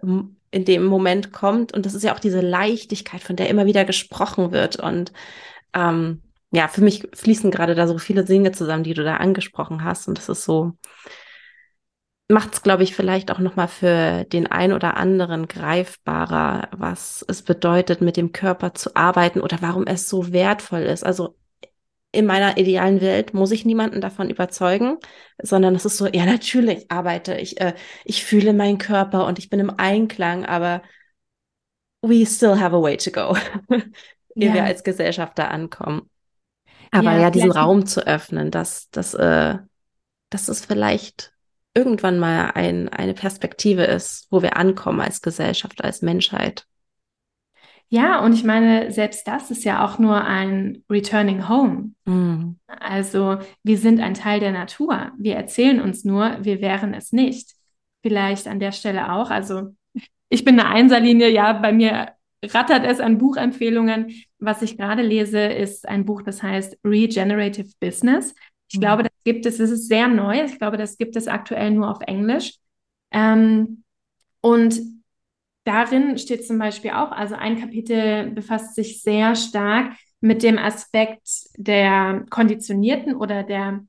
in 0.50 0.66
dem 0.66 0.86
Moment 0.86 1.32
kommt 1.34 1.72
und 1.72 1.86
das 1.86 1.94
ist 1.94 2.04
ja 2.04 2.16
auch 2.16 2.20
diese 2.20 2.42
Leichtigkeit, 2.42 3.22
von 3.22 3.36
der 3.36 3.50
immer 3.50 3.68
wieder 3.68 3.86
gesprochen 3.86 4.52
wird 4.52 4.78
und 4.78 5.14
ähm, 5.74 6.24
ja, 6.52 6.68
für 6.68 6.82
mich 6.82 7.08
fließen 7.14 7.52
gerade 7.52 7.76
da 7.76 7.88
so 7.88 8.00
viele 8.00 8.26
Dinge 8.26 8.54
zusammen, 8.54 8.84
die 8.84 8.96
du 8.96 9.04
da 9.04 9.18
angesprochen 9.18 9.84
hast 9.84 10.08
und 10.08 10.18
das 10.18 10.30
ist 10.30 10.46
so 10.46 10.74
macht 12.30 12.54
es, 12.54 12.62
glaube 12.62 12.84
ich, 12.84 12.94
vielleicht 12.94 13.32
auch 13.32 13.40
nochmal 13.40 13.68
für 13.68 14.26
den 14.26 14.48
ein 14.48 14.74
oder 14.74 14.98
anderen 14.98 15.48
greifbarer, 15.48 16.70
was 16.72 17.24
es 17.28 17.42
bedeutet, 17.42 18.02
mit 18.02 18.18
dem 18.18 18.34
Körper 18.34 18.74
zu 18.74 18.96
arbeiten 18.96 19.40
oder 19.40 19.58
warum 19.62 19.88
es 19.88 20.10
so 20.10 20.32
wertvoll 20.34 20.82
ist. 20.82 21.06
Also 21.06 21.38
in 22.12 22.26
meiner 22.26 22.58
idealen 22.58 23.00
Welt 23.00 23.34
muss 23.34 23.52
ich 23.52 23.66
niemanden 23.66 24.02
davon 24.02 24.30
überzeugen, 24.30 24.98
sondern 25.42 25.76
es 25.76 25.86
ist 25.86 25.98
so, 25.98 26.08
ja, 26.08 26.26
natürlich 26.26 26.90
arbeite 26.92 27.38
ich, 27.38 27.62
äh, 27.62 27.74
ich 28.04 28.26
fühle 28.26 28.54
meinen 28.54 28.78
Körper 28.78 29.26
und 29.26 29.40
ich 29.40 29.50
bin 29.50 29.60
im 29.60 29.70
Einklang, 29.78 30.46
aber 30.46 30.82
we 32.02 32.26
still 32.26 32.60
have 32.60 32.76
a 32.76 32.82
way 32.82 32.98
to 32.98 33.12
go, 33.12 33.38
ehe 33.70 34.48
ja. 34.48 34.54
wir 34.54 34.64
als 34.64 34.84
Gesellschaft 34.84 35.38
da 35.38 35.48
ankommen. 35.48 36.10
Aber 36.92 37.14
ja, 37.14 37.20
ja 37.20 37.32
diesen 37.32 37.52
Raum 37.52 37.86
zu 37.86 38.06
öffnen, 38.06 38.52
dass, 38.52 38.90
dass, 38.90 39.14
äh, 39.14 39.58
dass 40.30 40.48
es 40.48 40.66
vielleicht 40.66 41.37
irgendwann 41.78 42.18
mal 42.18 42.52
ein, 42.56 42.90
eine 42.90 43.14
Perspektive 43.14 43.84
ist, 43.84 44.28
wo 44.32 44.42
wir 44.42 44.58
ankommen 44.58 45.00
als 45.00 45.22
Gesellschaft, 45.22 45.84
als 45.84 46.02
Menschheit. 46.02 46.66
Ja, 47.90 48.20
und 48.20 48.34
ich 48.34 48.44
meine, 48.44 48.92
selbst 48.92 49.28
das 49.28 49.50
ist 49.50 49.64
ja 49.64 49.86
auch 49.86 49.98
nur 49.98 50.22
ein 50.26 50.84
Returning 50.90 51.48
Home. 51.48 51.92
Mm. 52.06 52.56
Also 52.68 53.38
wir 53.64 53.78
sind 53.78 54.02
ein 54.02 54.14
Teil 54.14 54.42
der 54.42 54.52
Natur. 54.52 55.12
Wir 55.18 55.36
erzählen 55.36 55.80
uns 55.80 56.04
nur, 56.04 56.38
wir 56.42 56.60
wären 56.60 56.94
es 56.94 57.14
nicht. 57.14 57.54
Vielleicht 58.02 58.48
an 58.48 58.60
der 58.60 58.74
Stelle 58.74 59.14
auch. 59.14 59.30
Also 59.30 59.74
ich 60.30 60.44
bin 60.44 60.60
eine 60.60 60.70
Einserlinie, 60.70 61.30
ja, 61.30 61.54
bei 61.54 61.72
mir 61.72 62.12
rattert 62.44 62.86
es 62.86 63.00
an 63.00 63.18
Buchempfehlungen. 63.18 64.12
Was 64.40 64.62
ich 64.62 64.78
gerade 64.78 65.02
lese, 65.02 65.40
ist 65.40 65.88
ein 65.88 66.06
Buch, 66.06 66.24
das 66.24 66.44
heißt 66.44 66.80
Regenerative 66.84 67.72
Business. 67.80 68.36
Ich 68.70 68.78
mhm. 68.78 68.82
glaube, 68.82 69.04
das 69.04 69.12
gibt 69.28 69.46
es, 69.46 69.60
es 69.60 69.72
ist 69.72 69.90
sehr 69.90 70.08
neu. 70.08 70.42
Ich 70.46 70.58
glaube, 70.58 70.78
das 70.78 70.98
gibt 70.98 71.18
es 71.18 71.28
aktuell 71.28 71.72
nur 71.72 71.92
auf 71.92 72.00
Englisch. 72.00 72.54
Ähm, 73.12 73.84
und 74.40 74.80
darin 75.66 76.18
steht 76.18 76.48
zum 76.48 76.58
Beispiel 76.58 76.92
auch, 76.92 77.12
also 77.12 77.36
ein 77.36 77.60
Kapitel 77.60 78.32
befasst 78.32 78.76
sich 78.76 79.02
sehr 79.02 79.36
stark 79.36 79.92
mit 80.22 80.44
dem 80.44 80.58
Aspekt 80.58 81.28
der 81.58 82.24
konditionierten 82.30 83.18
oder 83.18 83.44
der, 83.44 83.86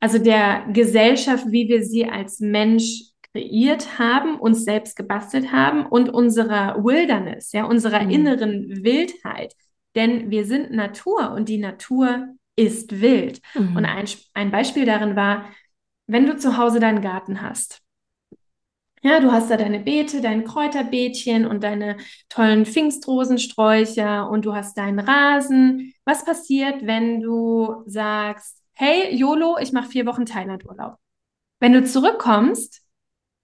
also 0.00 0.18
der 0.18 0.66
Gesellschaft, 0.72 1.46
wie 1.52 1.68
wir 1.68 1.84
sie 1.84 2.06
als 2.06 2.40
Mensch 2.40 3.12
kreiert 3.32 4.00
haben, 4.00 4.40
uns 4.40 4.64
selbst 4.64 4.96
gebastelt 4.96 5.52
haben 5.52 5.86
und 5.86 6.08
unserer 6.08 6.84
Wilderness, 6.84 7.52
ja, 7.52 7.64
unserer 7.64 8.02
mhm. 8.02 8.10
inneren 8.10 8.84
Wildheit. 8.84 9.54
Denn 9.94 10.32
wir 10.32 10.44
sind 10.44 10.72
Natur 10.72 11.30
und 11.30 11.48
die 11.48 11.58
Natur 11.58 12.34
ist 12.56 13.00
wild. 13.00 13.40
Mhm. 13.54 13.76
Und 13.76 13.84
ein, 13.84 14.06
ein 14.34 14.50
Beispiel 14.50 14.86
darin 14.86 15.16
war, 15.16 15.46
wenn 16.06 16.26
du 16.26 16.36
zu 16.36 16.56
Hause 16.58 16.80
deinen 16.80 17.00
Garten 17.00 17.42
hast, 17.42 17.84
ja, 19.04 19.20
du 19.20 19.30
hast 19.32 19.50
da 19.50 19.58
deine 19.58 19.80
Beete, 19.80 20.22
dein 20.22 20.44
Kräuterbeetchen 20.44 21.46
und 21.46 21.62
deine 21.62 21.98
tollen 22.30 22.64
Pfingstrosensträucher 22.64 24.30
und 24.30 24.46
du 24.46 24.54
hast 24.54 24.78
deinen 24.78 24.98
Rasen. 24.98 25.92
Was 26.06 26.24
passiert, 26.24 26.86
wenn 26.86 27.20
du 27.20 27.82
sagst, 27.84 28.62
hey, 28.72 29.14
YOLO, 29.14 29.58
ich 29.60 29.72
mache 29.72 29.90
vier 29.90 30.06
Wochen 30.06 30.24
Thailandurlaub? 30.24 30.96
Wenn 31.60 31.74
du 31.74 31.84
zurückkommst, 31.84 32.80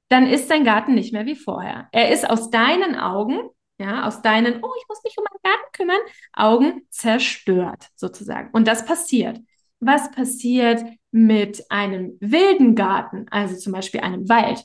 dann 0.08 0.26
ist 0.26 0.50
dein 0.50 0.64
Garten 0.64 0.94
nicht 0.94 1.12
mehr 1.12 1.26
wie 1.26 1.36
vorher. 1.36 1.88
Er 1.92 2.10
ist 2.10 2.28
aus 2.28 2.48
deinen 2.48 2.96
Augen 2.96 3.40
ja, 3.80 4.06
aus 4.06 4.20
deinen, 4.20 4.62
oh, 4.62 4.70
ich 4.78 4.88
muss 4.88 5.02
mich 5.02 5.16
um 5.16 5.24
meinen 5.24 5.42
Garten 5.42 5.72
kümmern, 5.72 6.00
Augen 6.34 6.86
zerstört 6.90 7.88
sozusagen. 7.96 8.50
Und 8.52 8.68
das 8.68 8.84
passiert. 8.84 9.40
Was 9.80 10.10
passiert 10.10 10.84
mit 11.10 11.64
einem 11.70 12.18
wilden 12.20 12.74
Garten, 12.74 13.26
also 13.30 13.56
zum 13.56 13.72
Beispiel 13.72 14.00
einem 14.00 14.28
Wald, 14.28 14.62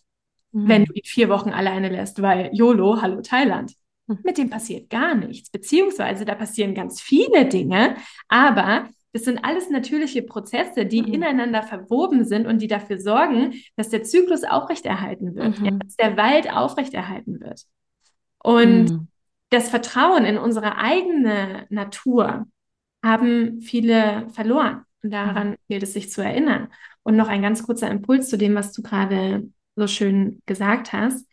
mhm. 0.51 0.67
wenn 0.67 0.85
du 0.85 0.93
ihn 0.93 1.05
vier 1.05 1.29
Wochen 1.29 1.51
alleine 1.51 1.87
lässt, 1.87 2.21
weil 2.21 2.49
YOLO, 2.51 3.01
hallo 3.01 3.21
Thailand. 3.21 3.73
Mhm. 4.07 4.19
Mit 4.23 4.37
dem 4.37 4.49
passiert 4.49 4.89
gar 4.89 5.15
nichts, 5.15 5.49
beziehungsweise 5.49 6.25
da 6.25 6.35
passieren 6.35 6.75
ganz 6.75 7.01
viele 7.01 7.45
Dinge, 7.45 7.95
aber 8.27 8.89
das 9.13 9.23
sind 9.23 9.45
alles 9.45 9.69
natürliche 9.69 10.23
Prozesse, 10.23 10.85
die 10.85 11.01
mhm. 11.01 11.13
ineinander 11.13 11.63
verwoben 11.63 12.25
sind 12.25 12.45
und 12.45 12.61
die 12.61 12.67
dafür 12.67 12.99
sorgen, 12.99 13.53
dass 13.77 13.87
der 13.87 14.03
Zyklus 14.03 14.43
aufrechterhalten 14.43 15.35
wird, 15.35 15.57
mhm. 15.61 15.65
ja, 15.65 15.71
dass 15.71 15.95
der 15.95 16.17
Wald 16.17 16.51
aufrechterhalten 16.51 17.39
wird. 17.39 17.65
Und 18.45 18.91
mhm. 18.91 19.07
das 19.49 19.69
Vertrauen 19.69 20.23
in 20.23 20.37
unsere 20.37 20.77
eigene 20.77 21.65
Natur 21.71 22.45
haben 23.03 23.59
viele 23.61 24.29
verloren. 24.29 24.83
Und 25.01 25.11
daran 25.11 25.49
mhm. 25.49 25.55
gilt 25.67 25.81
es 25.81 25.93
sich 25.93 26.11
zu 26.11 26.23
erinnern. 26.23 26.67
Und 27.01 27.15
noch 27.15 27.27
ein 27.27 27.41
ganz 27.41 27.63
kurzer 27.63 27.89
Impuls 27.89 28.29
zu 28.29 28.37
dem, 28.37 28.53
was 28.53 28.71
du 28.71 28.83
gerade 28.83 29.49
so 29.75 29.87
schön 29.87 30.43
gesagt 30.45 30.93
hast. 30.93 31.27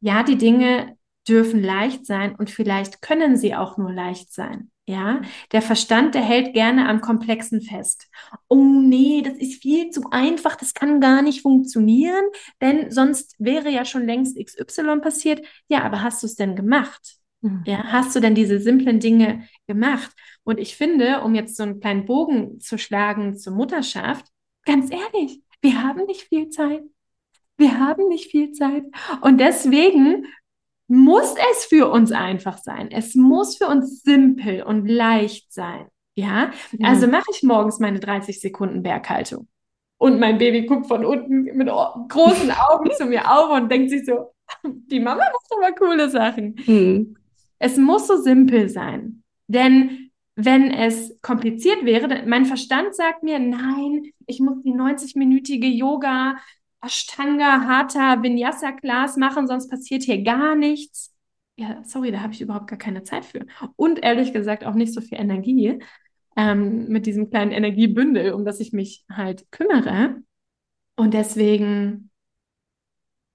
Ja, 0.00 0.24
die 0.24 0.38
Dinge 0.38 0.96
dürfen 1.28 1.62
leicht 1.62 2.04
sein 2.04 2.34
und 2.34 2.50
vielleicht 2.50 3.00
können 3.00 3.36
sie 3.36 3.54
auch 3.54 3.78
nur 3.78 3.92
leicht 3.92 4.32
sein. 4.32 4.72
Ja, 4.88 5.20
der 5.50 5.62
Verstand, 5.62 6.14
der 6.14 6.22
hält 6.22 6.54
gerne 6.54 6.88
am 6.88 7.00
Komplexen 7.00 7.60
fest. 7.60 8.08
Oh 8.46 8.64
nee, 8.64 9.20
das 9.20 9.34
ist 9.34 9.60
viel 9.60 9.90
zu 9.90 10.10
einfach, 10.12 10.54
das 10.54 10.74
kann 10.74 11.00
gar 11.00 11.22
nicht 11.22 11.42
funktionieren, 11.42 12.24
denn 12.60 12.92
sonst 12.92 13.34
wäre 13.40 13.68
ja 13.68 13.84
schon 13.84 14.06
längst 14.06 14.38
XY 14.38 15.00
passiert. 15.00 15.44
Ja, 15.66 15.82
aber 15.82 16.02
hast 16.02 16.22
du 16.22 16.26
es 16.26 16.36
denn 16.36 16.54
gemacht? 16.54 17.16
Mhm. 17.40 17.64
Ja, 17.66 17.82
hast 17.84 18.14
du 18.14 18.20
denn 18.20 18.36
diese 18.36 18.60
simplen 18.60 19.00
Dinge 19.00 19.48
gemacht? 19.66 20.12
Und 20.44 20.60
ich 20.60 20.76
finde, 20.76 21.22
um 21.22 21.34
jetzt 21.34 21.56
so 21.56 21.64
einen 21.64 21.80
kleinen 21.80 22.04
Bogen 22.04 22.60
zu 22.60 22.78
schlagen 22.78 23.36
zur 23.36 23.54
Mutterschaft, 23.54 24.26
ganz 24.64 24.92
ehrlich, 24.92 25.40
wir 25.62 25.82
haben 25.82 26.06
nicht 26.06 26.22
viel 26.22 26.48
Zeit. 26.50 26.82
Wir 27.56 27.80
haben 27.80 28.08
nicht 28.08 28.30
viel 28.30 28.52
Zeit. 28.52 28.84
Und 29.22 29.38
deswegen 29.38 30.26
muss 30.88 31.34
es 31.52 31.64
für 31.64 31.90
uns 31.90 32.12
einfach 32.12 32.58
sein. 32.58 32.90
Es 32.90 33.14
muss 33.14 33.56
für 33.56 33.66
uns 33.66 34.02
simpel 34.02 34.62
und 34.62 34.86
leicht 34.86 35.52
sein. 35.52 35.86
Ja, 36.14 36.50
ja. 36.72 36.88
also 36.88 37.06
mache 37.06 37.30
ich 37.32 37.42
morgens 37.42 37.78
meine 37.78 38.00
30 38.00 38.40
Sekunden 38.40 38.82
Berghaltung. 38.82 39.48
Und 39.98 40.20
mein 40.20 40.38
Baby 40.38 40.66
guckt 40.66 40.86
von 40.86 41.04
unten 41.04 41.44
mit 41.56 41.68
großen 41.68 42.50
Augen 42.50 42.90
zu 42.92 43.06
mir 43.06 43.30
auf 43.30 43.50
und 43.50 43.70
denkt 43.70 43.90
sich 43.90 44.04
so, 44.04 44.32
die 44.64 45.00
Mama 45.00 45.22
macht 45.22 45.46
aber 45.50 45.74
coole 45.74 46.08
Sachen. 46.08 46.56
Hm. 46.64 47.16
Es 47.58 47.76
muss 47.76 48.06
so 48.06 48.16
simpel 48.16 48.68
sein. 48.68 49.22
Denn 49.48 50.10
wenn 50.34 50.70
es 50.70 51.18
kompliziert 51.22 51.84
wäre, 51.84 52.24
mein 52.26 52.44
Verstand 52.44 52.94
sagt 52.94 53.22
mir, 53.22 53.38
nein, 53.38 54.10
ich 54.26 54.40
muss 54.40 54.62
die 54.62 54.74
90-minütige 54.74 55.66
Yoga, 55.68 56.36
Ashtanga, 56.80 57.66
Hatha, 57.66 58.22
Vinyasa-Class 58.22 59.16
machen, 59.16 59.46
sonst 59.46 59.68
passiert 59.68 60.02
hier 60.02 60.22
gar 60.22 60.54
nichts. 60.54 61.14
Ja, 61.56 61.82
sorry, 61.84 62.12
da 62.12 62.20
habe 62.20 62.32
ich 62.34 62.40
überhaupt 62.40 62.66
gar 62.68 62.78
keine 62.78 63.02
Zeit 63.02 63.24
für. 63.24 63.46
Und 63.76 64.02
ehrlich 64.02 64.32
gesagt 64.32 64.64
auch 64.64 64.74
nicht 64.74 64.92
so 64.92 65.00
viel 65.00 65.18
Energie 65.18 65.78
ähm, 66.36 66.86
mit 66.88 67.06
diesem 67.06 67.30
kleinen 67.30 67.50
Energiebündel, 67.50 68.32
um 68.32 68.44
das 68.44 68.60
ich 68.60 68.72
mich 68.72 69.04
halt 69.10 69.50
kümmere. 69.50 70.22
Und 70.96 71.14
deswegen 71.14 72.10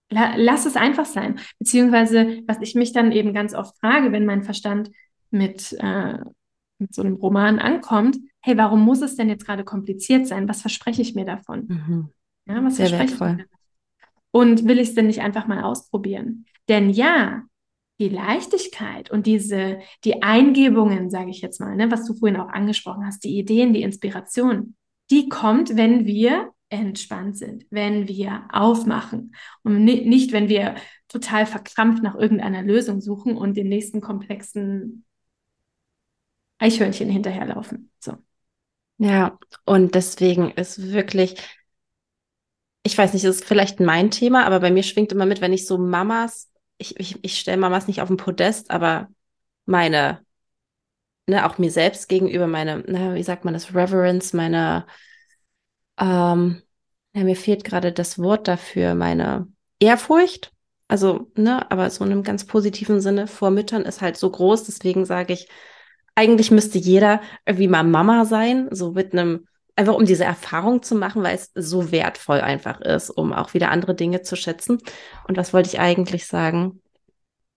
la 0.10 0.36
lass 0.36 0.66
es 0.66 0.76
einfach 0.76 1.06
sein. 1.06 1.40
Beziehungsweise, 1.58 2.44
was 2.48 2.58
ich 2.62 2.76
mich 2.76 2.94
dann 2.94 3.12
eben 3.12 3.34
ganz 3.34 3.56
oft 3.56 3.78
frage, 3.80 4.12
wenn 4.12 4.26
mein 4.26 4.44
Verstand 4.44 4.92
mit, 5.32 5.76
äh, 5.80 6.18
mit 6.78 6.94
so 6.94 7.02
einem 7.02 7.16
Roman 7.16 7.60
ankommt, 7.60 8.18
hey, 8.42 8.58
warum 8.58 8.82
muss 8.82 9.02
es 9.02 9.16
denn 9.16 9.30
jetzt 9.30 9.46
gerade 9.46 9.64
kompliziert 9.64 10.28
sein? 10.28 10.48
Was 10.48 10.62
verspreche 10.62 11.02
ich 11.02 11.16
mir 11.16 11.26
davon? 11.26 11.66
Mhm. 11.68 12.10
Ja, 12.48 12.64
was 12.64 12.78
Sehr 12.78 12.92
wertvoll. 12.92 13.46
Und 14.32 14.66
will 14.66 14.80
ich 14.80 14.90
es 14.90 14.96
denn 14.96 15.08
nicht 15.08 15.22
einfach 15.22 15.48
mal 15.48 15.64
ausprobieren? 15.64 16.46
Denn 16.70 16.90
ja, 16.90 17.44
die 18.00 18.10
Leichtigkeit 18.10 19.12
und 19.12 19.28
diese, 19.28 19.80
die 20.04 20.24
Eingebungen, 20.24 21.10
sage 21.10 21.30
ich 21.30 21.42
jetzt 21.42 21.60
mal, 21.60 21.76
ne, 21.76 21.92
was 21.92 22.06
du 22.06 22.16
vorhin 22.16 22.40
auch 22.40 22.50
angesprochen 22.50 23.06
hast, 23.06 23.24
die 23.24 23.38
Ideen, 23.38 23.74
die 23.74 23.84
Inspiration, 23.84 24.76
die 25.12 25.30
kommt, 25.30 25.76
wenn 25.76 26.06
wir 26.06 26.52
entspannt 26.70 27.38
sind, 27.38 27.66
wenn 27.70 28.08
wir 28.08 28.48
aufmachen 28.52 29.36
und 29.64 29.84
nicht, 29.84 30.32
wenn 30.32 30.48
wir 30.48 30.76
total 31.10 31.46
verkrampft 31.46 32.02
nach 32.02 32.16
irgendeiner 32.16 32.64
Lösung 32.64 33.02
suchen 33.02 33.36
und 33.36 33.58
den 33.58 33.68
nächsten 33.68 34.00
komplexen 34.00 35.04
Eichhörnchen 36.58 37.10
hinterherlaufen. 37.10 37.92
So. 38.00 38.14
Ja, 38.98 39.38
und 39.66 39.96
deswegen 39.96 40.52
ist 40.52 40.92
wirklich, 40.92 41.36
ich 42.84 42.98
weiß 42.98 43.14
nicht, 43.14 43.24
ist 43.24 43.46
vielleicht 43.46 43.80
mein 43.80 44.12
Thema, 44.12 44.46
aber 44.46 44.60
bei 44.60 44.72
mir 44.72 44.84
schwingt 44.84 45.12
immer 45.12 45.26
mit, 45.26 45.42
wenn 45.42 45.54
ich 45.54 45.68
so 45.68 45.78
Mamas 45.78 46.52
ich, 46.82 47.00
ich, 47.00 47.24
ich 47.24 47.40
stelle 47.40 47.58
Mamas 47.58 47.88
nicht 47.88 48.02
auf 48.02 48.08
den 48.08 48.18
Podest, 48.18 48.72
aber 48.72 49.08
meine, 49.66 50.26
ne, 51.28 51.46
auch 51.46 51.58
mir 51.58 51.72
selbst 51.72 52.10
gegenüber, 52.10 52.48
meine, 52.48 52.84
na, 52.88 53.14
wie 53.14 53.24
sagt 53.24 53.46
man 53.46 53.54
das, 53.54 53.74
Reverence, 53.74 54.34
meine, 54.34 54.86
ähm, 56.00 56.62
ja, 57.14 57.24
mir 57.24 57.36
fehlt 57.36 57.64
gerade 57.64 57.92
das 57.94 58.18
Wort 58.20 58.48
dafür, 58.48 58.96
meine 58.96 59.48
Ehrfurcht. 59.80 60.52
Also, 60.88 61.32
ne, 61.36 61.70
aber 61.72 61.90
so 61.90 62.04
in 62.04 62.12
einem 62.12 62.24
ganz 62.24 62.46
positiven 62.46 63.00
Sinne 63.00 63.28
vor 63.28 63.52
Müttern 63.52 63.84
ist 63.84 64.02
halt 64.02 64.18
so 64.18 64.30
groß, 64.30 64.64
deswegen 64.66 65.06
sage 65.06 65.34
ich, 65.34 65.48
eigentlich 66.16 66.52
müsste 66.52 66.78
jeder 66.78 67.22
irgendwie 67.46 67.70
mal 67.70 67.84
Mama 67.84 68.26
sein, 68.26 68.68
so 68.72 68.92
mit 68.92 69.14
einem 69.14 69.48
einfach 69.76 69.96
um 69.96 70.06
diese 70.06 70.26
Erfahrung 70.26 70.84
zu 70.84 70.96
machen, 70.96 71.24
weil 71.24 71.36
es 71.36 71.52
so 71.56 71.92
wertvoll 71.92 72.42
einfach 72.42 72.82
ist, 72.82 73.10
um 73.10 73.34
auch 73.34 73.54
wieder 73.54 73.72
andere 73.72 73.96
Dinge 73.96 74.22
zu 74.22 74.36
schätzen. 74.36 74.80
Und 75.28 75.38
was 75.38 75.54
wollte 75.54 75.70
ich 75.70 75.80
eigentlich 75.80 76.28
sagen? 76.28 76.82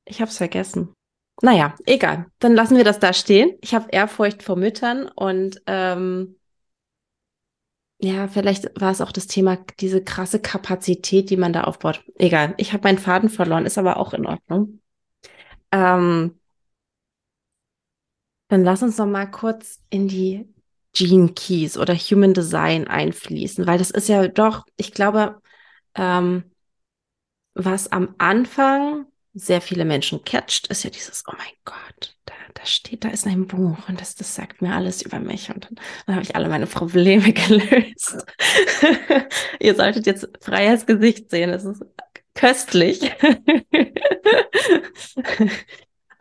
Ich 0.05 0.21
habe 0.21 0.31
es 0.31 0.37
vergessen. 0.37 0.95
Naja, 1.43 1.75
egal. 1.87 2.27
Dann 2.39 2.55
lassen 2.55 2.77
wir 2.77 2.85
das 2.85 3.01
da 3.01 3.13
stehen. 3.13 3.57
Ich 3.61 3.75
habe 3.75 3.89
Ehrfurcht 3.91 4.43
vor 4.43 4.57
Müttern 4.57 5.09
und 5.09 5.61
ähm, 5.67 6.37
ja, 7.99 8.29
vielleicht 8.29 8.81
war 8.81 8.91
es 8.91 9.01
auch 9.01 9.13
das 9.13 9.27
Thema, 9.27 9.57
diese 9.81 10.03
krasse 10.05 10.41
Kapazität, 10.41 11.31
die 11.31 11.37
man 11.37 11.53
da 11.53 11.65
aufbaut. 11.65 12.05
Egal, 12.17 12.55
ich 12.59 12.73
habe 12.73 12.85
meinen 12.85 12.99
Faden 12.99 13.31
verloren, 13.31 13.67
ist 13.67 13.79
aber 13.79 13.97
auch 13.97 14.13
in 14.13 14.27
Ordnung. 14.27 14.81
Ähm, 15.73 16.39
dann 18.49 18.63
lass 18.63 18.83
uns 18.83 18.99
noch 18.99 19.07
mal 19.07 19.27
kurz 19.31 19.81
in 19.91 20.07
die 20.09 20.54
Gene 20.95 21.33
Keys 21.35 21.77
oder 21.77 21.95
Human 21.95 22.35
Design 22.35 22.87
einfließen, 22.89 23.67
weil 23.67 23.79
das 23.79 23.91
ist 23.91 24.09
ja 24.09 24.27
doch, 24.29 24.65
ich 24.77 24.93
glaube, 24.93 25.41
ähm, 25.95 26.45
was 27.55 27.91
am 27.93 28.15
Anfang 28.19 29.07
sehr 29.35 29.61
viele 29.61 29.85
Menschen 29.85 30.25
catcht, 30.25 30.69
ist 30.69 30.85
ja 30.85 30.91
dieses, 30.91 31.25
oh 31.27 31.33
mein 31.37 31.53
Gott, 31.65 32.17
da, 32.25 32.35
da 32.55 32.65
steht, 32.65 33.05
da 33.05 33.09
ist 33.09 33.27
ein 33.27 33.47
Buch 33.49 33.89
und 33.89 34.01
das, 34.01 34.15
das 34.15 34.35
sagt 34.35 34.63
mir 34.63 34.75
alles 34.75 35.03
über 35.03 35.19
mich 35.19 35.51
und 35.53 35.65
dann, 35.65 35.75
dann 36.07 36.15
habe 36.15 36.25
ich 36.25 36.37
alle 36.37 36.49
meine 36.49 36.67
Probleme 36.67 37.33
gelöst. 37.33 38.25
Ihr 39.61 39.75
solltet 39.75 40.07
jetzt 40.07 40.29
freies 40.41 40.87
Gesicht 40.87 41.31
sehen, 41.31 41.51
es 41.51 41.65
ist 41.65 41.83
köstlich. 42.35 43.01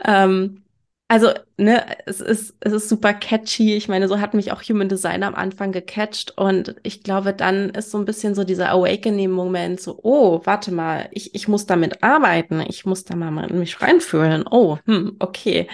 ähm, 0.03 0.63
also, 1.07 1.29
ne, 1.57 1.85
es 2.07 2.21
ist, 2.21 2.55
es 2.61 2.73
ist 2.73 2.89
super 2.89 3.13
catchy. 3.13 3.75
Ich 3.75 3.87
meine, 3.87 4.07
so 4.07 4.19
hat 4.19 4.33
mich 4.33 4.51
auch 4.51 4.63
Human 4.63 4.89
Design 4.89 5.21
am 5.23 5.35
Anfang 5.35 5.71
gecatcht. 5.71 6.31
Und 6.37 6.75
ich 6.83 7.03
glaube, 7.03 7.33
dann 7.33 7.69
ist 7.69 7.91
so 7.91 7.99
ein 7.99 8.05
bisschen 8.05 8.33
so 8.33 8.43
dieser 8.43 8.71
Awakening-Moment 8.71 9.79
so, 9.79 9.99
oh, 10.01 10.41
warte 10.45 10.71
mal, 10.71 11.09
ich, 11.11 11.35
ich 11.35 11.47
muss 11.47 11.65
damit 11.67 12.01
arbeiten. 12.03 12.61
Ich 12.61 12.85
muss 12.85 13.03
da 13.03 13.15
mal 13.15 13.49
in 13.49 13.59
mich 13.59 13.79
reinfühlen. 13.81 14.45
Oh, 14.49 14.77
hm, 14.85 15.17
okay. 15.19 15.67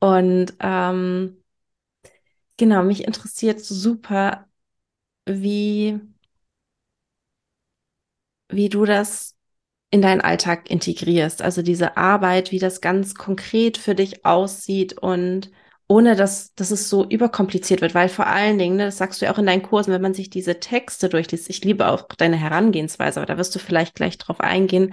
Und 0.00 0.54
ähm, 0.60 1.38
genau, 2.56 2.82
mich 2.84 3.04
interessiert 3.04 3.60
super, 3.60 4.48
wie, 5.26 6.00
wie 8.48 8.68
du 8.68 8.84
das 8.84 9.36
in 9.90 10.02
deinen 10.02 10.20
Alltag 10.20 10.70
integrierst. 10.70 11.42
Also 11.42 11.62
diese 11.62 11.96
Arbeit, 11.96 12.52
wie 12.52 12.58
das 12.58 12.80
ganz 12.80 13.14
konkret 13.14 13.78
für 13.78 13.94
dich 13.94 14.24
aussieht 14.26 14.98
und 14.98 15.50
ohne 15.88 16.16
dass, 16.16 16.54
dass 16.54 16.70
es 16.70 16.90
so 16.90 17.06
überkompliziert 17.08 17.80
wird, 17.80 17.94
weil 17.94 18.10
vor 18.10 18.26
allen 18.26 18.58
Dingen, 18.58 18.76
ne, 18.76 18.84
das 18.86 18.98
sagst 18.98 19.20
du 19.22 19.26
ja 19.26 19.32
auch 19.32 19.38
in 19.38 19.46
deinen 19.46 19.62
Kursen, 19.62 19.92
wenn 19.92 20.02
man 20.02 20.12
sich 20.12 20.28
diese 20.28 20.60
Texte 20.60 21.08
durchliest, 21.08 21.48
ich 21.48 21.64
liebe 21.64 21.88
auch 21.88 22.02
deine 22.18 22.36
Herangehensweise, 22.36 23.18
aber 23.20 23.26
da 23.26 23.38
wirst 23.38 23.54
du 23.54 23.58
vielleicht 23.58 23.94
gleich 23.94 24.18
drauf 24.18 24.40
eingehen, 24.40 24.92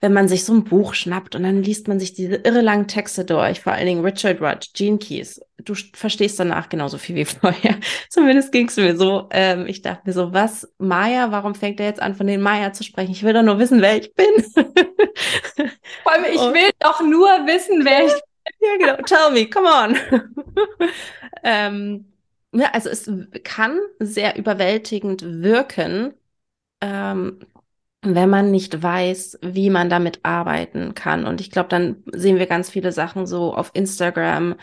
wenn 0.00 0.12
man 0.12 0.28
sich 0.28 0.44
so 0.44 0.54
ein 0.54 0.64
Buch 0.64 0.94
schnappt 0.94 1.34
und 1.34 1.42
dann 1.42 1.62
liest 1.62 1.88
man 1.88 1.98
sich 1.98 2.14
diese 2.14 2.36
irre 2.36 2.60
langen 2.60 2.86
Texte 2.86 3.24
durch, 3.24 3.60
vor 3.60 3.72
allen 3.72 3.86
Dingen 3.86 4.04
Richard 4.04 4.40
Rudd, 4.40 4.68
Gene 4.74 4.98
Keys. 4.98 5.40
Du 5.58 5.74
verstehst 5.94 6.38
danach 6.38 6.68
genauso 6.68 6.98
viel 6.98 7.16
wie 7.16 7.24
vorher. 7.26 7.76
Zumindest 8.08 8.52
ging 8.52 8.68
es 8.68 8.76
mir 8.76 8.96
so. 8.96 9.28
Ähm, 9.32 9.66
ich 9.66 9.82
dachte 9.82 10.02
mir 10.06 10.12
so, 10.12 10.32
was, 10.32 10.72
Maya, 10.78 11.32
warum 11.32 11.54
fängt 11.54 11.80
er 11.80 11.86
jetzt 11.86 12.00
an, 12.00 12.14
von 12.14 12.26
den 12.26 12.40
Maya 12.40 12.72
zu 12.72 12.84
sprechen? 12.84 13.10
Ich 13.10 13.24
will 13.24 13.32
doch 13.32 13.42
nur 13.42 13.58
wissen, 13.58 13.82
wer 13.82 13.96
ich 13.96 14.14
bin. 14.14 14.26
Vor 16.02 16.12
allem, 16.12 16.24
ich 16.32 16.40
und, 16.40 16.54
will 16.54 16.70
doch 16.78 17.00
nur 17.00 17.28
wissen, 17.46 17.84
wer 17.84 18.06
ich 18.06 18.12
bin. 18.12 18.22
Ja, 18.60 18.76
genau. 18.78 19.02
Tell 19.02 19.30
me, 19.30 19.46
come 19.46 19.68
on. 19.68 19.98
ähm, 21.44 22.12
ja, 22.52 22.70
also 22.72 22.88
es 22.88 23.10
kann 23.44 23.78
sehr 23.98 24.36
überwältigend 24.36 25.22
wirken, 25.22 26.14
ähm, 26.80 27.40
wenn 28.02 28.30
man 28.30 28.50
nicht 28.50 28.82
weiß, 28.82 29.38
wie 29.42 29.70
man 29.70 29.90
damit 29.90 30.20
arbeiten 30.22 30.94
kann. 30.94 31.26
Und 31.26 31.40
ich 31.40 31.50
glaube, 31.50 31.68
dann 31.68 32.04
sehen 32.12 32.38
wir 32.38 32.46
ganz 32.46 32.70
viele 32.70 32.92
Sachen 32.92 33.26
so 33.26 33.54
auf 33.54 33.70
Instagram, 33.74 34.54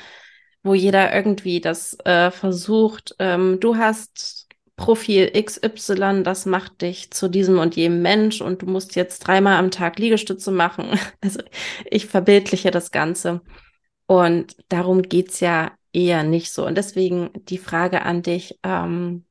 wo 0.63 0.73
jeder 0.73 1.13
irgendwie 1.13 1.61
das 1.61 1.97
äh, 2.05 2.31
versucht. 2.31 3.15
Ähm, 3.19 3.59
du 3.59 3.75
hast 3.77 4.47
Profil 4.77 5.31
XY, 5.31 6.23
das 6.23 6.45
macht 6.45 6.81
dich 6.81 7.11
zu 7.11 7.29
diesem 7.29 7.59
und 7.59 7.75
jenem 7.75 8.01
Mensch 8.01 8.41
und 8.41 8.61
du 8.61 8.65
musst 8.65 8.95
jetzt 8.95 9.19
dreimal 9.19 9.57
am 9.57 9.71
Tag 9.71 9.99
Liegestütze 9.99 10.51
machen. 10.51 10.99
Also 11.21 11.41
ich 11.89 12.07
verbildliche 12.07 12.71
das 12.71 12.91
Ganze. 12.91 13.41
Und 14.07 14.55
darum 14.69 15.01
geht's 15.03 15.39
ja 15.39 15.71
eher 15.93 16.23
nicht 16.23 16.51
so. 16.51 16.65
Und 16.65 16.75
deswegen 16.77 17.31
die 17.45 17.57
Frage 17.57 18.03
an 18.03 18.21
dich, 18.21 18.59
ähm, 18.63 19.25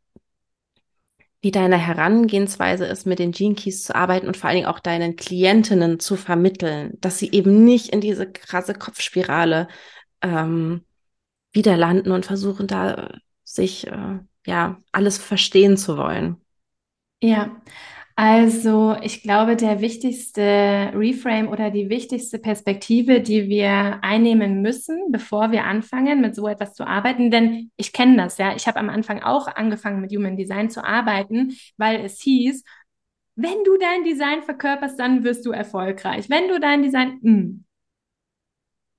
wie 1.45 1.51
deine 1.51 1.76
Herangehensweise 1.76 2.86
ist, 2.86 3.05
mit 3.05 3.18
den 3.18 3.30
Gene 3.30 3.55
Keys 3.55 3.84
zu 3.84 3.95
arbeiten 3.95 4.26
und 4.26 4.38
vor 4.38 4.49
allen 4.49 4.57
Dingen 4.57 4.66
auch 4.66 4.80
deinen 4.80 5.14
Klientinnen 5.14 6.01
zu 6.01 6.16
vermitteln, 6.16 6.97
dass 7.03 7.18
sie 7.18 7.30
eben 7.32 7.64
nicht 7.64 7.90
in 7.90 8.01
diese 8.01 8.32
krasse 8.32 8.72
Kopfspirale 8.72 9.68
ähm, 10.22 10.86
wieder 11.53 11.76
landen 11.76 12.12
und 12.12 12.24
versuchen 12.24 12.66
da 12.66 13.11
sich 13.45 13.86
äh, 13.86 14.20
ja 14.47 14.80
alles 14.90 15.18
verstehen 15.18 15.76
zu 15.76 15.99
wollen. 15.99 16.40
Ja, 17.20 17.55
also 18.16 18.96
ich 19.02 19.22
glaube, 19.22 19.56
der 19.56 19.80
wichtigste 19.80 20.92
Reframe 20.94 21.48
oder 21.48 21.70
die 21.70 21.88
wichtigste 21.88 22.38
Perspektive, 22.38 23.20
die 23.20 23.48
wir 23.48 23.98
einnehmen 24.02 24.62
müssen, 24.62 25.10
bevor 25.10 25.50
wir 25.50 25.64
anfangen, 25.64 26.20
mit 26.20 26.36
so 26.36 26.46
etwas 26.46 26.74
zu 26.74 26.86
arbeiten, 26.86 27.32
denn 27.32 27.72
ich 27.76 27.92
kenne 27.92 28.16
das, 28.16 28.38
ja. 28.38 28.54
Ich 28.54 28.68
habe 28.68 28.78
am 28.78 28.88
Anfang 28.88 29.22
auch 29.22 29.48
angefangen, 29.48 30.00
mit 30.00 30.12
Human 30.12 30.36
Design 30.36 30.70
zu 30.70 30.84
arbeiten, 30.84 31.56
weil 31.76 32.04
es 32.04 32.20
hieß, 32.20 32.62
wenn 33.36 33.64
du 33.64 33.76
dein 33.78 34.04
Design 34.04 34.42
verkörperst, 34.42 34.98
dann 35.00 35.24
wirst 35.24 35.44
du 35.44 35.50
erfolgreich. 35.50 36.30
Wenn 36.30 36.48
du 36.48 36.60
dein 36.60 36.82
Design, 36.82 37.18
mh. 37.20 37.54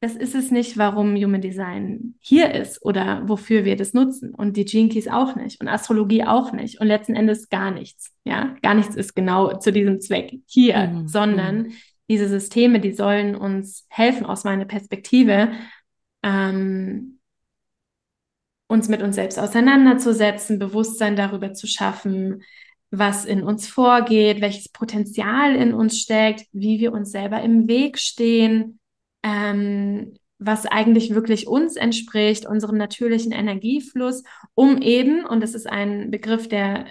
Das 0.02 0.16
ist 0.16 0.36
es 0.36 0.52
nicht, 0.52 0.78
warum 0.78 1.16
Human 1.16 1.41
Design 1.41 2.16
hier 2.20 2.54
ist 2.54 2.84
oder 2.84 3.28
wofür 3.28 3.66
wir 3.66 3.76
das 3.76 3.93
nutzen. 3.93 4.36
Und 4.36 4.58
die 4.58 4.66
Gene 4.66 4.89
Keys 4.89 5.08
auch 5.08 5.36
nicht 5.36 5.62
und 5.62 5.68
Astrologie 5.68 6.24
auch 6.26 6.52
nicht 6.52 6.80
und 6.80 6.88
letzten 6.88 7.16
Endes 7.16 7.50
gar 7.50 7.72
nichts. 7.72 8.14
Ja, 8.24 8.56
gar 8.62 8.74
nichts 8.76 8.96
ist 8.96 9.16
genau 9.16 9.58
zu 9.58 9.72
diesem 9.72 10.02
Zweck 10.02 10.39
hier, 10.46 10.88
mhm. 10.88 11.08
sondern 11.08 11.58
mhm. 11.58 11.74
diese 12.10 12.28
Systeme, 12.28 12.80
die 12.80 12.91
sollen 12.91 13.36
uns 13.36 13.88
helfen 13.89 14.26
aus 14.26 14.43
meiner 14.43 14.66
Perspektive, 14.66 15.54
ähm, 16.24 17.20
uns 18.68 18.89
mit 18.89 19.02
uns 19.02 19.16
selbst 19.16 19.39
auseinanderzusetzen, 19.39 20.60
Bewusstsein 20.60 21.16
darüber 21.16 21.54
zu 21.54 21.68
schaffen, 21.68 22.43
was 22.91 23.26
in 23.26 23.43
uns 23.43 23.68
vorgeht, 23.68 24.41
welches 24.41 24.70
Potenzial 24.70 25.56
in 25.56 25.74
uns 25.74 26.00
steckt, 26.00 26.46
wie 26.52 26.80
wir 26.80 26.91
uns 26.93 27.12
selber 27.12 27.41
im 27.41 27.68
Weg 27.68 27.98
stehen, 27.98 28.80
ähm, 29.26 30.14
was 30.38 30.66
eigentlich 30.66 31.16
wirklich 31.16 31.48
uns 31.48 31.76
entspricht, 31.76 32.46
unserem 32.46 32.78
natürlichen 32.78 33.32
Energiefluss, 33.32 34.24
um 34.54 34.82
eben, 34.82 35.26
und 35.26 35.42
das 35.42 35.56
ist 35.56 35.68
ein 35.68 36.12
Begriff, 36.12 36.48
der 36.48 36.86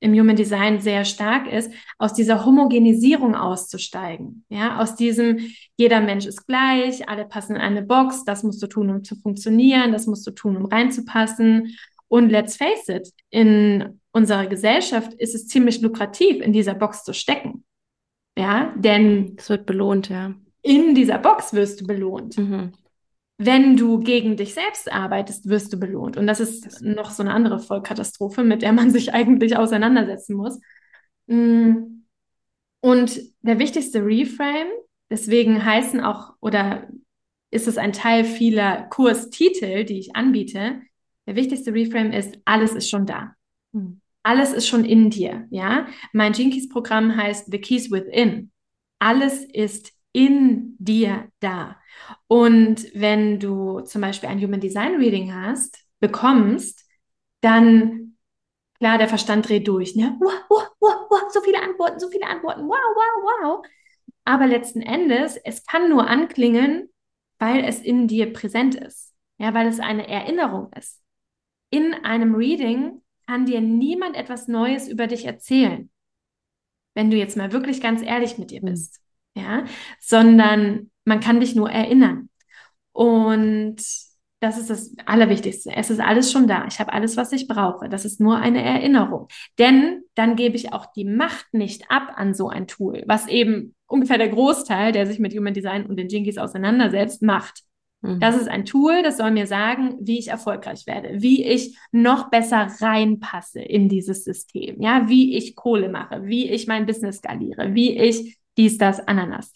im 0.00 0.12
Human 0.12 0.36
Design 0.36 0.80
sehr 0.80 1.04
stark 1.04 1.50
ist, 1.50 1.72
aus 1.98 2.12
dieser 2.12 2.44
Homogenisierung 2.44 3.34
auszusteigen. 3.34 4.44
Ja, 4.48 4.78
aus 4.78 4.94
diesem, 4.94 5.38
jeder 5.76 6.00
Mensch 6.00 6.26
ist 6.26 6.46
gleich, 6.46 7.08
alle 7.08 7.26
passen 7.26 7.56
in 7.56 7.62
eine 7.62 7.82
Box, 7.82 8.24
das 8.24 8.42
musst 8.42 8.62
du 8.62 8.66
tun, 8.66 8.90
um 8.90 9.04
zu 9.04 9.16
funktionieren, 9.16 9.92
das 9.92 10.06
musst 10.06 10.26
du 10.26 10.30
tun, 10.30 10.56
um 10.56 10.66
reinzupassen. 10.66 11.76
Und 12.08 12.30
let's 12.30 12.56
face 12.56 12.88
it, 12.88 13.10
in 13.30 14.00
unserer 14.12 14.46
Gesellschaft 14.46 15.12
ist 15.14 15.34
es 15.34 15.48
ziemlich 15.48 15.80
lukrativ, 15.80 16.40
in 16.40 16.52
dieser 16.52 16.74
Box 16.74 17.02
zu 17.02 17.12
stecken. 17.12 17.64
Ja, 18.38 18.74
denn 18.76 19.34
es 19.38 19.48
wird 19.48 19.66
belohnt, 19.66 20.08
ja. 20.08 20.34
In 20.66 20.96
dieser 20.96 21.18
Box 21.18 21.54
wirst 21.54 21.80
du 21.80 21.86
belohnt. 21.86 22.36
Mhm. 22.36 22.72
Wenn 23.38 23.76
du 23.76 24.00
gegen 24.00 24.36
dich 24.36 24.52
selbst 24.52 24.90
arbeitest, 24.90 25.48
wirst 25.48 25.72
du 25.72 25.78
belohnt. 25.78 26.16
Und 26.16 26.26
das 26.26 26.40
ist 26.40 26.82
noch 26.82 27.10
so 27.10 27.22
eine 27.22 27.32
andere 27.32 27.60
Vollkatastrophe, 27.60 28.42
mit 28.42 28.62
der 28.62 28.72
man 28.72 28.90
sich 28.96 29.14
eigentlich 29.14 29.56
auseinandersetzen 29.56 30.34
muss. 30.34 30.58
Mm. 31.28 32.02
Und 32.80 33.20
der 33.42 33.60
wichtigste 33.60 34.04
Reframe, 34.04 34.68
deswegen 35.08 35.64
heißen 35.64 36.00
auch 36.00 36.34
oder 36.40 36.88
ist 37.52 37.68
es 37.68 37.78
ein 37.78 37.92
Teil 37.92 38.24
vieler 38.24 38.88
Kurstitel, 38.90 39.84
die 39.84 40.00
ich 40.00 40.16
anbiete. 40.16 40.80
Der 41.26 41.36
wichtigste 41.36 41.72
Reframe 41.72 42.12
ist, 42.12 42.38
alles 42.44 42.72
ist 42.72 42.90
schon 42.90 43.06
da. 43.06 43.34
Hm. 43.72 44.00
Alles 44.24 44.52
ist 44.52 44.66
schon 44.66 44.84
in 44.84 45.10
dir, 45.10 45.46
ja. 45.50 45.86
Mein 46.12 46.32
Jinkies 46.32 46.68
Programm 46.68 47.16
heißt 47.16 47.50
The 47.52 47.60
Keys 47.60 47.90
Within. 47.92 48.50
Alles 48.98 49.44
ist 49.44 49.95
in 50.16 50.76
dir 50.78 51.28
da. 51.40 51.76
Und 52.26 52.86
wenn 52.94 53.38
du 53.38 53.80
zum 53.80 54.00
Beispiel 54.00 54.30
ein 54.30 54.42
Human 54.42 54.60
Design 54.60 54.96
Reading 54.96 55.34
hast, 55.34 55.78
bekommst, 56.00 56.88
dann 57.42 58.16
klar, 58.78 58.96
der 58.96 59.08
Verstand 59.08 59.46
dreht 59.46 59.68
durch. 59.68 59.94
Ne? 59.94 60.16
Wow, 60.18 60.32
wow, 60.48 60.68
wow, 60.80 61.06
wow, 61.10 61.30
so 61.30 61.42
viele 61.42 61.62
Antworten, 61.62 62.00
so 62.00 62.08
viele 62.08 62.26
Antworten. 62.26 62.62
Wow, 62.62 62.78
wow, 62.94 63.24
wow. 63.42 63.66
Aber 64.24 64.46
letzten 64.46 64.80
Endes, 64.80 65.36
es 65.36 65.66
kann 65.66 65.90
nur 65.90 66.08
anklingen, 66.08 66.88
weil 67.38 67.62
es 67.62 67.80
in 67.80 68.08
dir 68.08 68.32
präsent 68.32 68.74
ist. 68.74 69.14
Ja, 69.36 69.52
weil 69.52 69.66
es 69.66 69.80
eine 69.80 70.08
Erinnerung 70.08 70.72
ist. 70.72 71.02
In 71.68 71.92
einem 71.92 72.34
Reading 72.34 73.02
kann 73.26 73.44
dir 73.44 73.60
niemand 73.60 74.16
etwas 74.16 74.48
Neues 74.48 74.88
über 74.88 75.08
dich 75.08 75.26
erzählen. 75.26 75.90
Wenn 76.94 77.10
du 77.10 77.18
jetzt 77.18 77.36
mal 77.36 77.52
wirklich 77.52 77.82
ganz 77.82 78.00
ehrlich 78.00 78.38
mit 78.38 78.50
dir 78.50 78.60
hm. 78.60 78.70
bist 78.70 79.02
ja, 79.36 79.64
sondern 80.00 80.90
man 81.04 81.20
kann 81.20 81.40
dich 81.40 81.54
nur 81.54 81.70
erinnern. 81.70 82.30
Und 82.92 83.76
das 84.40 84.58
ist 84.58 84.70
das 84.70 84.94
Allerwichtigste. 85.06 85.70
Es 85.74 85.90
ist 85.90 86.00
alles 86.00 86.32
schon 86.32 86.46
da. 86.46 86.66
Ich 86.66 86.78
habe 86.78 86.92
alles, 86.92 87.16
was 87.16 87.32
ich 87.32 87.46
brauche. 87.46 87.88
Das 87.88 88.04
ist 88.04 88.20
nur 88.20 88.38
eine 88.38 88.62
Erinnerung. 88.62 89.28
Denn 89.58 90.02
dann 90.14 90.36
gebe 90.36 90.56
ich 90.56 90.72
auch 90.72 90.86
die 90.92 91.04
Macht 91.04 91.46
nicht 91.52 91.90
ab 91.90 92.12
an 92.16 92.34
so 92.34 92.48
ein 92.48 92.66
Tool, 92.66 93.02
was 93.06 93.28
eben 93.28 93.74
ungefähr 93.86 94.18
der 94.18 94.28
Großteil, 94.28 94.92
der 94.92 95.06
sich 95.06 95.18
mit 95.18 95.34
Human 95.34 95.54
Design 95.54 95.86
und 95.86 95.96
den 95.96 96.08
Jinkies 96.08 96.38
auseinandersetzt, 96.38 97.22
macht. 97.22 97.62
Mhm. 98.02 98.20
Das 98.20 98.36
ist 98.36 98.48
ein 98.48 98.64
Tool, 98.64 99.02
das 99.02 99.16
soll 99.16 99.30
mir 99.30 99.46
sagen, 99.46 99.96
wie 100.00 100.18
ich 100.18 100.28
erfolgreich 100.28 100.86
werde, 100.86 101.22
wie 101.22 101.44
ich 101.44 101.76
noch 101.92 102.30
besser 102.30 102.68
reinpasse 102.80 103.60
in 103.60 103.88
dieses 103.88 104.24
System, 104.24 104.80
ja, 104.82 105.08
wie 105.08 105.36
ich 105.36 105.56
Kohle 105.56 105.88
mache, 105.88 106.24
wie 106.24 106.50
ich 106.50 106.66
mein 106.66 106.86
Business 106.86 107.18
skaliere, 107.18 107.74
wie 107.74 107.98
ich 107.98 108.38
dies, 108.56 108.78
das, 108.78 109.00
Ananas. 109.06 109.52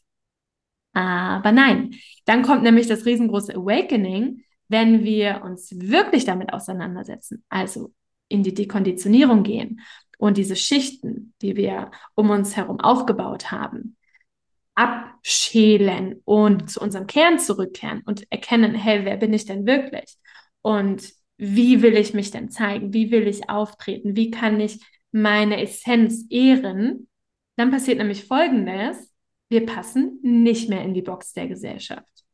Aber 0.93 1.53
nein, 1.53 1.95
dann 2.25 2.43
kommt 2.43 2.63
nämlich 2.63 2.87
das 2.87 3.07
riesengroße 3.07 3.55
Awakening, 3.55 4.45
wenn 4.69 5.05
wir 5.05 5.43
uns 5.45 5.71
wirklich 5.79 6.25
damit 6.25 6.53
auseinandersetzen, 6.53 7.45
also 7.49 7.93
in 8.29 8.43
die 8.43 8.55
Dekonditionierung 8.55 9.43
gehen 9.43 9.81
und 10.19 10.37
diese 10.37 10.57
Schichten, 10.57 11.35
die 11.43 11.57
wir 11.57 11.91
um 12.15 12.31
uns 12.31 12.57
herum 12.57 12.81
aufgebaut 12.81 13.51
haben, 13.51 13.97
abschälen 14.75 16.21
und 16.25 16.71
zu 16.71 16.81
unserem 16.81 17.07
Kern 17.07 17.39
zurückkehren 17.39 18.03
und 18.07 18.31
erkennen, 18.31 18.75
hey, 18.75 19.05
wer 19.05 19.17
bin 19.17 19.33
ich 19.33 19.45
denn 19.45 19.67
wirklich? 19.67 20.17
Und 20.63 21.13
wie 21.37 21.83
will 21.83 21.97
ich 21.97 22.15
mich 22.15 22.31
denn 22.31 22.51
zeigen? 22.51 22.93
Wie 22.93 23.11
will 23.11 23.27
ich 23.27 23.49
auftreten? 23.49 24.17
Wie 24.17 24.31
kann 24.31 24.61
ich 24.61 24.81
meine 25.11 25.61
Essenz 25.61 26.27
ehren? 26.31 27.09
Dann 27.61 27.71
passiert 27.71 27.99
nämlich 27.99 28.25
Folgendes. 28.25 29.13
Wir 29.51 29.67
passen 29.67 30.19
nicht 30.23 30.71
mehr 30.71 30.83
in 30.83 30.95
die 30.95 31.03
Box 31.03 31.35
der 31.35 31.47
Gesellschaft. 31.47 32.25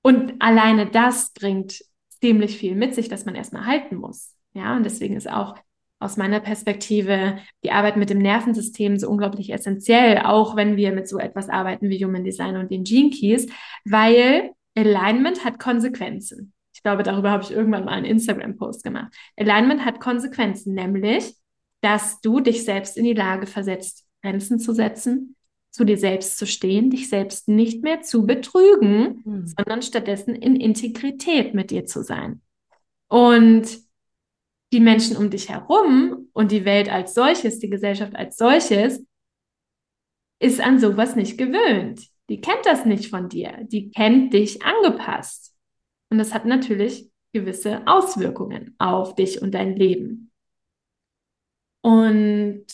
Und 0.00 0.34
alleine 0.38 0.88
das 0.88 1.32
bringt 1.32 1.82
ziemlich 2.20 2.56
viel 2.56 2.76
mit 2.76 2.94
sich, 2.94 3.08
dass 3.08 3.24
man 3.24 3.34
erstmal 3.34 3.66
halten 3.66 3.96
muss. 3.96 4.36
Ja, 4.52 4.76
und 4.76 4.84
deswegen 4.84 5.16
ist 5.16 5.28
auch 5.28 5.56
aus 5.98 6.16
meiner 6.16 6.38
Perspektive 6.38 7.38
die 7.64 7.72
Arbeit 7.72 7.96
mit 7.96 8.10
dem 8.10 8.18
Nervensystem 8.18 8.96
so 8.96 9.08
unglaublich 9.08 9.52
essentiell, 9.52 10.18
auch 10.18 10.54
wenn 10.54 10.76
wir 10.76 10.92
mit 10.92 11.08
so 11.08 11.18
etwas 11.18 11.48
arbeiten 11.48 11.90
wie 11.90 12.04
Human 12.04 12.22
Design 12.22 12.58
und 12.58 12.70
den 12.70 12.84
Gene 12.84 13.10
Keys, 13.10 13.48
weil 13.84 14.52
Alignment 14.76 15.44
hat 15.44 15.58
Konsequenzen. 15.58 16.52
Ich 16.72 16.84
glaube, 16.84 17.02
darüber 17.02 17.32
habe 17.32 17.42
ich 17.42 17.50
irgendwann 17.50 17.86
mal 17.86 17.94
einen 17.94 18.06
Instagram-Post 18.06 18.84
gemacht. 18.84 19.12
Alignment 19.36 19.84
hat 19.84 19.98
Konsequenzen, 19.98 20.74
nämlich, 20.74 21.34
dass 21.80 22.20
du 22.20 22.38
dich 22.38 22.64
selbst 22.64 22.96
in 22.96 23.02
die 23.02 23.14
Lage 23.14 23.48
versetzt, 23.48 24.07
Grenzen 24.28 24.58
zu 24.58 24.72
setzen, 24.72 25.36
zu 25.70 25.84
dir 25.84 25.96
selbst 25.96 26.38
zu 26.38 26.46
stehen, 26.46 26.90
dich 26.90 27.08
selbst 27.08 27.48
nicht 27.48 27.82
mehr 27.82 28.02
zu 28.02 28.26
betrügen, 28.26 29.22
mhm. 29.24 29.46
sondern 29.46 29.82
stattdessen 29.82 30.34
in 30.34 30.56
Integrität 30.56 31.54
mit 31.54 31.70
dir 31.70 31.86
zu 31.86 32.02
sein. 32.02 32.42
Und 33.08 33.66
die 34.72 34.80
Menschen 34.80 35.16
um 35.16 35.30
dich 35.30 35.48
herum 35.48 36.28
und 36.32 36.52
die 36.52 36.64
Welt 36.64 36.90
als 36.90 37.14
solches, 37.14 37.58
die 37.58 37.70
Gesellschaft 37.70 38.14
als 38.16 38.36
solches, 38.36 39.02
ist 40.40 40.60
an 40.60 40.78
sowas 40.78 41.16
nicht 41.16 41.38
gewöhnt. 41.38 42.06
Die 42.28 42.40
kennt 42.40 42.64
das 42.64 42.84
nicht 42.84 43.08
von 43.08 43.28
dir. 43.28 43.58
Die 43.62 43.90
kennt 43.90 44.34
dich 44.34 44.62
angepasst. 44.62 45.54
Und 46.10 46.18
das 46.18 46.34
hat 46.34 46.44
natürlich 46.44 47.10
gewisse 47.32 47.86
Auswirkungen 47.86 48.74
auf 48.78 49.14
dich 49.14 49.40
und 49.40 49.52
dein 49.52 49.74
Leben. 49.74 50.30
Und 51.80 52.66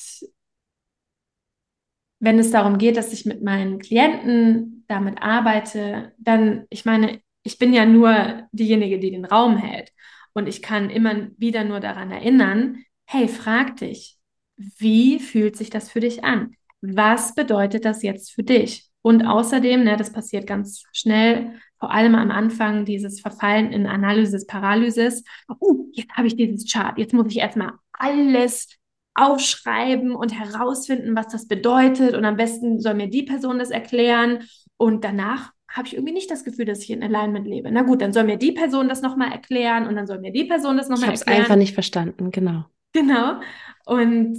wenn 2.25 2.39
es 2.39 2.51
darum 2.51 2.79
geht, 2.79 2.97
dass 2.97 3.13
ich 3.13 3.27
mit 3.27 3.43
meinen 3.43 3.79
Klienten 3.79 4.85
damit 4.89 5.21
arbeite, 5.21 6.13
dann, 6.19 6.65
ich 6.71 6.85
meine, 6.85 7.21
ich 7.43 7.59
bin 7.59 7.75
ja 7.75 7.85
nur 7.85 8.49
diejenige, 8.53 8.99
die 8.99 9.11
den 9.11 9.27
Raum 9.27 9.59
hält. 9.59 9.93
Und 10.33 10.49
ich 10.49 10.63
kann 10.63 10.89
immer 10.89 11.29
wieder 11.37 11.65
nur 11.65 11.81
daran 11.81 12.11
erinnern, 12.11 12.79
hey, 13.05 13.29
frag 13.29 13.77
dich, 13.77 14.17
wie 14.57 15.19
fühlt 15.19 15.57
sich 15.57 15.69
das 15.69 15.91
für 15.91 16.01
dich 16.01 16.25
an? 16.25 16.55
Was 16.81 17.35
bedeutet 17.35 17.85
das 17.85 18.03
jetzt 18.03 18.33
für 18.33 18.43
dich? 18.43 18.89
Und 19.03 19.27
außerdem, 19.27 19.85
ne, 19.85 19.99
das 19.99 20.11
passiert 20.11 20.47
ganz 20.47 20.85
schnell, 20.93 21.53
vor 21.79 21.91
allem 21.91 22.15
am 22.15 22.31
Anfang, 22.31 22.87
dieses 22.87 23.21
Verfallen 23.21 23.71
in 23.71 23.87
Analysis, 23.87 24.47
Paralysis. 24.47 25.23
Oh, 25.61 25.89
jetzt 25.93 26.13
habe 26.13 26.27
ich 26.27 26.37
dieses 26.37 26.73
Chart. 26.73 26.97
Jetzt 26.97 27.13
muss 27.13 27.31
ich 27.31 27.39
erstmal 27.39 27.73
alles 27.93 28.69
aufschreiben 29.15 30.15
und 30.15 30.39
herausfinden, 30.39 31.17
was 31.17 31.29
das 31.29 31.47
bedeutet. 31.47 32.15
Und 32.15 32.25
am 32.25 32.37
besten 32.37 32.81
soll 32.81 32.95
mir 32.95 33.09
die 33.09 33.23
Person 33.23 33.59
das 33.59 33.71
erklären. 33.71 34.45
Und 34.77 35.05
danach 35.05 35.53
habe 35.69 35.89
ich 35.89 35.95
irgendwie 35.95 36.13
nicht 36.13 36.31
das 36.31 36.45
Gefühl, 36.45 36.67
dass 36.67 36.83
ich 36.83 36.91
in 36.91 37.03
Alignment 37.03 37.47
lebe. 37.47 37.71
Na 37.71 37.83
gut, 37.83 38.01
dann 38.01 38.13
soll 38.13 38.25
mir 38.25 38.37
die 38.37 38.53
Person 38.53 38.89
das 38.89 39.03
nochmal 39.03 39.33
erklären 39.33 39.87
und 39.87 39.97
dann 39.97 40.07
soll 40.07 40.21
mir 40.21 40.33
die 40.33 40.45
Person 40.45 40.77
das 40.77 40.89
nochmal 40.89 41.11
erklären. 41.11 41.15
Ich 41.15 41.27
habe 41.27 41.37
es 41.37 41.45
einfach 41.45 41.57
nicht 41.57 41.75
verstanden, 41.75 42.31
genau. 42.31 42.65
Genau. 42.93 43.41
Und 43.87 44.39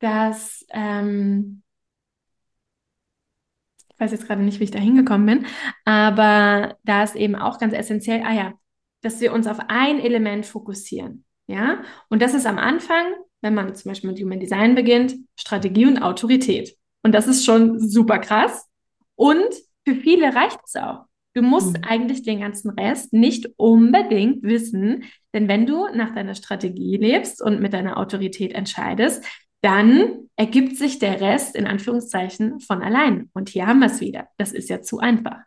das, 0.00 0.66
ähm, 0.70 1.62
ich 3.88 4.00
weiß 4.00 4.12
jetzt 4.12 4.26
gerade 4.26 4.42
nicht, 4.42 4.60
wie 4.60 4.64
ich 4.64 4.70
da 4.70 4.78
hingekommen 4.78 5.26
bin, 5.26 5.46
aber 5.86 6.76
da 6.84 7.02
ist 7.02 7.16
eben 7.16 7.34
auch 7.34 7.58
ganz 7.58 7.72
essentiell, 7.72 8.22
ah 8.24 8.34
ja, 8.34 8.52
dass 9.00 9.20
wir 9.20 9.32
uns 9.32 9.46
auf 9.46 9.58
ein 9.68 10.00
Element 10.00 10.44
fokussieren. 10.44 11.24
Ja, 11.46 11.82
und 12.08 12.22
das 12.22 12.34
ist 12.34 12.46
am 12.46 12.58
Anfang 12.58 13.04
wenn 13.44 13.54
man 13.54 13.74
zum 13.74 13.90
Beispiel 13.90 14.10
mit 14.10 14.20
Human 14.20 14.40
Design 14.40 14.74
beginnt, 14.74 15.16
Strategie 15.38 15.84
und 15.84 15.98
Autorität. 15.98 16.76
Und 17.02 17.12
das 17.12 17.26
ist 17.26 17.44
schon 17.44 17.78
super 17.78 18.18
krass. 18.18 18.66
Und 19.16 19.54
für 19.86 19.94
viele 19.94 20.34
reicht 20.34 20.58
es 20.64 20.76
auch. 20.76 21.04
Du 21.34 21.42
musst 21.42 21.76
mhm. 21.76 21.84
eigentlich 21.84 22.22
den 22.22 22.40
ganzen 22.40 22.70
Rest 22.70 23.12
nicht 23.12 23.50
unbedingt 23.56 24.42
wissen, 24.44 25.04
denn 25.34 25.46
wenn 25.46 25.66
du 25.66 25.88
nach 25.94 26.14
deiner 26.14 26.34
Strategie 26.34 26.96
lebst 26.96 27.42
und 27.42 27.60
mit 27.60 27.74
deiner 27.74 27.98
Autorität 27.98 28.54
entscheidest, 28.54 29.22
dann 29.60 30.30
ergibt 30.36 30.78
sich 30.78 30.98
der 30.98 31.20
Rest 31.20 31.54
in 31.54 31.66
Anführungszeichen 31.66 32.60
von 32.60 32.82
allein. 32.82 33.30
Und 33.34 33.50
hier 33.50 33.66
haben 33.66 33.80
wir 33.80 33.86
es 33.88 34.00
wieder. 34.00 34.28
Das 34.38 34.52
ist 34.52 34.70
ja 34.70 34.80
zu 34.80 35.00
einfach. 35.00 35.40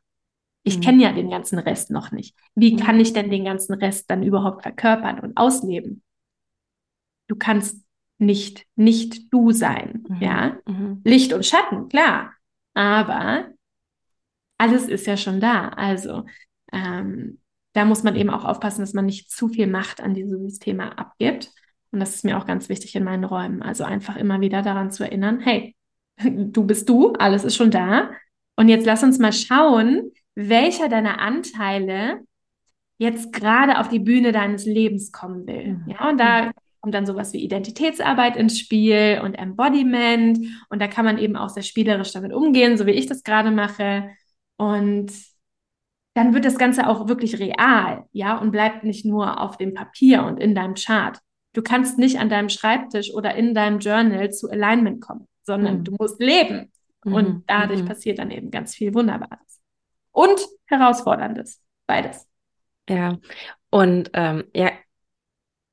Ich 0.63 0.77
mhm. 0.77 0.81
kenne 0.81 1.03
ja 1.03 1.13
den 1.13 1.31
ganzen 1.31 1.57
Rest 1.57 1.89
noch 1.89 2.11
nicht. 2.11 2.35
Wie 2.53 2.73
mhm. 2.73 2.79
kann 2.79 2.99
ich 2.99 3.13
denn 3.13 3.31
den 3.31 3.45
ganzen 3.45 3.73
Rest 3.73 4.11
dann 4.11 4.21
überhaupt 4.21 4.61
verkörpern 4.61 5.19
und 5.19 5.35
ausleben? 5.35 6.03
Du 7.27 7.35
kannst 7.35 7.86
nicht 8.17 8.65
nicht 8.75 9.31
du 9.33 9.51
sein, 9.51 10.03
mhm. 10.07 10.21
ja? 10.21 10.57
Mhm. 10.67 11.01
Licht 11.03 11.33
und 11.33 11.45
Schatten, 11.45 11.87
klar. 11.89 12.33
Aber 12.73 13.49
alles 14.57 14.87
ist 14.87 15.07
ja 15.07 15.17
schon 15.17 15.39
da. 15.39 15.69
Also 15.69 16.25
ähm, 16.71 17.39
da 17.73 17.85
muss 17.85 18.03
man 18.03 18.15
eben 18.15 18.29
auch 18.29 18.43
aufpassen, 18.43 18.81
dass 18.81 18.93
man 18.93 19.05
nicht 19.05 19.29
zu 19.29 19.49
viel 19.49 19.67
Macht 19.67 20.01
an 20.01 20.13
dieses 20.13 20.59
Thema 20.59 20.97
abgibt. 20.97 21.51
Und 21.91 21.99
das 21.99 22.15
ist 22.15 22.25
mir 22.25 22.37
auch 22.37 22.45
ganz 22.45 22.69
wichtig 22.69 22.95
in 22.95 23.03
meinen 23.03 23.23
Räumen. 23.23 23.61
Also 23.61 23.83
einfach 23.83 24.17
immer 24.17 24.41
wieder 24.41 24.61
daran 24.61 24.91
zu 24.91 25.03
erinnern, 25.03 25.39
hey, 25.39 25.75
du 26.17 26.65
bist 26.65 26.89
du, 26.89 27.13
alles 27.13 27.43
ist 27.43 27.55
schon 27.55 27.71
da. 27.71 28.11
Und 28.55 28.69
jetzt 28.69 28.85
lass 28.85 29.03
uns 29.03 29.19
mal 29.19 29.33
schauen, 29.33 30.11
welcher 30.33 30.89
deiner 30.89 31.19
Anteile 31.19 32.21
jetzt 32.97 33.31
gerade 33.31 33.79
auf 33.79 33.89
die 33.89 33.99
Bühne 33.99 34.31
deines 34.31 34.65
Lebens 34.65 35.11
kommen 35.11 35.45
will. 35.45 35.75
Mhm. 35.75 35.85
Ja, 35.87 36.09
und 36.09 36.19
da 36.19 36.51
kommt 36.81 36.93
dann 36.93 37.05
sowas 37.05 37.33
wie 37.33 37.43
Identitätsarbeit 37.43 38.35
ins 38.37 38.59
Spiel 38.59 39.21
und 39.23 39.35
Embodiment. 39.35 40.39
Und 40.69 40.81
da 40.81 40.87
kann 40.87 41.05
man 41.05 41.17
eben 41.17 41.35
auch 41.35 41.49
sehr 41.49 41.63
spielerisch 41.63 42.11
damit 42.11 42.33
umgehen, 42.33 42.77
so 42.77 42.85
wie 42.85 42.91
ich 42.91 43.07
das 43.07 43.23
gerade 43.23 43.51
mache. 43.51 44.09
Und 44.57 45.11
dann 46.13 46.33
wird 46.33 46.45
das 46.45 46.57
Ganze 46.57 46.87
auch 46.87 47.07
wirklich 47.07 47.39
real, 47.39 48.05
ja, 48.11 48.37
und 48.37 48.51
bleibt 48.51 48.83
nicht 48.83 49.05
nur 49.05 49.39
auf 49.39 49.57
dem 49.57 49.75
Papier 49.75 50.23
und 50.23 50.39
in 50.39 50.55
deinem 50.55 50.73
Chart. 50.73 51.19
Du 51.53 51.61
kannst 51.61 51.99
nicht 51.99 52.19
an 52.19 52.29
deinem 52.29 52.49
Schreibtisch 52.49 53.13
oder 53.13 53.35
in 53.35 53.53
deinem 53.53 53.79
Journal 53.79 54.31
zu 54.31 54.49
Alignment 54.49 55.01
kommen, 55.01 55.27
sondern 55.43 55.79
mhm. 55.79 55.83
du 55.83 55.95
musst 55.99 56.19
leben. 56.19 56.71
Mhm. 57.03 57.13
Und 57.13 57.43
dadurch 57.47 57.83
mhm. 57.83 57.87
passiert 57.87 58.19
dann 58.19 58.31
eben 58.31 58.49
ganz 58.49 58.75
viel 58.75 58.93
Wunderbares. 58.93 59.61
Und 60.11 60.39
Herausforderndes. 60.65 61.61
Beides. 61.85 62.27
Ja. 62.89 63.17
Und 63.69 64.09
ähm, 64.13 64.45
ja, 64.55 64.71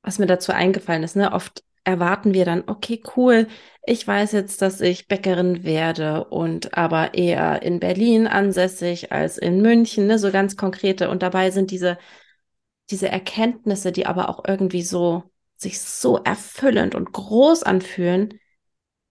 was 0.05 0.19
mir 0.19 0.27
dazu 0.27 0.51
eingefallen 0.51 1.03
ist, 1.03 1.15
ne, 1.15 1.31
oft 1.33 1.63
erwarten 1.83 2.33
wir 2.33 2.45
dann, 2.45 2.63
okay, 2.67 3.01
cool, 3.15 3.47
ich 3.85 4.07
weiß 4.07 4.31
jetzt, 4.31 4.61
dass 4.61 4.81
ich 4.81 5.07
Bäckerin 5.07 5.63
werde 5.63 6.25
und 6.25 6.77
aber 6.77 7.13
eher 7.13 7.61
in 7.61 7.79
Berlin 7.79 8.27
ansässig 8.27 9.11
als 9.11 9.37
in 9.37 9.61
München, 9.61 10.07
ne, 10.07 10.17
so 10.19 10.31
ganz 10.31 10.57
konkrete. 10.57 11.09
Und 11.09 11.21
dabei 11.21 11.51
sind 11.51 11.71
diese, 11.71 11.97
diese 12.89 13.09
Erkenntnisse, 13.09 13.91
die 13.91 14.05
aber 14.05 14.29
auch 14.29 14.43
irgendwie 14.47 14.81
so 14.81 15.23
sich 15.57 15.79
so 15.81 16.17
erfüllend 16.17 16.95
und 16.95 17.11
groß 17.13 17.63
anfühlen, 17.63 18.39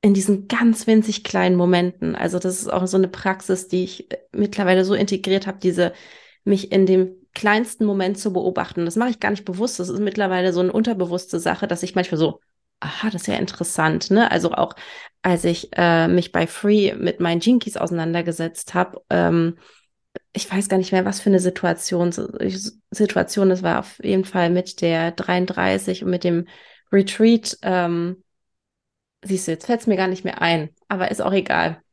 in 0.03 0.13
diesen 0.13 0.49
ganz 0.49 0.87
winzig 0.87 1.25
kleinen 1.25 1.57
Momenten. 1.57 2.15
Also 2.15 2.39
das 2.39 2.61
ist 2.61 2.69
auch 2.69 2.87
so 2.87 2.99
eine 2.99 3.09
Praxis, 3.09 3.69
die 3.69 3.85
ich 3.85 4.09
mittlerweile 4.33 4.85
so 4.85 4.95
integriert 4.95 5.47
habe, 5.47 5.59
diese 5.63 5.95
mich 6.45 6.73
in 6.73 6.87
dem 6.87 7.11
kleinsten 7.35 7.85
Moment 7.85 8.19
zu 8.19 8.33
beobachten. 8.33 8.85
Das 8.85 8.97
mache 8.97 9.11
ich 9.11 9.21
gar 9.21 9.31
nicht 9.31 9.45
bewusst. 9.45 9.81
Das 9.81 9.89
ist 9.89 10.01
mittlerweile 10.01 10.53
so 10.53 10.61
eine 10.61 10.73
unterbewusste 10.73 11.41
Sache, 11.41 11.67
dass 11.67 11.83
ich 11.83 11.95
manchmal 11.95 12.19
so 12.19 12.41
aha, 12.81 13.11
das 13.11 13.23
ist 13.23 13.29
ja 13.29 13.37
interessant, 13.37 14.11
ne? 14.11 14.31
Also 14.31 14.53
auch 14.53 14.75
als 15.23 15.45
ich 15.45 15.71
äh, 15.73 16.07
mich 16.07 16.33
bei 16.33 16.47
Free 16.47 16.95
mit 16.95 17.19
meinen 17.19 17.41
Jinkies 17.41 17.77
auseinandergesetzt 17.77 18.75
habe, 18.75 19.03
ähm, 19.11 19.57
ich 20.33 20.51
weiß 20.51 20.69
gar 20.69 20.77
nicht 20.79 20.93
mehr, 20.93 21.05
was 21.05 21.21
für 21.21 21.31
eine 21.31 21.41
Situation, 21.41 22.13
Situation 22.91 23.51
es 23.51 23.63
war 23.63 23.81
auf 23.81 24.03
jeden 24.03 24.25
Fall 24.25 24.51
mit 24.51 24.81
der 24.81 25.13
33 25.13 26.05
und 26.05 26.11
mit 26.11 26.25
dem 26.25 26.47
Retreat. 26.93 27.57
Ähm, 27.63 28.23
siehst 29.23 29.47
du, 29.49 29.53
jetzt 29.53 29.67
fällt 29.67 29.81
es 29.81 29.87
mir 29.87 29.97
gar 29.97 30.09
nicht 30.09 30.25
mehr 30.25 30.43
ein, 30.43 30.71
aber 30.89 31.11
ist 31.11 31.23
auch 31.23 31.33
egal 31.33 31.84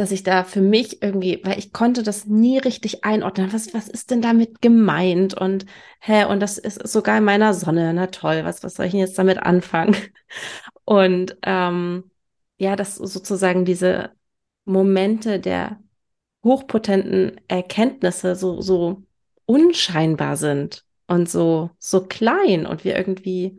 dass 0.00 0.12
ich 0.12 0.22
da 0.22 0.44
für 0.44 0.62
mich 0.62 1.02
irgendwie, 1.02 1.42
weil 1.44 1.58
ich 1.58 1.74
konnte 1.74 2.02
das 2.02 2.24
nie 2.24 2.56
richtig 2.56 3.04
einordnen. 3.04 3.52
Was, 3.52 3.74
was 3.74 3.86
ist 3.86 4.10
denn 4.10 4.22
damit 4.22 4.62
gemeint? 4.62 5.34
Und 5.34 5.66
hä, 6.00 6.24
und 6.24 6.40
das 6.40 6.56
ist 6.56 6.88
sogar 6.88 7.18
in 7.18 7.24
meiner 7.24 7.52
Sonne. 7.52 7.92
Na 7.92 8.06
toll, 8.06 8.42
was, 8.44 8.62
was 8.62 8.76
soll 8.76 8.86
ich 8.86 8.92
denn 8.92 9.00
jetzt 9.00 9.18
damit 9.18 9.42
anfangen? 9.42 9.94
Und 10.86 11.36
ähm, 11.42 12.10
ja, 12.56 12.76
dass 12.76 12.96
sozusagen 12.96 13.66
diese 13.66 14.12
Momente 14.64 15.38
der 15.38 15.78
hochpotenten 16.44 17.38
Erkenntnisse 17.46 18.36
so, 18.36 18.62
so 18.62 19.02
unscheinbar 19.44 20.38
sind 20.38 20.86
und 21.08 21.28
so, 21.28 21.70
so 21.78 22.06
klein 22.06 22.64
und 22.64 22.84
wir 22.84 22.96
irgendwie 22.96 23.58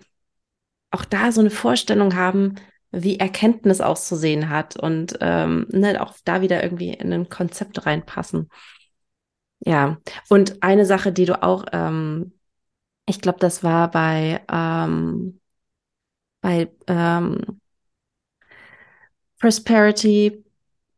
auch 0.89 1.05
da 1.05 1.31
so 1.31 1.41
eine 1.41 1.51
Vorstellung 1.51 2.15
haben, 2.15 2.55
wie 2.91 3.19
Erkenntnis 3.19 3.81
auszusehen 3.81 4.49
hat 4.49 4.75
und 4.75 5.17
ähm, 5.21 5.67
ne, 5.69 6.01
auch 6.01 6.15
da 6.25 6.41
wieder 6.41 6.63
irgendwie 6.63 6.93
in 6.93 7.13
ein 7.13 7.29
Konzept 7.29 7.85
reinpassen. 7.85 8.49
Ja, 9.59 9.97
und 10.29 10.61
eine 10.63 10.85
Sache, 10.85 11.11
die 11.11 11.25
du 11.25 11.41
auch, 11.41 11.65
ähm, 11.71 12.33
ich 13.05 13.21
glaube, 13.21 13.39
das 13.39 13.63
war 13.63 13.91
bei, 13.91 14.41
ähm, 14.51 15.39
bei 16.41 16.71
ähm, 16.87 17.61
Prosperity 19.39 20.43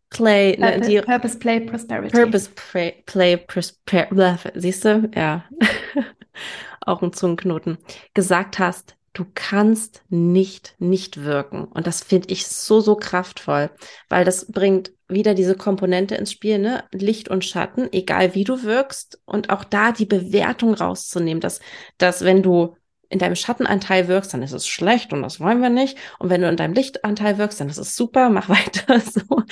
Play, 0.10 0.58
ne, 0.58 0.72
Purpose, 0.72 0.90
die, 0.90 1.02
Purpose 1.02 1.40
Play 1.40 1.60
Prosperity. 1.62 2.18
Purpose 2.18 2.50
Play, 2.50 3.04
Play 3.06 3.38
Prosperity, 3.38 4.60
siehst 4.60 4.86
du? 4.86 5.10
Ja, 5.16 5.44
auch 6.82 7.02
ein 7.02 7.14
Zungenknoten, 7.14 7.78
gesagt 8.14 8.60
hast, 8.60 8.96
du 9.14 9.26
kannst 9.36 10.04
nicht 10.10 10.76
nicht 10.80 11.24
wirken. 11.24 11.66
Und 11.66 11.88
das 11.88 12.04
finde 12.04 12.30
ich 12.32 12.48
so, 12.48 12.82
so 12.82 12.96
kraftvoll, 12.96 13.70
weil 14.10 14.26
das 14.26 14.52
bringt 14.52 14.92
wieder 15.08 15.36
diese 15.36 15.56
Komponente 15.56 16.16
ins 16.16 16.32
Spiel, 16.32 16.58
ne? 16.60 16.86
Licht 16.92 17.30
und 17.30 17.46
Schatten, 17.46 17.90
egal 17.92 18.34
wie 18.36 18.44
du 18.44 18.64
wirkst 18.64 19.22
und 19.26 19.50
auch 19.50 19.64
da 19.64 19.92
die 19.92 20.06
Bewertung 20.06 20.74
rauszunehmen, 20.74 21.42
dass, 21.42 21.60
dass 21.98 22.24
wenn 22.24 22.42
du 22.42 22.76
in 23.10 23.20
deinem 23.20 23.36
Schattenanteil 23.36 24.08
wirkst, 24.08 24.34
dann 24.34 24.42
ist 24.42 24.54
es 24.54 24.68
schlecht 24.68 25.14
und 25.14 25.22
das 25.22 25.40
wollen 25.40 25.62
wir 25.62 25.70
nicht. 25.70 25.98
Und 26.20 26.30
wenn 26.30 26.42
du 26.42 26.50
in 26.50 26.58
deinem 26.58 26.74
Lichtanteil 26.74 27.38
wirkst, 27.38 27.60
dann 27.60 27.70
ist 27.70 27.78
es 27.78 27.96
super, 27.96 28.30
mach 28.30 28.50
weiter 28.50 29.00
so. 29.00 29.44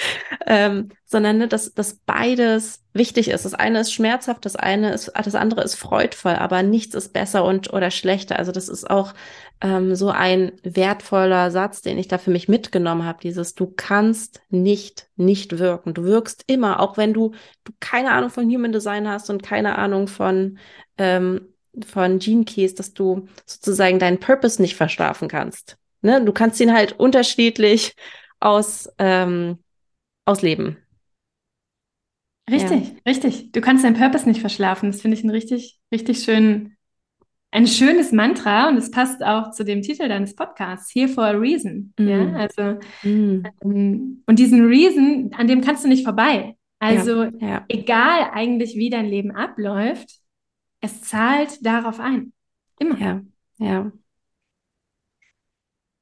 Ähm, 0.47 0.89
sondern 1.05 1.37
ne, 1.37 1.47
dass, 1.47 1.73
dass 1.73 1.99
beides 2.05 2.83
wichtig 2.93 3.29
ist. 3.29 3.45
Das 3.45 3.53
eine 3.53 3.81
ist 3.81 3.93
schmerzhaft, 3.93 4.45
das 4.45 4.55
eine 4.55 4.93
ist, 4.93 5.11
das 5.15 5.35
andere 5.35 5.63
ist 5.63 5.75
freudvoll, 5.75 6.35
aber 6.35 6.63
nichts 6.63 6.95
ist 6.95 7.13
besser 7.13 7.43
und 7.45 7.71
oder 7.71 7.91
schlechter. 7.91 8.39
Also 8.39 8.51
das 8.51 8.67
ist 8.67 8.89
auch 8.89 9.13
ähm, 9.61 9.95
so 9.95 10.09
ein 10.09 10.53
wertvoller 10.63 11.51
Satz, 11.51 11.81
den 11.81 11.97
ich 11.97 12.07
da 12.07 12.17
für 12.17 12.31
mich 12.31 12.47
mitgenommen 12.49 13.05
habe. 13.05 13.19
Dieses, 13.21 13.53
du 13.53 13.67
kannst 13.67 14.41
nicht 14.49 15.07
nicht 15.21 15.59
wirken. 15.59 15.93
Du 15.93 16.03
wirkst 16.03 16.43
immer, 16.47 16.79
auch 16.79 16.97
wenn 16.97 17.13
du, 17.13 17.31
du 17.63 17.73
keine 17.79 18.11
Ahnung 18.11 18.29
von 18.29 18.49
Human 18.49 18.71
Design 18.71 19.07
hast 19.07 19.29
und 19.29 19.43
keine 19.43 19.77
Ahnung 19.77 20.07
von 20.07 20.57
ähm, 20.97 21.50
von 21.85 22.19
Gene 22.19 22.45
Keys, 22.45 22.75
dass 22.75 22.93
du 22.93 23.27
sozusagen 23.45 23.99
deinen 23.99 24.19
Purpose 24.19 24.61
nicht 24.61 24.75
verschlafen 24.75 25.27
kannst. 25.27 25.77
Ne? 26.01 26.23
Du 26.23 26.31
kannst 26.31 26.59
ihn 26.59 26.73
halt 26.73 26.99
unterschiedlich 26.99 27.95
aus, 28.39 28.89
ähm, 28.97 29.59
ausleben. 30.25 30.77
Richtig, 32.49 32.89
ja. 32.89 32.95
richtig. 33.07 33.51
Du 33.51 33.61
kannst 33.61 33.83
deinen 33.83 33.95
Purpose 33.95 34.27
nicht 34.27 34.41
verschlafen. 34.41 34.91
Das 34.91 35.01
finde 35.01 35.17
ich 35.17 35.23
ein 35.23 35.29
richtig, 35.29 35.79
richtig 35.91 36.23
schön, 36.23 36.75
ein 37.51 37.67
schönes 37.67 38.11
Mantra 38.11 38.67
und 38.67 38.77
es 38.77 38.91
passt 38.91 39.23
auch 39.23 39.51
zu 39.51 39.63
dem 39.63 39.81
Titel 39.81 40.07
deines 40.07 40.35
Podcasts, 40.35 40.93
Here 40.93 41.07
for 41.07 41.25
a 41.25 41.31
Reason. 41.31 41.93
Mm. 41.97 42.07
Ja, 42.07 42.33
also, 42.33 42.79
mm. 43.03 43.43
ähm, 43.63 44.23
und 44.25 44.39
diesen 44.39 44.65
Reason, 44.65 45.31
an 45.37 45.47
dem 45.47 45.61
kannst 45.61 45.83
du 45.83 45.87
nicht 45.87 46.03
vorbei. 46.03 46.55
Also, 46.79 47.23
ja, 47.23 47.31
ja. 47.39 47.65
egal 47.67 48.31
eigentlich, 48.33 48.75
wie 48.75 48.89
dein 48.89 49.05
Leben 49.05 49.31
abläuft, 49.31 50.20
es 50.81 51.01
zahlt 51.01 51.65
darauf 51.65 51.99
ein. 51.99 52.33
Immer. 52.79 52.99
Ja, 52.99 53.21
ja. 53.57 53.91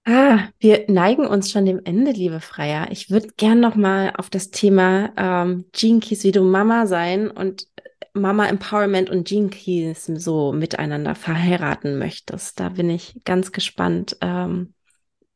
Ah, 0.05 0.47
wir 0.59 0.85
neigen 0.87 1.27
uns 1.27 1.51
schon 1.51 1.65
dem 1.65 1.81
Ende, 1.85 2.11
liebe 2.11 2.39
Freier. 2.39 2.89
Ich 2.91 3.11
würde 3.11 3.27
gern 3.37 3.59
noch 3.59 3.75
mal 3.75 4.11
auf 4.17 4.29
das 4.29 4.49
Thema 4.49 5.11
ähm, 5.17 5.65
Gene 5.71 5.99
Keys, 5.99 6.23
wie 6.23 6.31
du 6.31 6.41
Mama 6.41 6.87
sein 6.87 7.29
und 7.29 7.67
Mama 8.13 8.47
Empowerment 8.47 9.09
und 9.11 9.27
Gene 9.27 9.49
Keys 9.49 10.05
so 10.05 10.51
miteinander 10.51 11.13
verheiraten 11.13 11.99
möchtest. 11.99 12.59
Da 12.59 12.69
bin 12.69 12.89
ich 12.89 13.21
ganz 13.23 13.51
gespannt, 13.51 14.17
ähm, 14.21 14.73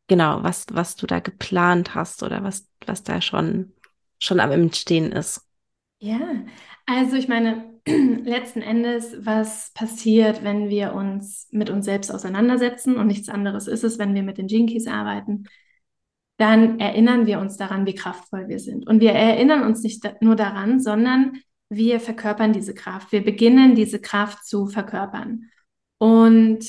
genau, 0.08 0.42
was, 0.42 0.66
was 0.72 0.96
du 0.96 1.06
da 1.06 1.20
geplant 1.20 1.94
hast 1.94 2.24
oder 2.24 2.44
was, 2.44 2.68
was 2.86 3.04
da 3.04 3.22
schon, 3.22 3.74
schon 4.18 4.40
am 4.40 4.52
Entstehen 4.52 5.12
ist. 5.12 5.42
Ja, 6.00 6.20
also 6.88 7.16
ich 7.16 7.28
meine, 7.28 7.73
letzten 7.88 8.62
Endes, 8.62 9.26
was 9.26 9.72
passiert, 9.74 10.44
wenn 10.44 10.70
wir 10.70 10.94
uns 10.94 11.48
mit 11.52 11.70
uns 11.70 11.86
selbst 11.86 12.12
auseinandersetzen 12.12 12.96
und 12.96 13.08
nichts 13.08 13.30
anderes 13.30 13.68
ist 13.68 13.84
es, 13.84 14.00
wenn 14.00 14.16
wir 14.16 14.24
mit 14.24 14.38
den 14.38 14.48
Jinkies 14.48 14.88
arbeiten, 14.88 15.46
dann 16.38 16.80
erinnern 16.80 17.28
wir 17.28 17.40
uns 17.40 17.58
daran, 17.58 17.86
wie 17.86 17.96
kraftvoll 17.96 18.48
wir 18.48 18.60
sind. 18.60 18.88
Und 18.88 19.02
wir 19.02 19.12
erinnern 19.12 19.64
uns 19.64 19.84
nicht 19.84 20.04
nur 20.22 20.36
daran, 20.36 20.80
sondern 20.80 21.40
wir 21.70 22.00
verkörpern 22.00 22.54
diese 22.54 22.74
Kraft. 22.74 23.12
Wir 23.12 23.24
beginnen 23.24 23.76
diese 23.76 24.00
Kraft 24.00 24.46
zu 24.46 24.68
verkörpern. 24.68 25.50
Und 25.98 26.66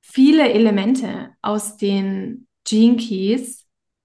viele 0.00 0.52
Elemente 0.52 1.30
aus 1.42 1.76
den 1.76 2.46
Gene 2.64 3.44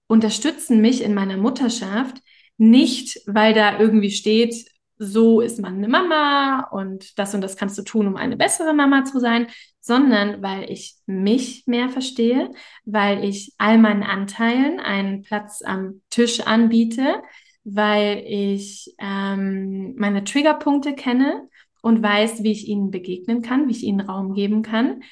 unterstützen 0.08 0.82
mich 0.82 1.02
in 1.02 1.14
meiner 1.14 1.38
Mutterschaft 1.38 2.22
nicht, 2.58 3.22
weil 3.28 3.54
da 3.54 3.80
irgendwie 3.80 4.12
steht, 4.12 4.66
so 4.98 5.42
ist 5.42 5.60
man 5.60 5.76
eine 5.76 5.88
Mama 5.88 6.70
und 6.72 7.20
das 7.20 7.34
und 7.36 7.42
das 7.42 7.58
kannst 7.58 7.78
du 7.78 7.82
tun, 7.84 8.08
um 8.08 8.16
eine 8.16 8.38
bessere 8.38 8.74
Mama 8.74 9.04
zu 9.04 9.20
sein, 9.20 9.48
sondern 9.82 10.42
weil 10.42 10.72
ich 10.72 10.96
mich 11.06 11.64
mehr 11.68 11.90
verstehe, 11.90 12.52
weil 12.86 13.24
ich 13.24 13.54
all 13.58 13.78
meinen 13.78 14.04
Anteilen 14.04 14.80
einen 14.80 15.22
Platz 15.22 15.62
am 15.64 16.02
Tisch 16.10 16.42
anbiete, 16.42 17.22
weil 17.66 18.24
ich 18.26 18.96
ähm, 19.00 19.96
meine 19.98 20.24
Triggerpunkte 20.24 20.94
kenne 20.94 21.50
und 21.82 22.02
weiß, 22.02 22.42
wie 22.44 22.52
ich 22.52 22.68
ihnen 22.68 22.90
begegnen 22.90 23.42
kann, 23.42 23.68
wie 23.68 23.74
ich 23.74 23.84
ihnen 23.84 24.00
Raum 24.00 24.34
geben 24.34 24.62
kann. 24.62 25.04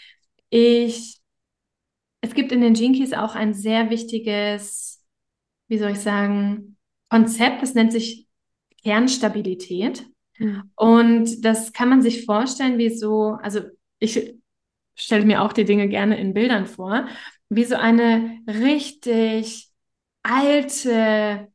Ich, 0.49 1.19
es 2.21 2.33
gibt 2.33 2.51
in 2.51 2.61
den 2.61 2.75
Jinkies 2.75 3.13
auch 3.13 3.35
ein 3.35 3.53
sehr 3.53 3.89
wichtiges, 3.89 5.03
wie 5.67 5.77
soll 5.77 5.91
ich 5.91 5.99
sagen, 5.99 6.77
Konzept, 7.09 7.61
das 7.61 7.73
nennt 7.73 7.91
sich 7.91 8.27
Kernstabilität. 8.83 10.05
Mhm. 10.37 10.71
Und 10.75 11.45
das 11.45 11.73
kann 11.73 11.89
man 11.89 12.01
sich 12.01 12.25
vorstellen, 12.25 12.77
wie 12.77 12.89
so, 12.89 13.37
also 13.41 13.61
ich 13.99 14.35
stelle 14.95 15.25
mir 15.25 15.41
auch 15.41 15.53
die 15.53 15.65
Dinge 15.65 15.87
gerne 15.87 16.19
in 16.19 16.33
Bildern 16.33 16.65
vor, 16.65 17.07
wie 17.49 17.63
so 17.63 17.75
eine 17.75 18.39
richtig 18.47 19.69
alte, 20.23 21.47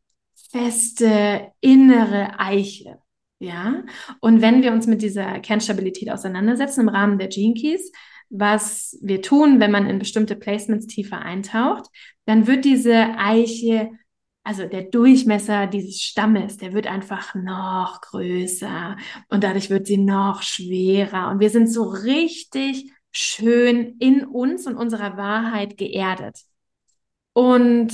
feste, 0.51 1.53
innere 1.61 2.39
Eiche. 2.39 2.99
Ja, 3.41 3.85
und 4.21 4.43
wenn 4.43 4.63
wir 4.63 4.73
uns 4.73 4.89
mit 4.89 5.01
dieser 5.01 5.39
Kernstabilität 5.39 6.11
auseinandersetzen 6.11 6.81
im 6.81 6.89
Rahmen 6.89 7.19
der 7.19 7.29
Gene 7.29 7.55
Keys, 7.55 7.93
was 8.31 8.99
wir 9.01 9.23
tun, 9.23 9.61
wenn 9.61 9.71
man 9.71 9.89
in 9.89 10.01
bestimmte 10.01 10.35
Placements 10.35 10.89
tiefer 10.89 11.21
eintaucht, 11.21 11.87
dann 12.27 12.49
wird 12.49 12.65
diese 12.65 13.17
Eiche 13.17 13.91
also 14.45 14.67
der 14.67 14.85
Durchmesser 14.85 15.67
dieses 15.67 16.01
Stammes, 16.01 16.57
der 16.57 16.73
wird 16.73 16.87
einfach 16.87 17.35
noch 17.35 18.01
größer 18.01 18.97
und 19.29 19.45
dadurch 19.45 19.71
wird 19.71 19.87
sie 19.87 19.99
noch 19.99 20.43
schwerer 20.43 21.31
und 21.31 21.41
wir 21.41 21.51
sind 21.51 21.71
so 21.71 21.85
richtig 21.85 22.91
schön 23.11 23.97
in 23.99 24.25
uns 24.25 24.67
und 24.67 24.77
unserer 24.77 25.17
Wahrheit 25.17 25.77
geerdet. 25.77 26.39
Und 27.33 27.93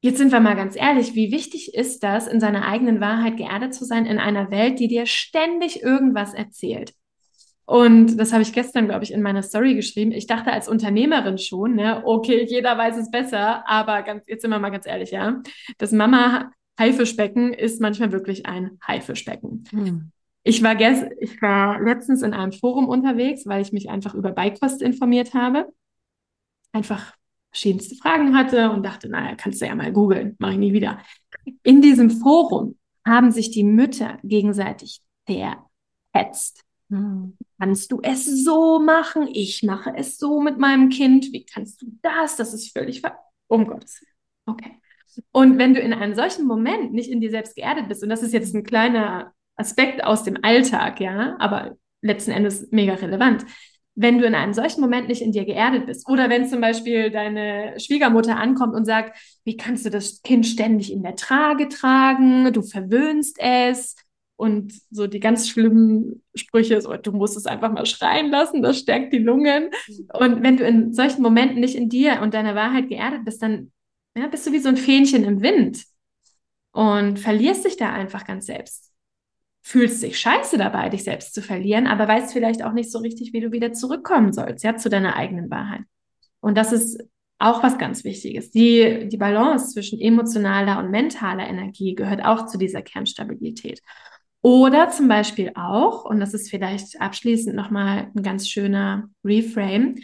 jetzt 0.00 0.18
sind 0.18 0.32
wir 0.32 0.40
mal 0.40 0.56
ganz 0.56 0.76
ehrlich, 0.76 1.14
wie 1.14 1.32
wichtig 1.32 1.74
ist 1.74 2.02
das, 2.02 2.26
in 2.26 2.40
seiner 2.40 2.66
eigenen 2.66 3.00
Wahrheit 3.00 3.36
geerdet 3.36 3.74
zu 3.74 3.84
sein 3.84 4.06
in 4.06 4.18
einer 4.18 4.50
Welt, 4.50 4.78
die 4.80 4.88
dir 4.88 5.06
ständig 5.06 5.82
irgendwas 5.82 6.34
erzählt? 6.34 6.94
Und 7.68 8.16
das 8.16 8.32
habe 8.32 8.40
ich 8.40 8.54
gestern, 8.54 8.86
glaube 8.86 9.04
ich, 9.04 9.12
in 9.12 9.20
meiner 9.20 9.42
Story 9.42 9.74
geschrieben. 9.74 10.10
Ich 10.10 10.26
dachte 10.26 10.50
als 10.50 10.70
Unternehmerin 10.70 11.36
schon, 11.36 11.74
ne, 11.74 12.00
okay, 12.06 12.46
jeder 12.48 12.78
weiß 12.78 12.96
es 12.96 13.10
besser, 13.10 13.68
aber 13.68 14.00
ganz, 14.00 14.24
jetzt 14.26 14.40
sind 14.40 14.50
wir 14.50 14.58
mal 14.58 14.70
ganz 14.70 14.86
ehrlich, 14.86 15.10
ja. 15.10 15.42
Das 15.76 15.92
Mama 15.92 16.50
Haifischbecken 16.80 17.52
ist 17.52 17.78
manchmal 17.82 18.10
wirklich 18.10 18.46
ein 18.46 18.78
Haifischbecken. 18.82 19.64
Hm. 19.68 20.12
Ich 20.44 20.62
war 20.62 20.76
gest 20.76 21.04
ich 21.20 21.42
war 21.42 21.78
letztens 21.82 22.22
in 22.22 22.32
einem 22.32 22.52
Forum 22.52 22.88
unterwegs, 22.88 23.44
weil 23.44 23.60
ich 23.60 23.70
mich 23.70 23.90
einfach 23.90 24.14
über 24.14 24.32
Beikost 24.32 24.80
informiert 24.80 25.34
habe. 25.34 25.66
Einfach 26.72 27.12
verschiedenste 27.50 27.96
Fragen 27.96 28.34
hatte 28.34 28.70
und 28.70 28.82
dachte, 28.82 29.10
naja, 29.10 29.34
kannst 29.36 29.60
du 29.60 29.66
ja 29.66 29.74
mal 29.74 29.92
googeln, 29.92 30.36
mache 30.38 30.52
ich 30.52 30.58
nie 30.58 30.72
wieder. 30.72 31.00
In 31.64 31.82
diesem 31.82 32.08
Forum 32.08 32.78
haben 33.06 33.30
sich 33.30 33.50
die 33.50 33.64
Mütter 33.64 34.16
gegenseitig 34.24 35.02
verhetzt. 35.26 36.64
Hm. 36.90 37.36
Kannst 37.58 37.92
du 37.92 38.00
es 38.02 38.44
so 38.44 38.78
machen? 38.78 39.28
Ich 39.32 39.62
mache 39.62 39.92
es 39.96 40.16
so 40.16 40.40
mit 40.40 40.58
meinem 40.58 40.88
Kind. 40.88 41.32
Wie 41.32 41.44
kannst 41.44 41.82
du 41.82 41.86
das? 42.02 42.36
Das 42.36 42.54
ist 42.54 42.72
völlig 42.72 43.00
ver 43.00 43.18
um 43.48 43.66
Gottes 43.66 44.00
Willen. 44.00 44.12
Okay. 44.46 44.80
Und 45.32 45.58
wenn 45.58 45.74
du 45.74 45.80
in 45.80 45.92
einem 45.92 46.14
solchen 46.14 46.46
Moment 46.46 46.92
nicht 46.92 47.10
in 47.10 47.20
dir 47.20 47.30
selbst 47.30 47.56
geerdet 47.56 47.88
bist, 47.88 48.02
und 48.02 48.08
das 48.08 48.22
ist 48.22 48.32
jetzt 48.32 48.54
ein 48.54 48.62
kleiner 48.62 49.32
Aspekt 49.56 50.04
aus 50.04 50.22
dem 50.22 50.38
Alltag, 50.42 51.00
ja, 51.00 51.36
aber 51.38 51.76
letzten 52.02 52.30
Endes 52.30 52.68
mega 52.70 52.94
relevant. 52.94 53.44
Wenn 53.96 54.18
du 54.18 54.26
in 54.26 54.36
einem 54.36 54.54
solchen 54.54 54.80
Moment 54.80 55.08
nicht 55.08 55.22
in 55.22 55.32
dir 55.32 55.44
geerdet 55.44 55.86
bist, 55.86 56.08
oder 56.08 56.30
wenn 56.30 56.46
zum 56.46 56.60
Beispiel 56.60 57.10
deine 57.10 57.74
Schwiegermutter 57.80 58.36
ankommt 58.36 58.74
und 58.74 58.84
sagt, 58.84 59.18
wie 59.44 59.56
kannst 59.56 59.84
du 59.84 59.90
das 59.90 60.22
Kind 60.22 60.46
ständig 60.46 60.92
in 60.92 61.02
der 61.02 61.16
Trage 61.16 61.68
tragen? 61.68 62.52
Du 62.52 62.62
verwöhnst 62.62 63.38
es 63.40 63.96
und 64.38 64.72
so 64.90 65.08
die 65.08 65.18
ganz 65.18 65.48
schlimmen 65.48 66.22
Sprüche, 66.32 66.80
so, 66.80 66.96
du 66.96 67.10
musst 67.10 67.36
es 67.36 67.46
einfach 67.46 67.72
mal 67.72 67.86
schreien 67.86 68.30
lassen, 68.30 68.62
das 68.62 68.78
stärkt 68.78 69.12
die 69.12 69.18
Lungen. 69.18 69.70
Und 70.14 70.44
wenn 70.44 70.56
du 70.56 70.64
in 70.64 70.94
solchen 70.94 71.22
Momenten 71.22 71.58
nicht 71.58 71.74
in 71.74 71.88
dir 71.88 72.20
und 72.22 72.34
deiner 72.34 72.54
Wahrheit 72.54 72.88
geerdet 72.88 73.24
bist, 73.24 73.42
dann 73.42 73.72
ja, 74.16 74.28
bist 74.28 74.46
du 74.46 74.52
wie 74.52 74.60
so 74.60 74.68
ein 74.68 74.76
Fähnchen 74.76 75.24
im 75.24 75.42
Wind 75.42 75.84
und 76.70 77.18
verlierst 77.18 77.64
dich 77.64 77.76
da 77.78 77.92
einfach 77.92 78.24
ganz 78.24 78.46
selbst. 78.46 78.92
Fühlst 79.62 80.04
dich 80.04 80.20
scheiße 80.20 80.56
dabei, 80.56 80.88
dich 80.88 81.02
selbst 81.02 81.34
zu 81.34 81.42
verlieren, 81.42 81.88
aber 81.88 82.06
weißt 82.06 82.32
vielleicht 82.32 82.62
auch 82.62 82.72
nicht 82.72 82.92
so 82.92 83.00
richtig, 83.00 83.32
wie 83.32 83.40
du 83.40 83.50
wieder 83.50 83.72
zurückkommen 83.72 84.32
sollst, 84.32 84.62
ja, 84.62 84.76
zu 84.76 84.88
deiner 84.88 85.16
eigenen 85.16 85.50
Wahrheit. 85.50 85.82
Und 86.38 86.56
das 86.56 86.72
ist 86.72 87.02
auch 87.40 87.64
was 87.64 87.76
ganz 87.76 88.04
Wichtiges. 88.04 88.52
Die, 88.52 89.08
die 89.08 89.16
Balance 89.16 89.72
zwischen 89.72 90.00
emotionaler 90.00 90.78
und 90.78 90.92
mentaler 90.92 91.48
Energie 91.48 91.96
gehört 91.96 92.24
auch 92.24 92.46
zu 92.46 92.56
dieser 92.56 92.82
Kernstabilität. 92.82 93.82
Oder 94.40 94.88
zum 94.90 95.08
Beispiel 95.08 95.52
auch, 95.54 96.04
und 96.04 96.20
das 96.20 96.32
ist 96.32 96.50
vielleicht 96.50 97.00
abschließend 97.00 97.56
nochmal 97.56 98.10
ein 98.14 98.22
ganz 98.22 98.48
schöner 98.48 99.10
Reframe, 99.24 99.96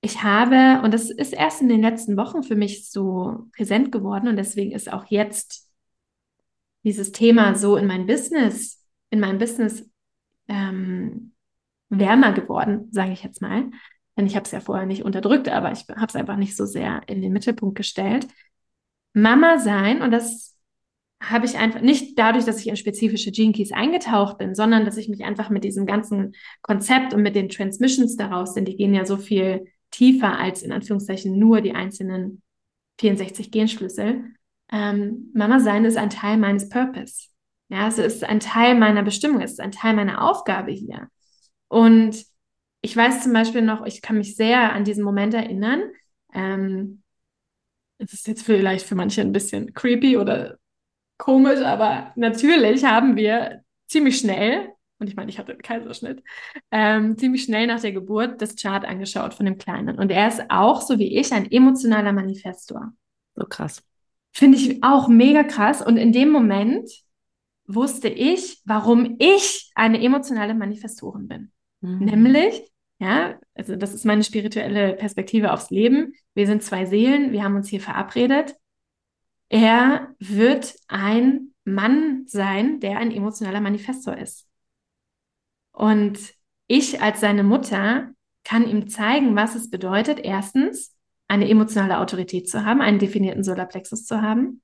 ich 0.00 0.22
habe, 0.22 0.80
und 0.84 0.94
das 0.94 1.10
ist 1.10 1.32
erst 1.32 1.60
in 1.60 1.68
den 1.68 1.82
letzten 1.82 2.16
Wochen 2.16 2.42
für 2.42 2.54
mich 2.54 2.90
so 2.90 3.48
präsent 3.56 3.90
geworden 3.90 4.28
und 4.28 4.36
deswegen 4.36 4.72
ist 4.72 4.92
auch 4.92 5.06
jetzt 5.06 5.68
dieses 6.84 7.10
Thema 7.10 7.54
so 7.56 7.76
in 7.76 7.86
mein 7.86 8.06
Business, 8.06 8.84
in 9.10 9.20
meinem 9.20 9.38
Business 9.38 9.90
ähm, 10.46 11.32
wärmer 11.88 12.32
geworden, 12.32 12.88
sage 12.92 13.12
ich 13.12 13.22
jetzt 13.24 13.42
mal. 13.42 13.70
Denn 14.16 14.26
ich 14.26 14.36
habe 14.36 14.44
es 14.44 14.52
ja 14.52 14.60
vorher 14.60 14.86
nicht 14.86 15.04
unterdrückt, 15.04 15.48
aber 15.48 15.72
ich 15.72 15.86
habe 15.88 16.06
es 16.06 16.16
einfach 16.16 16.36
nicht 16.36 16.56
so 16.56 16.64
sehr 16.66 17.02
in 17.08 17.20
den 17.20 17.32
Mittelpunkt 17.32 17.76
gestellt. 17.76 18.28
Mama 19.14 19.58
sein, 19.58 20.02
und 20.02 20.12
das 20.12 20.56
habe 21.20 21.46
ich 21.46 21.58
einfach 21.58 21.80
nicht 21.80 22.18
dadurch, 22.18 22.44
dass 22.44 22.60
ich 22.60 22.68
in 22.68 22.76
spezifische 22.76 23.32
Gene 23.32 23.52
Keys 23.52 23.72
eingetaucht 23.72 24.38
bin, 24.38 24.54
sondern 24.54 24.84
dass 24.84 24.96
ich 24.96 25.08
mich 25.08 25.24
einfach 25.24 25.50
mit 25.50 25.64
diesem 25.64 25.84
ganzen 25.84 26.34
Konzept 26.62 27.12
und 27.12 27.22
mit 27.22 27.34
den 27.34 27.48
Transmissions 27.48 28.16
daraus, 28.16 28.54
denn 28.54 28.64
die 28.64 28.76
gehen 28.76 28.94
ja 28.94 29.04
so 29.04 29.16
viel 29.16 29.66
tiefer 29.90 30.38
als 30.38 30.62
in 30.62 30.72
Anführungszeichen 30.72 31.38
nur 31.38 31.60
die 31.60 31.74
einzelnen 31.74 32.42
64 33.00 33.50
Genschlüssel. 33.50 34.32
Ähm, 34.70 35.30
Mama 35.34 35.60
sein 35.60 35.84
ist 35.84 35.96
ein 35.96 36.10
Teil 36.10 36.36
meines 36.36 36.68
Purpose. 36.68 37.28
Ja, 37.68 37.88
es 37.88 37.98
ist 37.98 38.24
ein 38.24 38.40
Teil 38.40 38.74
meiner 38.76 39.02
Bestimmung, 39.02 39.40
es 39.40 39.52
ist 39.52 39.60
ein 39.60 39.72
Teil 39.72 39.94
meiner 39.94 40.22
Aufgabe 40.22 40.70
hier. 40.70 41.08
Und 41.68 42.24
ich 42.80 42.96
weiß 42.96 43.22
zum 43.22 43.32
Beispiel 43.32 43.62
noch, 43.62 43.84
ich 43.84 44.02
kann 44.02 44.18
mich 44.18 44.36
sehr 44.36 44.72
an 44.72 44.84
diesen 44.84 45.04
Moment 45.04 45.34
erinnern. 45.34 45.82
Ähm, 46.32 47.02
es 47.98 48.12
ist 48.12 48.28
jetzt 48.28 48.42
vielleicht 48.42 48.86
für 48.86 48.94
manche 48.94 49.20
ein 49.20 49.32
bisschen 49.32 49.74
creepy 49.74 50.16
oder 50.16 50.58
komisch, 51.18 51.60
aber 51.60 52.12
natürlich 52.16 52.84
haben 52.84 53.16
wir 53.16 53.62
ziemlich 53.86 54.18
schnell, 54.18 54.68
und 54.98 55.08
ich 55.08 55.16
meine, 55.16 55.30
ich 55.30 55.38
hatte 55.38 55.52
einen 55.52 55.62
Kaiserschnitt, 55.62 56.22
ähm, 56.70 57.16
ziemlich 57.18 57.44
schnell 57.44 57.66
nach 57.66 57.80
der 57.80 57.92
Geburt 57.92 58.40
das 58.40 58.56
Chart 58.56 58.84
angeschaut 58.84 59.34
von 59.34 59.46
dem 59.46 59.58
Kleinen. 59.58 59.98
Und 59.98 60.10
er 60.10 60.28
ist 60.28 60.42
auch, 60.48 60.80
so 60.80 60.98
wie 60.98 61.18
ich, 61.18 61.32
ein 61.32 61.50
emotionaler 61.50 62.12
Manifestor. 62.12 62.92
So 63.36 63.44
krass. 63.44 63.82
Finde 64.32 64.58
ich 64.58 64.82
auch 64.82 65.08
mega 65.08 65.44
krass. 65.44 65.82
Und 65.82 65.96
in 65.98 66.12
dem 66.12 66.30
Moment 66.30 66.90
wusste 67.66 68.08
ich, 68.08 68.60
warum 68.64 69.16
ich 69.18 69.70
eine 69.74 70.02
emotionale 70.02 70.54
Manifestorin 70.54 71.28
bin. 71.28 71.52
Mhm. 71.80 71.98
Nämlich, 72.04 72.62
ja, 72.98 73.38
also 73.54 73.76
das 73.76 73.94
ist 73.94 74.04
meine 74.04 74.24
spirituelle 74.24 74.94
Perspektive 74.94 75.52
aufs 75.52 75.70
Leben. 75.70 76.12
Wir 76.34 76.46
sind 76.46 76.64
zwei 76.64 76.86
Seelen, 76.86 77.30
wir 77.30 77.44
haben 77.44 77.54
uns 77.54 77.68
hier 77.68 77.80
verabredet 77.80 78.56
er 79.48 80.14
wird 80.18 80.74
ein 80.88 81.54
Mann 81.64 82.24
sein, 82.26 82.80
der 82.80 82.98
ein 82.98 83.10
emotionaler 83.10 83.60
Manifestor 83.60 84.16
ist. 84.16 84.46
Und 85.72 86.18
ich 86.66 87.00
als 87.00 87.20
seine 87.20 87.42
Mutter 87.42 88.12
kann 88.44 88.68
ihm 88.68 88.88
zeigen, 88.88 89.36
was 89.36 89.54
es 89.54 89.70
bedeutet, 89.70 90.18
erstens 90.18 90.96
eine 91.28 91.48
emotionale 91.48 91.98
Autorität 91.98 92.48
zu 92.48 92.64
haben, 92.64 92.80
einen 92.80 92.98
definierten 92.98 93.44
Solarplexus 93.44 94.04
zu 94.04 94.22
haben 94.22 94.62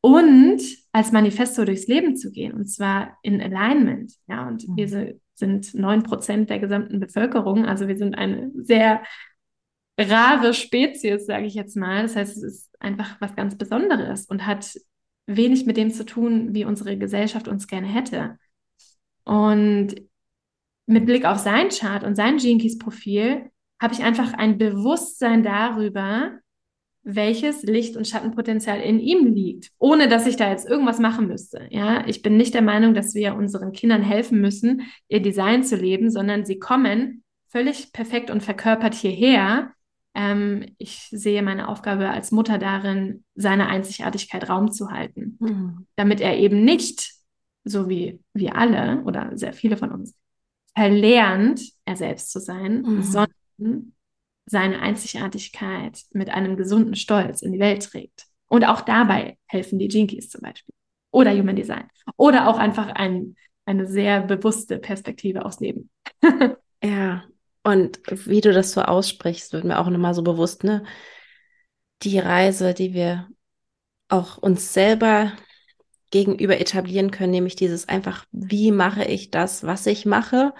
und 0.00 0.62
als 0.92 1.12
Manifestor 1.12 1.66
durchs 1.66 1.86
Leben 1.86 2.16
zu 2.16 2.30
gehen, 2.32 2.54
und 2.54 2.66
zwar 2.66 3.18
in 3.22 3.40
Alignment. 3.40 4.14
Ja, 4.26 4.48
und 4.48 4.66
mhm. 4.66 4.76
wir 4.76 5.18
sind 5.34 5.74
neun 5.74 6.02
Prozent 6.02 6.50
der 6.50 6.58
gesamten 6.58 7.00
Bevölkerung, 7.00 7.66
also 7.66 7.86
wir 7.86 7.96
sind 7.96 8.14
eine 8.14 8.50
sehr 8.54 9.02
rare 10.00 10.54
Spezies, 10.54 11.26
sage 11.26 11.46
ich 11.46 11.54
jetzt 11.54 11.76
mal. 11.76 12.02
Das 12.02 12.16
heißt, 12.16 12.36
es 12.36 12.42
ist 12.42 12.70
einfach 12.80 13.20
was 13.20 13.34
ganz 13.36 13.56
Besonderes 13.56 14.26
und 14.26 14.46
hat 14.46 14.74
wenig 15.26 15.66
mit 15.66 15.76
dem 15.76 15.90
zu 15.90 16.04
tun, 16.04 16.54
wie 16.54 16.64
unsere 16.64 16.96
Gesellschaft 16.96 17.48
uns 17.48 17.66
gerne 17.66 17.86
hätte. 17.86 18.38
Und 19.24 19.94
mit 20.86 21.06
Blick 21.06 21.24
auf 21.24 21.38
sein 21.38 21.68
Chart 21.68 22.02
und 22.02 22.16
sein 22.16 22.38
Gene 22.38 22.76
Profil 22.78 23.50
habe 23.80 23.94
ich 23.94 24.02
einfach 24.02 24.34
ein 24.34 24.58
Bewusstsein 24.58 25.42
darüber, 25.42 26.40
welches 27.02 27.62
Licht- 27.62 27.96
und 27.96 28.06
Schattenpotenzial 28.06 28.80
in 28.80 28.98
ihm 28.98 29.32
liegt, 29.32 29.70
ohne 29.78 30.08
dass 30.08 30.26
ich 30.26 30.36
da 30.36 30.50
jetzt 30.50 30.68
irgendwas 30.68 30.98
machen 30.98 31.28
müsste. 31.28 31.66
Ja, 31.70 32.06
ich 32.06 32.22
bin 32.22 32.36
nicht 32.36 32.52
der 32.52 32.62
Meinung, 32.62 32.92
dass 32.92 33.14
wir 33.14 33.34
unseren 33.34 33.72
Kindern 33.72 34.02
helfen 34.02 34.40
müssen, 34.40 34.82
ihr 35.08 35.22
Design 35.22 35.64
zu 35.64 35.76
leben, 35.76 36.10
sondern 36.10 36.44
sie 36.44 36.58
kommen 36.58 37.24
völlig 37.48 37.92
perfekt 37.92 38.30
und 38.30 38.42
verkörpert 38.42 38.94
hierher. 38.94 39.72
Ähm, 40.14 40.66
ich 40.78 41.08
sehe 41.10 41.42
meine 41.42 41.68
Aufgabe 41.68 42.10
als 42.10 42.32
Mutter 42.32 42.58
darin, 42.58 43.24
seine 43.34 43.68
Einzigartigkeit 43.68 44.48
Raum 44.48 44.72
zu 44.72 44.90
halten, 44.90 45.36
mhm. 45.40 45.86
damit 45.96 46.20
er 46.20 46.36
eben 46.36 46.64
nicht, 46.64 47.12
so 47.64 47.88
wie 47.88 48.20
wir 48.34 48.56
alle 48.56 49.02
oder 49.04 49.36
sehr 49.36 49.52
viele 49.52 49.76
von 49.76 49.92
uns, 49.92 50.14
verlernt, 50.74 51.60
er 51.84 51.96
selbst 51.96 52.30
zu 52.30 52.40
sein, 52.40 52.82
mhm. 52.82 53.02
sondern 53.02 53.92
seine 54.46 54.80
Einzigartigkeit 54.80 56.02
mit 56.12 56.30
einem 56.30 56.56
gesunden 56.56 56.96
Stolz 56.96 57.42
in 57.42 57.52
die 57.52 57.60
Welt 57.60 57.84
trägt. 57.84 58.26
Und 58.48 58.64
auch 58.64 58.80
dabei 58.80 59.38
helfen 59.46 59.78
die 59.78 59.86
Jinkies 59.86 60.28
zum 60.28 60.40
Beispiel. 60.40 60.74
Oder 61.12 61.32
Human 61.32 61.54
Design. 61.54 61.88
Oder 62.16 62.48
auch 62.48 62.58
einfach 62.58 62.88
ein, 62.88 63.36
eine 63.64 63.86
sehr 63.86 64.22
bewusste 64.22 64.78
Perspektive 64.78 65.44
aufs 65.44 65.60
Leben. 65.60 65.88
ja, 66.82 67.24
und 67.62 68.00
wie 68.08 68.40
du 68.40 68.52
das 68.52 68.72
so 68.72 68.82
aussprichst, 68.82 69.52
wird 69.52 69.64
mir 69.64 69.78
auch 69.78 69.88
nochmal 69.88 70.14
so 70.14 70.22
bewusst, 70.22 70.64
ne? 70.64 70.84
Die 72.02 72.18
Reise, 72.18 72.72
die 72.74 72.94
wir 72.94 73.28
auch 74.08 74.38
uns 74.38 74.72
selber 74.72 75.32
gegenüber 76.10 76.58
etablieren 76.58 77.10
können, 77.10 77.32
nämlich 77.32 77.56
dieses 77.56 77.88
einfach, 77.88 78.26
wie 78.32 78.72
mache 78.72 79.04
ich 79.04 79.30
das, 79.30 79.64
was 79.64 79.86
ich 79.86 80.06
mache? 80.06 80.52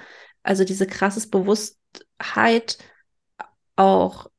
Also 0.42 0.64
diese 0.64 0.86
krasses 0.86 1.28
Bewusstheit, 1.28 2.78
auch 3.76 4.30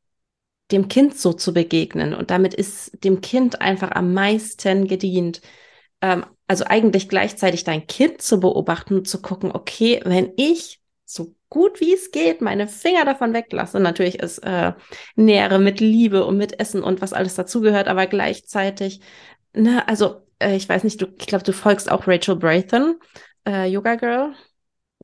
dem 0.72 0.88
Kind 0.88 1.18
so 1.18 1.34
zu 1.34 1.54
begegnen. 1.54 2.14
Und 2.14 2.32
damit 2.32 2.54
ist 2.54 3.04
dem 3.04 3.22
Kind 3.22 3.62
einfach 3.62 3.92
am 3.92 4.14
meisten 4.14 4.88
gedient. 4.88 5.42
Ähm, 6.02 6.26
also 6.48 6.66
eigentlich 6.66 7.10
gleichzeitig 7.10 7.64
dein 7.64 7.88
Kind 7.88 8.22
zu 8.22 8.40
beobachten 8.40 8.96
und 8.96 9.08
zu 9.08 9.22
gucken, 9.22 9.52
okay, 9.52 10.02
wenn 10.06 10.32
ich 10.38 10.82
so 11.06 11.36
gut 11.52 11.82
wie 11.82 11.94
es 11.94 12.12
geht 12.12 12.42
meine 12.42 12.68
Finger 12.68 13.06
davon 13.06 13.34
weglasse, 13.34 13.80
natürlich 13.80 14.20
ist 14.20 14.40
äh, 14.40 14.74
Nähere 15.16 15.60
mit 15.60 15.82
Liebe 15.82 16.26
und 16.26 16.38
mit 16.38 16.60
Essen 16.60 16.82
und 16.82 17.02
was 17.02 17.14
alles 17.14 17.36
dazugehört, 17.36 17.90
aber 17.90 18.08
gleichzeitig, 18.08 19.02
ne, 19.54 19.88
also 19.88 20.26
äh, 20.40 20.56
ich 20.56 20.68
weiß 20.68 20.84
nicht, 20.84 21.02
du, 21.02 21.08
ich 21.20 21.28
glaube, 21.28 21.44
du 21.44 21.54
folgst 21.54 21.92
auch 21.92 22.08
Rachel 22.08 22.38
Braithen, 22.38 22.96
äh, 23.46 23.68
Yoga 23.68 23.96
Girl. 23.96 24.34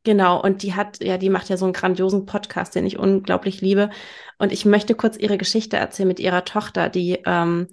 Genau, 0.03 0.41
und 0.41 0.63
die 0.63 0.73
hat, 0.73 1.03
ja, 1.03 1.17
die 1.17 1.29
macht 1.29 1.49
ja 1.49 1.57
so 1.57 1.65
einen 1.65 1.73
grandiosen 1.73 2.25
Podcast, 2.25 2.75
den 2.75 2.85
ich 2.85 2.97
unglaublich 2.97 3.59
liebe. 3.59 3.89
Und 4.37 4.53
ich 4.53 4.63
möchte 4.63 4.95
kurz 4.95 5.17
ihre 5.17 5.37
Geschichte 5.37 5.75
erzählen 5.75 6.07
mit 6.07 6.19
ihrer 6.21 6.45
Tochter, 6.45 6.87
die 6.87 7.19
ähm, 7.25 7.67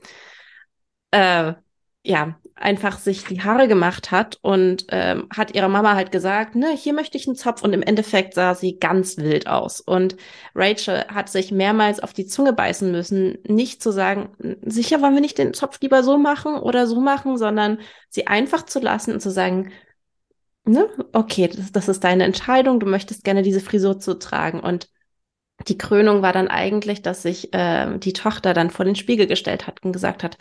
äh, 1.12 1.54
ja 2.02 2.40
einfach 2.56 2.98
sich 2.98 3.24
die 3.24 3.42
Haare 3.42 3.66
gemacht 3.68 4.10
hat 4.10 4.38
und 4.42 4.86
ähm, 4.90 5.26
hat 5.34 5.54
ihrer 5.54 5.68
Mama 5.68 5.94
halt 5.94 6.12
gesagt, 6.12 6.54
ne, 6.54 6.70
hier 6.76 6.92
möchte 6.92 7.18
ich 7.18 7.26
einen 7.26 7.36
Zopf 7.36 7.62
und 7.62 7.72
im 7.72 7.82
Endeffekt 7.82 8.34
sah 8.34 8.54
sie 8.54 8.78
ganz 8.78 9.16
wild 9.16 9.48
aus. 9.48 9.80
Und 9.80 10.16
Rachel 10.54 11.04
hat 11.08 11.28
sich 11.28 11.50
mehrmals 11.50 12.00
auf 12.00 12.12
die 12.12 12.26
Zunge 12.26 12.52
beißen 12.52 12.90
müssen, 12.92 13.38
nicht 13.46 13.82
zu 13.82 13.90
sagen, 13.90 14.30
sicher 14.62 15.02
wollen 15.02 15.14
wir 15.14 15.20
nicht 15.20 15.38
den 15.38 15.52
Zopf 15.52 15.80
lieber 15.80 16.02
so 16.02 16.16
machen 16.16 16.54
oder 16.56 16.86
so 16.86 17.00
machen, 17.00 17.38
sondern 17.38 17.80
sie 18.08 18.26
einfach 18.28 18.64
zu 18.64 18.78
lassen 18.78 19.14
und 19.14 19.20
zu 19.20 19.30
sagen, 19.30 19.72
ne, 20.64 20.88
okay, 21.12 21.48
das, 21.48 21.72
das 21.72 21.88
ist 21.88 22.04
deine 22.04 22.24
Entscheidung, 22.24 22.80
du 22.80 22.86
möchtest 22.86 23.24
gerne 23.24 23.42
diese 23.42 23.60
Frisur 23.60 23.98
zu 23.98 24.18
tragen. 24.18 24.60
Und 24.60 24.88
die 25.68 25.78
Krönung 25.78 26.22
war 26.22 26.32
dann 26.32 26.48
eigentlich, 26.48 27.02
dass 27.02 27.22
sich 27.22 27.52
äh, 27.52 27.98
die 27.98 28.12
Tochter 28.12 28.54
dann 28.54 28.70
vor 28.70 28.84
den 28.84 28.96
Spiegel 28.96 29.26
gestellt 29.26 29.66
hat 29.66 29.82
und 29.82 29.92
gesagt 29.92 30.22
hat, 30.22 30.38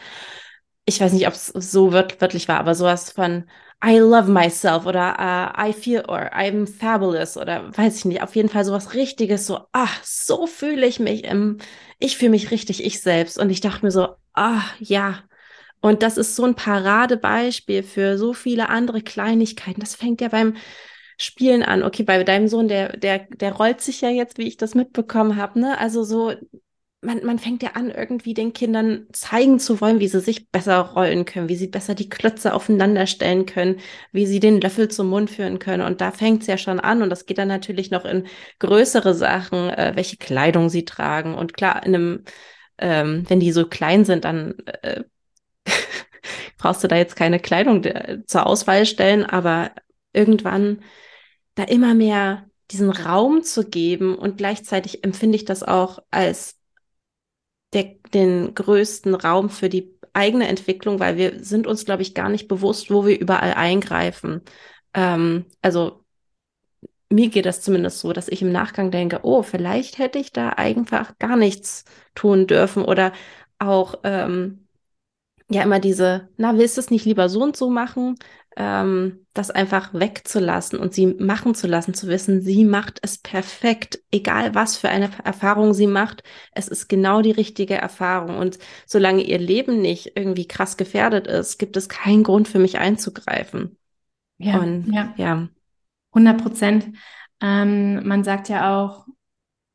ich 0.86 0.99
weiß 0.99 1.13
nicht, 1.13 1.27
ob 1.27 1.34
es 1.34 1.47
so 1.47 1.93
wört 1.93 2.19
wörtlich 2.21 2.47
war, 2.47 2.59
aber 2.59 2.75
sowas 2.75 3.11
von 3.11 3.45
I 3.86 3.97
love 3.99 4.31
myself 4.31 4.86
oder 4.86 5.15
uh, 5.19 5.61
I 5.69 5.73
feel 5.73 6.03
or 6.07 6.31
I'm 6.34 6.67
fabulous 6.67 7.38
oder 7.38 7.75
weiß 7.77 7.97
ich 7.97 8.05
nicht, 8.05 8.21
auf 8.21 8.36
jeden 8.36 8.49
Fall 8.49 8.63
sowas 8.65 8.93
richtiges, 8.93 9.45
so, 9.45 9.61
ach, 9.73 10.01
so 10.03 10.47
fühle 10.47 10.86
ich 10.86 10.99
mich, 10.99 11.23
im, 11.25 11.57
ich 11.99 12.17
fühle 12.17 12.31
mich 12.31 12.51
richtig 12.51 12.84
ich 12.84 13.01
selbst 13.01 13.38
und 13.38 13.49
ich 13.49 13.61
dachte 13.61 13.86
mir 13.86 13.91
so, 13.91 14.09
ach, 14.34 14.73
ja, 14.79 15.19
und 15.81 16.01
das 16.03 16.17
ist 16.17 16.36
so 16.36 16.45
ein 16.45 16.55
Paradebeispiel 16.55 17.84
für 17.84 18.17
so 18.17 18.34
viele 18.34 18.69
andere 18.69 19.01
Kleinigkeiten. 19.01 19.81
Das 19.81 19.95
fängt 19.95 20.21
ja 20.21 20.29
beim 20.29 20.55
Spielen 21.17 21.63
an. 21.63 21.84
Okay, 21.84 22.03
bei 22.03 22.23
deinem 22.23 22.47
Sohn, 22.47 22.67
der, 22.67 22.97
der, 22.97 23.19
der 23.19 23.53
rollt 23.53 23.81
sich 23.81 24.01
ja 24.01 24.09
jetzt, 24.09 24.38
wie 24.38 24.47
ich 24.47 24.57
das 24.57 24.75
mitbekommen 24.75 25.36
habe, 25.38 25.59
ne? 25.59 25.77
Also 25.77 26.03
so, 26.03 26.34
man, 27.04 27.26
man 27.26 27.39
fängt 27.39 27.64
ja 27.64 27.72
an, 27.74 27.91
irgendwie 27.91 28.34
den 28.34 28.54
Kindern 28.54 29.08
zeigen 29.12 29.60
zu 29.60 29.82
wollen, 29.82 29.99
wie 29.99 30.08
sie 30.08 30.20
sich 30.20 30.49
besser 30.49 30.80
rollen 30.80 31.26
können, 31.26 31.49
wie 31.49 31.56
sie 31.56 31.68
besser 31.68 31.95
die 31.95 32.10
Klötze 32.10 32.54
aufeinander 32.54 33.08
stellen 33.08 33.45
können, 33.45 33.80
wie 34.12 34.26
sie 34.26 34.39
den 34.39 34.62
Löffel 34.62 34.88
zum 34.89 35.10
Mund 35.10 35.30
führen 35.30 35.60
können. 35.60 35.86
Und 35.86 36.01
da 36.01 36.12
fängt 36.12 36.41
es 36.41 36.47
ja 36.47 36.58
schon 36.58 36.80
an. 36.80 37.01
Und 37.01 37.10
das 37.10 37.26
geht 37.26 37.38
dann 37.38 37.47
natürlich 37.47 37.91
noch 37.91 38.06
in 38.06 38.28
größere 38.60 39.14
Sachen, 39.14 39.70
äh, 39.70 39.93
welche 39.95 40.18
Kleidung 40.18 40.70
sie 40.70 40.86
tragen. 40.86 41.36
Und 41.36 41.54
klar, 41.54 41.86
in 41.86 41.95
einem, 41.95 42.24
ähm, 42.78 43.26
wenn 43.28 43.39
die 43.39 43.51
so 43.51 43.68
klein 43.68 44.06
sind, 44.06 44.26
dann 44.26 44.56
äh, 44.82 45.04
brauchst 46.58 46.84
du 46.84 46.88
da 46.88 46.95
jetzt 46.95 47.16
keine 47.16 47.39
Kleidung 47.39 47.84
zur 48.26 48.45
Auswahl 48.45 48.86
stellen, 48.86 49.26
aber 49.26 49.72
irgendwann 50.14 50.82
da 51.56 51.64
immer 51.64 51.93
mehr 51.93 52.49
diesen 52.72 52.89
Raum 52.89 53.43
zu 53.43 53.70
geben 53.70 54.18
und 54.18 54.38
gleichzeitig 54.38 55.04
empfinde 55.04 55.36
ich 55.36 55.45
das 55.45 55.64
auch 55.64 55.99
als 56.10 56.58
der, 57.74 57.95
den 58.13 58.53
größten 58.55 59.15
Raum 59.15 59.49
für 59.49 59.69
die 59.69 59.93
eigene 60.13 60.47
Entwicklung, 60.47 60.99
weil 60.99 61.17
wir 61.17 61.43
sind 61.43 61.67
uns, 61.67 61.86
glaube 61.86 62.01
ich, 62.03 62.13
gar 62.13 62.30
nicht 62.30 62.47
bewusst, 62.47 62.91
wo 62.91 63.05
wir 63.05 63.19
überall 63.19 63.53
eingreifen. 63.53 64.41
Ähm, 64.93 65.45
also 65.61 66.03
mir 67.09 67.30
geht 67.30 67.45
das 67.45 67.61
zumindest 67.61 67.99
so, 67.99 68.13
dass 68.13 68.28
ich 68.28 68.41
im 68.41 68.51
Nachgang 68.51 68.91
denke, 68.91 69.19
oh, 69.24 69.43
vielleicht 69.43 69.97
hätte 69.99 70.19
ich 70.19 70.32
da 70.32 70.49
einfach 70.49 71.17
gar 71.19 71.36
nichts 71.38 71.86
tun 72.15 72.47
dürfen 72.47 72.84
oder 72.84 73.13
auch 73.59 73.95
ähm, 74.03 74.67
ja 75.49 75.63
immer 75.63 75.80
diese, 75.80 76.30
na, 76.38 76.57
willst 76.57 76.78
du 76.78 76.82
es 76.82 76.91
nicht 76.91 77.05
lieber 77.05 77.30
so 77.30 77.43
und 77.43 77.57
so 77.57 77.69
machen? 77.69 78.15
Ähm, 78.56 79.26
das 79.34 79.49
einfach 79.49 79.93
wegzulassen 79.93 80.78
und 80.78 80.93
sie 80.93 81.08
machen 81.08 81.56
zu 81.56 81.66
lassen, 81.66 81.95
zu 81.95 82.08
wissen, 82.08 82.41
sie 82.41 82.66
macht 82.66 82.99
es 83.01 83.18
perfekt, 83.18 83.99
egal 84.12 84.54
was 84.54 84.78
für 84.78 84.89
eine 84.89 85.10
Erfahrung 85.24 85.74
sie 85.74 85.88
macht. 85.88 86.24
Es 86.51 86.68
ist 86.68 86.88
genau 86.88 87.22
die 87.22 87.32
richtige 87.32 87.76
Erfahrung. 87.76 88.38
Und 88.38 88.60
solange 88.86 89.24
ihr 89.24 89.39
Leben 89.39 89.82
nicht 89.82 90.12
irgendwie 90.16 90.47
krass 90.47 90.78
gefährdet 90.78 91.26
ist, 91.26 91.58
gibt 91.58 91.78
es 91.78 91.89
keinen 91.89 92.24
Grund 92.24 92.47
für 92.47 92.60
mich 92.60 92.78
einzugreifen. 92.78 93.78
Ja, 94.38 94.60
und, 94.60 94.91
ja. 94.93 95.14
ja. 95.18 95.47
100 96.12 96.41
Prozent. 96.41 96.95
Ähm, 97.41 98.08
man 98.08 98.24
sagt 98.24 98.49
ja 98.49 98.84
auch, 98.84 99.08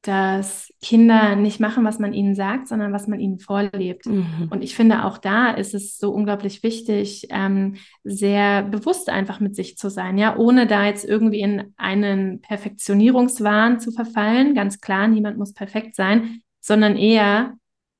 dass 0.08 0.72
Kinder 0.80 1.36
nicht 1.36 1.60
machen, 1.60 1.84
was 1.84 1.98
man 1.98 2.14
ihnen 2.14 2.34
sagt, 2.34 2.66
sondern 2.66 2.94
was 2.94 3.08
man 3.08 3.20
ihnen 3.20 3.38
vorlebt. 3.38 4.06
Mhm. 4.06 4.48
Und 4.48 4.64
ich 4.64 4.74
finde, 4.74 5.04
auch 5.04 5.18
da 5.18 5.50
ist 5.50 5.74
es 5.74 5.98
so 5.98 6.10
unglaublich 6.12 6.62
wichtig, 6.62 7.26
ähm, 7.28 7.76
sehr 8.04 8.62
bewusst 8.62 9.10
einfach 9.10 9.38
mit 9.38 9.54
sich 9.54 9.76
zu 9.76 9.90
sein, 9.90 10.16
ja, 10.16 10.34
ohne 10.38 10.66
da 10.66 10.86
jetzt 10.86 11.04
irgendwie 11.04 11.40
in 11.40 11.74
einen 11.76 12.40
Perfektionierungswahn 12.40 13.80
zu 13.80 13.92
verfallen. 13.92 14.54
Ganz 14.54 14.80
klar, 14.80 15.08
niemand 15.08 15.36
muss 15.36 15.52
perfekt 15.52 15.94
sein, 15.94 16.40
sondern 16.60 16.96
eher 16.96 17.52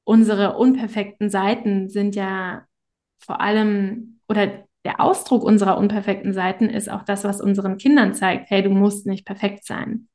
unsere 0.04 0.56
unperfekten 0.56 1.28
Seiten 1.28 1.90
sind 1.90 2.16
ja 2.16 2.62
vor 3.18 3.42
allem 3.42 4.20
oder 4.28 4.64
der 4.86 5.00
Ausdruck 5.02 5.42
unserer 5.42 5.76
unperfekten 5.76 6.32
Seiten 6.32 6.70
ist 6.70 6.90
auch 6.90 7.02
das, 7.02 7.24
was 7.24 7.42
unseren 7.42 7.76
Kindern 7.76 8.14
zeigt, 8.14 8.48
hey, 8.48 8.62
du 8.62 8.70
musst 8.70 9.06
nicht 9.06 9.26
perfekt 9.26 9.66
sein. 9.66 10.08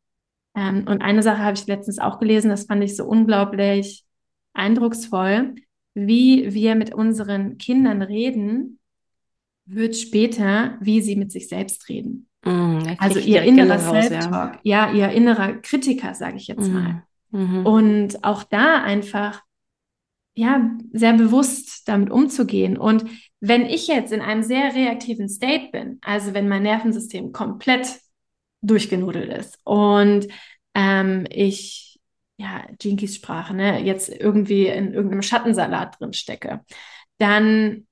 Ähm, 0.56 0.86
und 0.88 1.02
eine 1.02 1.24
Sache 1.24 1.44
habe 1.44 1.58
ich 1.58 1.68
letztens 1.68 2.00
auch 2.00 2.20
gelesen, 2.20 2.50
das 2.50 2.66
fand 2.66 2.84
ich 2.84 2.96
so 2.96 3.06
unglaublich 3.06 4.06
eindrucksvoll. 4.54 5.56
Wie 5.96 6.54
wir 6.54 6.76
mit 6.76 6.94
unseren 6.94 7.58
Kindern 7.58 8.02
reden, 8.02 8.80
wird 9.66 9.96
später, 9.96 10.78
wie 10.82 11.02
sie 11.02 11.16
mit 11.16 11.32
sich 11.32 11.48
selbst 11.48 11.88
reden. 11.90 12.28
Mm, 12.44 12.80
also 12.98 13.20
ihr 13.20 13.44
innerer 13.44 13.80
Self-Talk, 13.80 14.60
ja. 14.64 14.92
ja. 14.92 15.10
ihr 15.10 15.10
innerer 15.16 15.54
Kritiker, 15.54 16.14
sage 16.14 16.38
ich 16.38 16.48
jetzt 16.48 16.68
mm, 16.68 16.74
mal. 16.74 17.04
Mhm. 17.32 17.66
Und 17.66 18.24
auch 18.24 18.44
da 18.44 18.84
einfach, 18.84 19.42
ja, 20.36 20.70
sehr 20.92 21.14
bewusst 21.14 21.88
damit 21.88 22.10
umzugehen. 22.10 22.78
Und 22.78 23.06
wenn 23.40 23.66
ich 23.66 23.88
jetzt 23.88 24.12
in 24.12 24.22
einem 24.22 24.44
sehr 24.44 24.74
reaktiven 24.76 25.30
State 25.30 25.70
bin, 25.72 26.00
also 26.02 26.34
wenn 26.34 26.50
mein 26.50 26.64
Nervensystem 26.64 27.32
komplett 27.32 28.00
durchgenudelt 28.64 29.32
ist. 29.32 29.60
Und 29.64 30.28
ähm, 30.74 31.26
ich, 31.30 32.00
ja, 32.38 32.66
Jinkis 32.82 33.16
Sprache, 33.16 33.54
ne, 33.54 33.84
jetzt 33.84 34.10
irgendwie 34.10 34.68
in 34.68 34.94
irgendeinem 34.94 35.22
Schattensalat 35.22 36.00
drin 36.00 36.14
stecke, 36.14 36.62
dann 37.18 37.86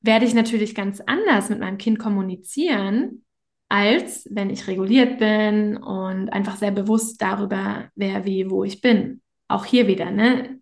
werde 0.00 0.26
ich 0.26 0.34
natürlich 0.34 0.74
ganz 0.74 1.00
anders 1.00 1.48
mit 1.48 1.60
meinem 1.60 1.78
Kind 1.78 1.98
kommunizieren, 1.98 3.24
als 3.68 4.26
wenn 4.30 4.50
ich 4.50 4.66
reguliert 4.66 5.18
bin 5.18 5.76
und 5.76 6.30
einfach 6.30 6.56
sehr 6.56 6.70
bewusst 6.70 7.20
darüber, 7.20 7.90
wer, 7.94 8.24
wie, 8.24 8.50
wo 8.50 8.64
ich 8.64 8.80
bin. 8.80 9.22
Auch 9.48 9.64
hier 9.64 9.86
wieder, 9.86 10.10
ne? 10.10 10.60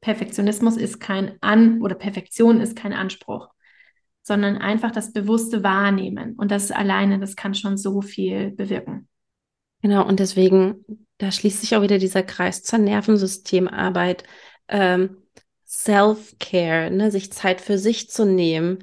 Perfektionismus 0.00 0.76
ist 0.76 1.00
kein 1.00 1.38
An 1.40 1.80
oder 1.80 1.94
Perfektion 1.94 2.60
ist 2.60 2.76
kein 2.76 2.92
Anspruch, 2.92 3.48
sondern 4.24 4.56
einfach 4.56 4.90
das 4.90 5.12
bewusste 5.12 5.62
Wahrnehmen. 5.62 6.34
Und 6.34 6.50
das 6.50 6.72
alleine, 6.72 7.20
das 7.20 7.36
kann 7.36 7.54
schon 7.54 7.76
so 7.76 8.00
viel 8.00 8.50
bewirken. 8.50 9.06
Genau, 9.82 10.04
und 10.04 10.18
deswegen, 10.18 10.84
da 11.18 11.30
schließt 11.30 11.60
sich 11.60 11.76
auch 11.76 11.82
wieder 11.82 11.98
dieser 11.98 12.22
Kreis 12.22 12.62
zur 12.62 12.80
Nervensystemarbeit. 12.80 14.24
Ähm, 14.66 15.18
Self-Care, 15.66 16.90
ne, 16.90 17.10
sich 17.10 17.32
Zeit 17.32 17.60
für 17.60 17.78
sich 17.78 18.08
zu 18.08 18.24
nehmen, 18.24 18.78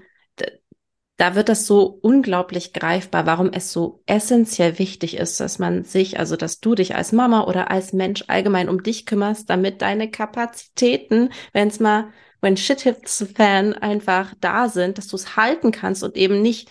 da 1.21 1.35
wird 1.35 1.49
das 1.49 1.67
so 1.67 1.99
unglaublich 2.01 2.73
greifbar, 2.73 3.27
warum 3.27 3.51
es 3.53 3.71
so 3.71 4.01
essentiell 4.07 4.79
wichtig 4.79 5.17
ist, 5.17 5.39
dass 5.39 5.59
man 5.59 5.83
sich, 5.83 6.17
also 6.17 6.35
dass 6.35 6.61
du 6.61 6.73
dich 6.73 6.95
als 6.95 7.11
Mama 7.11 7.43
oder 7.43 7.69
als 7.69 7.93
Mensch 7.93 8.23
allgemein 8.27 8.69
um 8.69 8.81
dich 8.81 9.05
kümmerst, 9.05 9.47
damit 9.47 9.83
deine 9.83 10.09
Kapazitäten, 10.09 11.29
wenn 11.53 11.67
es 11.67 11.79
mal, 11.79 12.11
when 12.41 12.57
shit 12.57 12.81
hits 12.81 13.19
the 13.19 13.25
fan, 13.25 13.73
einfach 13.73 14.33
da 14.41 14.67
sind, 14.67 14.97
dass 14.97 15.07
du 15.07 15.15
es 15.15 15.35
halten 15.35 15.71
kannst 15.71 16.03
und 16.03 16.17
eben 16.17 16.41
nicht 16.41 16.69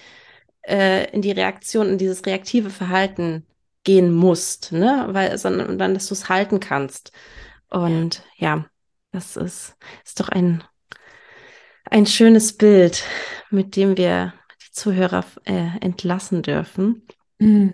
äh, 0.63 1.11
in 1.13 1.23
die 1.23 1.33
Reaktion, 1.33 1.89
in 1.89 1.99
dieses 1.99 2.27
reaktive 2.27 2.71
Verhalten 2.71 3.47
gehen 3.85 4.13
musst, 4.13 4.73
ne, 4.73 5.07
weil, 5.11 5.39
sondern 5.39 5.79
dann, 5.79 5.95
dass 5.95 6.09
du 6.09 6.15
es 6.15 6.29
halten 6.29 6.61
kannst. 6.61 7.13
Und 7.71 8.23
ja. 8.37 8.57
ja, 8.57 8.67
das 9.13 9.37
ist, 9.37 9.77
ist 10.05 10.21
doch 10.21 10.29
ein, 10.29 10.63
ein 11.85 12.07
schönes 12.07 12.57
Bild, 12.57 13.05
mit 13.51 13.77
dem 13.77 13.97
wir 13.97 14.35
Zuhörer 14.73 15.25
äh, 15.45 15.79
entlassen 15.81 16.43
dürfen. 16.43 17.07
Mhm. 17.39 17.73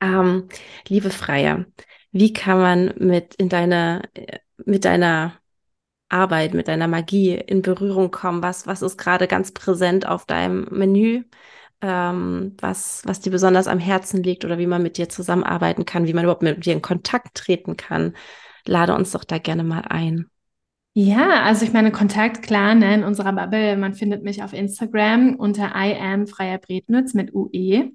Ähm, 0.00 0.48
liebe 0.86 1.10
Freier, 1.10 1.66
wie 2.12 2.32
kann 2.32 2.58
man 2.58 2.94
mit 2.98 3.34
in 3.34 3.48
deiner 3.48 4.02
äh, 4.14 4.38
mit 4.64 4.84
deiner 4.84 5.34
Arbeit, 6.08 6.54
mit 6.54 6.68
deiner 6.68 6.88
Magie 6.88 7.34
in 7.34 7.62
Berührung 7.62 8.10
kommen? 8.10 8.42
Was 8.42 8.66
was 8.66 8.82
ist 8.82 8.98
gerade 8.98 9.28
ganz 9.28 9.52
präsent 9.52 10.06
auf 10.06 10.26
deinem 10.26 10.66
Menü? 10.70 11.24
Ähm, 11.80 12.56
was 12.60 13.02
was 13.04 13.20
dir 13.20 13.30
besonders 13.30 13.68
am 13.68 13.78
Herzen 13.78 14.22
liegt 14.22 14.44
oder 14.44 14.58
wie 14.58 14.66
man 14.66 14.82
mit 14.82 14.98
dir 14.98 15.08
zusammenarbeiten 15.08 15.84
kann, 15.84 16.06
wie 16.06 16.14
man 16.14 16.24
überhaupt 16.24 16.42
mit 16.42 16.64
dir 16.66 16.72
in 16.72 16.82
Kontakt 16.82 17.36
treten 17.36 17.76
kann? 17.76 18.14
Lade 18.66 18.94
uns 18.94 19.12
doch 19.12 19.24
da 19.24 19.38
gerne 19.38 19.64
mal 19.64 19.82
ein. 19.82 20.26
Ja, 20.94 21.42
also 21.44 21.64
ich 21.64 21.72
meine, 21.72 21.92
Kontakt, 21.92 22.42
klar, 22.42 22.74
ne, 22.74 22.92
in 22.92 23.04
unserer 23.04 23.32
Bubble, 23.32 23.76
man 23.76 23.94
findet 23.94 24.24
mich 24.24 24.42
auf 24.42 24.52
Instagram 24.52 25.36
unter 25.36 25.72
I 25.76 25.94
am 25.96 26.26
Freier 26.26 26.58
Bretnitz 26.58 27.14
mit 27.14 27.32
UE. 27.32 27.92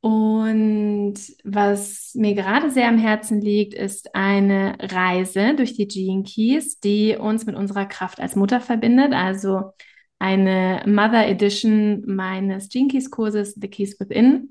Und 0.00 1.14
was 1.42 2.14
mir 2.14 2.34
gerade 2.34 2.70
sehr 2.70 2.88
am 2.88 2.98
Herzen 2.98 3.40
liegt, 3.40 3.74
ist 3.74 4.14
eine 4.14 4.76
Reise 4.80 5.54
durch 5.56 5.74
die 5.74 5.88
Gene 5.88 6.22
Keys, 6.22 6.78
die 6.78 7.16
uns 7.16 7.46
mit 7.46 7.56
unserer 7.56 7.86
Kraft 7.86 8.20
als 8.20 8.36
Mutter 8.36 8.60
verbindet. 8.60 9.12
Also 9.12 9.72
eine 10.18 10.82
Mother 10.86 11.26
Edition 11.26 12.04
meines 12.06 12.68
Gene 12.68 12.88
Keys 12.88 13.10
Kurses, 13.10 13.54
The 13.54 13.68
Keys 13.68 13.98
Within. 13.98 14.50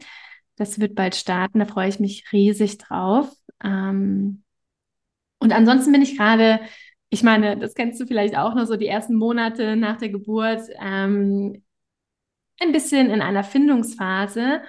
Das 0.57 0.79
wird 0.79 0.95
bald 0.95 1.15
starten, 1.15 1.59
da 1.59 1.65
freue 1.65 1.89
ich 1.89 1.99
mich 1.99 2.31
riesig 2.33 2.77
drauf. 2.77 3.31
Ähm, 3.63 4.43
und 5.39 5.53
ansonsten 5.53 5.91
bin 5.91 6.01
ich 6.01 6.17
gerade 6.17 6.59
ich 7.09 7.23
meine, 7.23 7.57
das 7.57 7.73
kennst 7.73 7.99
du 8.01 8.05
vielleicht 8.05 8.37
auch 8.37 8.53
noch 8.55 8.65
so 8.65 8.75
die 8.75 8.87
ersten 8.87 9.15
Monate 9.15 9.75
nach 9.75 9.97
der 9.97 10.09
Geburt, 10.09 10.61
ähm, 10.81 11.63
ein 12.59 12.71
bisschen 12.71 13.09
in 13.09 13.21
einer 13.21 13.43
Findungsphase 13.43 14.61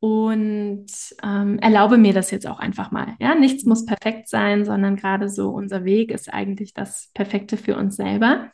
und 0.00 0.86
ähm, 1.22 1.58
erlaube 1.58 1.98
mir 1.98 2.14
das 2.14 2.30
jetzt 2.30 2.46
auch 2.46 2.58
einfach 2.58 2.90
mal. 2.90 3.14
Ja, 3.20 3.34
nichts 3.34 3.64
muss 3.64 3.84
perfekt 3.84 4.28
sein, 4.28 4.64
sondern 4.64 4.96
gerade 4.96 5.28
so 5.28 5.50
unser 5.50 5.84
Weg 5.84 6.10
ist 6.10 6.32
eigentlich 6.32 6.72
das 6.72 7.10
Perfekte 7.12 7.58
für 7.58 7.76
uns 7.76 7.96
selber. 7.96 8.50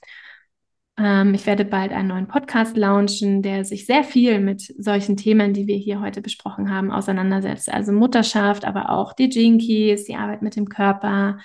Ähm, 0.99 1.35
ich 1.35 1.47
werde 1.47 1.65
bald 1.65 1.93
einen 1.93 2.09
neuen 2.09 2.27
Podcast 2.27 2.77
launchen, 2.77 3.43
der 3.43 3.65
sich 3.65 3.87
sehr 3.87 4.03
viel 4.03 4.41
mit 4.41 4.63
solchen 4.79 5.17
Themen, 5.17 5.53
die 5.53 5.69
wir 5.69 5.77
hier 5.77 6.01
heute 6.01 6.21
besprochen 6.21 6.71
haben, 6.71 6.91
auseinandersetzt. 6.91 7.73
Also 7.73 7.93
Mutterschaft, 7.93 8.65
aber 8.65 8.91
auch 8.91 9.13
die 9.13 9.29
Keys, 9.29 10.05
die 10.05 10.17
Arbeit 10.17 10.43
mit 10.43 10.57
dem 10.57 10.69
Körper, 10.69 11.39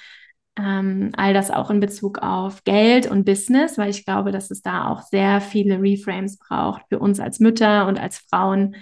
ähm, 0.58 1.12
all 1.16 1.34
das 1.34 1.52
auch 1.52 1.70
in 1.70 1.80
Bezug 1.80 2.20
auf 2.20 2.64
Geld 2.64 3.10
und 3.10 3.26
Business, 3.26 3.78
weil 3.78 3.89
ich 3.91 4.04
glaube, 4.04 4.32
dass 4.32 4.52
es 4.52 4.62
da 4.64 4.88
auch 4.88 5.02
sehr 5.04 5.41
viele 5.41 5.82
Reframes 5.82 6.38
braucht 6.38 6.84
für 6.89 6.99
uns 6.99 7.20
als 7.20 7.39
Mütter 7.39 7.88
und 7.88 7.99
als 7.99 8.18
Frauen, 8.18 8.76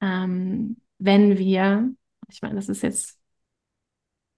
ähm, 0.00 0.76
wenn 0.98 1.38
wir, 1.38 1.92
ich 2.28 2.42
meine, 2.42 2.54
das 2.56 2.68
ist 2.68 2.82
jetzt 2.82 3.18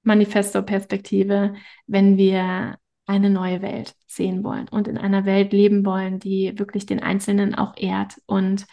Manifesto-Perspektive, 0.03 1.55
wenn 1.87 2.17
wir 2.17 2.79
eine 3.07 3.31
neue 3.31 3.63
Welt 3.63 3.95
sehen 4.07 4.45
wollen 4.45 4.69
und 4.69 4.87
in 4.87 4.99
einer 4.99 5.25
Welt 5.25 5.53
leben 5.53 5.85
wollen, 5.85 6.19
die 6.19 6.59
wirklich 6.59 6.87
den 6.87 7.03
Einzelnen 7.03 7.55
auch 7.55 7.75
ehrt 7.77 8.21
und 8.27 8.67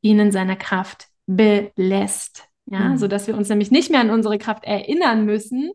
ihn 0.00 0.18
in 0.18 0.32
seiner 0.32 0.56
Kraft 0.56 1.08
belässt. 1.26 2.48
Ja, 2.66 2.80
mhm. 2.80 2.96
so 2.98 3.06
dass 3.06 3.28
wir 3.28 3.36
uns 3.36 3.48
nämlich 3.48 3.70
nicht 3.70 3.90
mehr 3.90 4.00
an 4.00 4.10
unsere 4.10 4.38
Kraft 4.38 4.64
erinnern 4.64 5.24
müssen, 5.24 5.70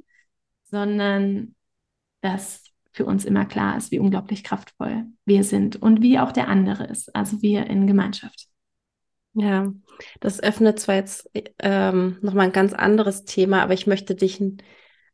sondern 0.65 1.55
dass 2.19 2.65
für 2.91 3.05
uns 3.05 3.23
immer 3.23 3.45
klar 3.45 3.77
ist, 3.77 3.91
wie 3.91 3.99
unglaublich 3.99 4.43
kraftvoll 4.43 5.05
wir 5.25 5.43
sind 5.45 5.81
und 5.81 6.01
wie 6.01 6.19
auch 6.19 6.33
der 6.33 6.49
andere 6.49 6.85
ist, 6.85 7.15
also 7.15 7.41
wir 7.41 7.67
in 7.67 7.87
Gemeinschaft. 7.87 8.47
Ja, 9.33 9.71
das 10.19 10.41
öffnet 10.41 10.79
zwar 10.79 10.95
jetzt 10.95 11.29
ähm, 11.59 12.17
nochmal 12.21 12.47
ein 12.47 12.51
ganz 12.51 12.73
anderes 12.73 13.25
Thema, 13.25 13.61
aber 13.63 13.73
ich 13.73 13.87
möchte 13.87 14.15
dich 14.15 14.41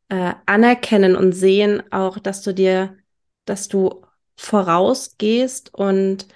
äh, 0.10 0.34
anerkennen 0.46 1.16
und 1.16 1.34
sehen 1.34 1.84
auch, 1.92 2.20
dass 2.20 2.42
du 2.42 2.54
dir, 2.54 2.98
dass 3.46 3.68
du 3.68 4.06
vorausgehst 4.36 5.74
und 5.74 6.28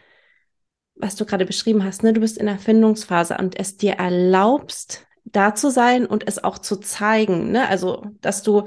was 0.95 1.15
du 1.15 1.25
gerade 1.25 1.45
beschrieben 1.45 1.83
hast, 1.83 2.03
ne, 2.03 2.13
du 2.13 2.21
bist 2.21 2.37
in 2.37 2.45
der 2.45 2.59
Findungsphase 2.59 3.37
und 3.37 3.59
es 3.59 3.77
dir 3.77 3.93
erlaubst, 3.93 5.05
da 5.23 5.55
zu 5.55 5.69
sein 5.69 6.05
und 6.05 6.27
es 6.27 6.43
auch 6.43 6.57
zu 6.57 6.77
zeigen, 6.77 7.51
ne? 7.51 7.67
Also, 7.67 8.05
dass 8.21 8.43
du 8.43 8.65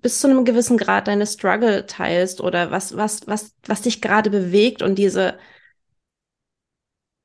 bis 0.00 0.20
zu 0.20 0.28
einem 0.28 0.44
gewissen 0.44 0.76
Grad 0.76 1.08
deine 1.08 1.26
Struggle 1.26 1.86
teilst 1.86 2.40
oder 2.40 2.70
was, 2.70 2.96
was, 2.96 3.26
was, 3.26 3.54
was 3.66 3.82
dich 3.82 4.02
gerade 4.02 4.30
bewegt 4.30 4.82
und 4.82 4.96
diese 4.96 5.38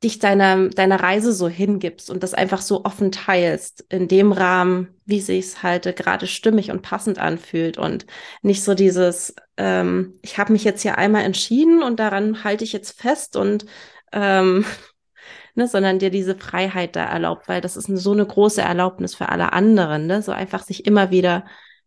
dich 0.04 0.20
deiner, 0.20 0.70
deiner 0.70 1.02
Reise 1.02 1.34
so 1.34 1.48
hingibst 1.48 2.12
und 2.12 2.22
das 2.22 2.36
einfach 2.36 2.62
so 2.62 2.86
offen 2.86 3.12
teilst, 3.12 3.86
in 3.90 4.08
dem 4.08 4.32
Rahmen, 4.32 4.90
wie 5.06 5.22
sich's 5.22 5.64
halt 5.64 5.96
gerade 5.96 6.28
stimmig 6.28 6.70
und 6.70 6.84
passend 6.84 7.18
anfühlt 7.18 7.78
und 7.80 8.06
nicht 8.44 8.64
so 8.64 8.76
dieses, 8.76 9.36
ähm, 9.58 10.14
ich 10.22 10.38
habe 10.38 10.54
mich 10.54 10.64
jetzt 10.64 10.84
hier 10.84 10.98
einmal 11.00 11.24
entschieden 11.24 11.82
und 11.82 12.00
daran 12.00 12.44
halte 12.44 12.64
ich 12.64 12.74
jetzt 12.74 13.00
fest 13.00 13.36
und 13.36 13.66
ähm, 14.12 14.66
ne, 15.56 15.68
sondern 15.68 16.00
dir 16.00 16.12
diese 16.12 16.36
Freiheit 16.36 16.96
da 16.96 17.06
erlaubt, 17.06 17.48
weil 17.48 17.62
das 17.62 17.78
ist 17.78 17.88
so 17.88 18.12
eine 18.12 18.26
große 18.26 18.62
Erlaubnis 18.62 19.16
für 19.16 19.30
alle 19.30 19.54
anderen, 19.54 20.08
ne, 20.08 20.22
so 20.22 20.32
einfach 20.32 20.64
sich 20.64 20.86
immer 20.86 21.12
wieder 21.12 21.46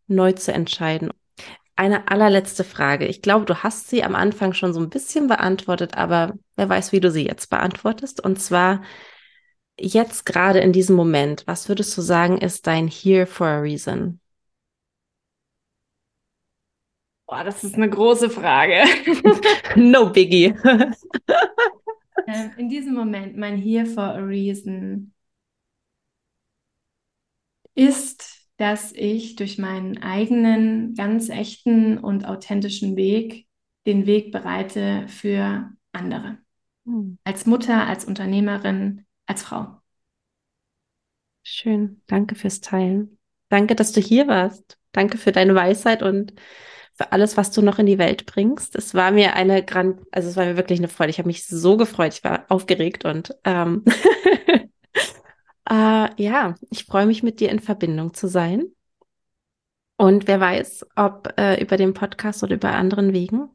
neu 0.08 0.32
zu 0.32 0.52
entscheiden. 0.52 1.10
Eine 1.80 2.08
allerletzte 2.08 2.62
Frage. 2.62 3.06
Ich 3.06 3.22
glaube, 3.22 3.46
du 3.46 3.62
hast 3.62 3.88
sie 3.88 4.04
am 4.04 4.14
Anfang 4.14 4.52
schon 4.52 4.74
so 4.74 4.80
ein 4.80 4.90
bisschen 4.90 5.28
beantwortet, 5.28 5.96
aber 5.96 6.34
wer 6.54 6.68
weiß, 6.68 6.92
wie 6.92 7.00
du 7.00 7.10
sie 7.10 7.24
jetzt 7.24 7.48
beantwortest. 7.48 8.22
Und 8.22 8.38
zwar 8.38 8.82
jetzt 9.78 10.26
gerade 10.26 10.60
in 10.60 10.74
diesem 10.74 10.94
Moment, 10.94 11.46
was 11.46 11.70
würdest 11.70 11.96
du 11.96 12.02
sagen, 12.02 12.36
ist 12.36 12.66
dein 12.66 12.86
Here 12.86 13.24
for 13.24 13.46
a 13.46 13.60
Reason? 13.60 14.20
Boah, 17.26 17.44
das 17.44 17.64
ist 17.64 17.76
eine 17.76 17.88
große 17.88 18.28
Frage. 18.28 18.84
no 19.76 20.10
biggie. 20.10 20.54
ähm, 22.26 22.50
in 22.58 22.68
diesem 22.68 22.92
Moment, 22.92 23.38
mein 23.38 23.56
Here 23.56 23.86
for 23.86 24.04
a 24.04 24.18
Reason 24.18 25.14
ist 27.74 28.39
dass 28.60 28.92
ich 28.92 29.36
durch 29.36 29.56
meinen 29.56 30.02
eigenen, 30.02 30.94
ganz 30.94 31.30
echten 31.30 31.96
und 31.96 32.26
authentischen 32.26 32.94
Weg 32.94 33.46
den 33.86 34.04
Weg 34.04 34.32
bereite 34.32 35.08
für 35.08 35.70
andere. 35.92 36.36
Hm. 36.84 37.16
Als 37.24 37.46
Mutter, 37.46 37.86
als 37.86 38.04
Unternehmerin, 38.04 39.06
als 39.24 39.42
Frau. 39.44 39.80
Schön. 41.42 42.02
Danke 42.06 42.34
fürs 42.34 42.60
Teilen. 42.60 43.18
Danke, 43.48 43.74
dass 43.74 43.92
du 43.92 44.00
hier 44.02 44.28
warst. 44.28 44.76
Danke 44.92 45.16
für 45.16 45.32
deine 45.32 45.54
Weisheit 45.54 46.02
und 46.02 46.34
für 46.92 47.12
alles, 47.12 47.38
was 47.38 47.52
du 47.52 47.62
noch 47.62 47.78
in 47.78 47.86
die 47.86 47.96
Welt 47.96 48.26
bringst. 48.26 48.76
Es 48.76 48.92
war 48.92 49.10
mir 49.10 49.36
eine 49.36 49.64
grand, 49.64 50.02
also 50.10 50.28
es 50.28 50.36
war 50.36 50.44
mir 50.44 50.58
wirklich 50.58 50.80
eine 50.80 50.88
Freude. 50.88 51.08
Ich 51.08 51.18
habe 51.18 51.28
mich 51.28 51.46
so 51.46 51.78
gefreut. 51.78 52.12
Ich 52.12 52.24
war 52.24 52.44
aufgeregt 52.50 53.06
und 53.06 53.34
ähm, 53.44 53.86
Äh, 55.70 56.22
ja, 56.22 56.56
ich 56.70 56.84
freue 56.84 57.06
mich, 57.06 57.22
mit 57.22 57.40
dir 57.40 57.50
in 57.50 57.60
Verbindung 57.60 58.12
zu 58.12 58.26
sein. 58.28 58.64
Und 59.96 60.26
wer 60.26 60.40
weiß, 60.40 60.86
ob 60.96 61.32
äh, 61.38 61.62
über 61.62 61.76
den 61.76 61.94
Podcast 61.94 62.42
oder 62.42 62.54
über 62.54 62.72
anderen 62.72 63.12
Wegen, 63.12 63.50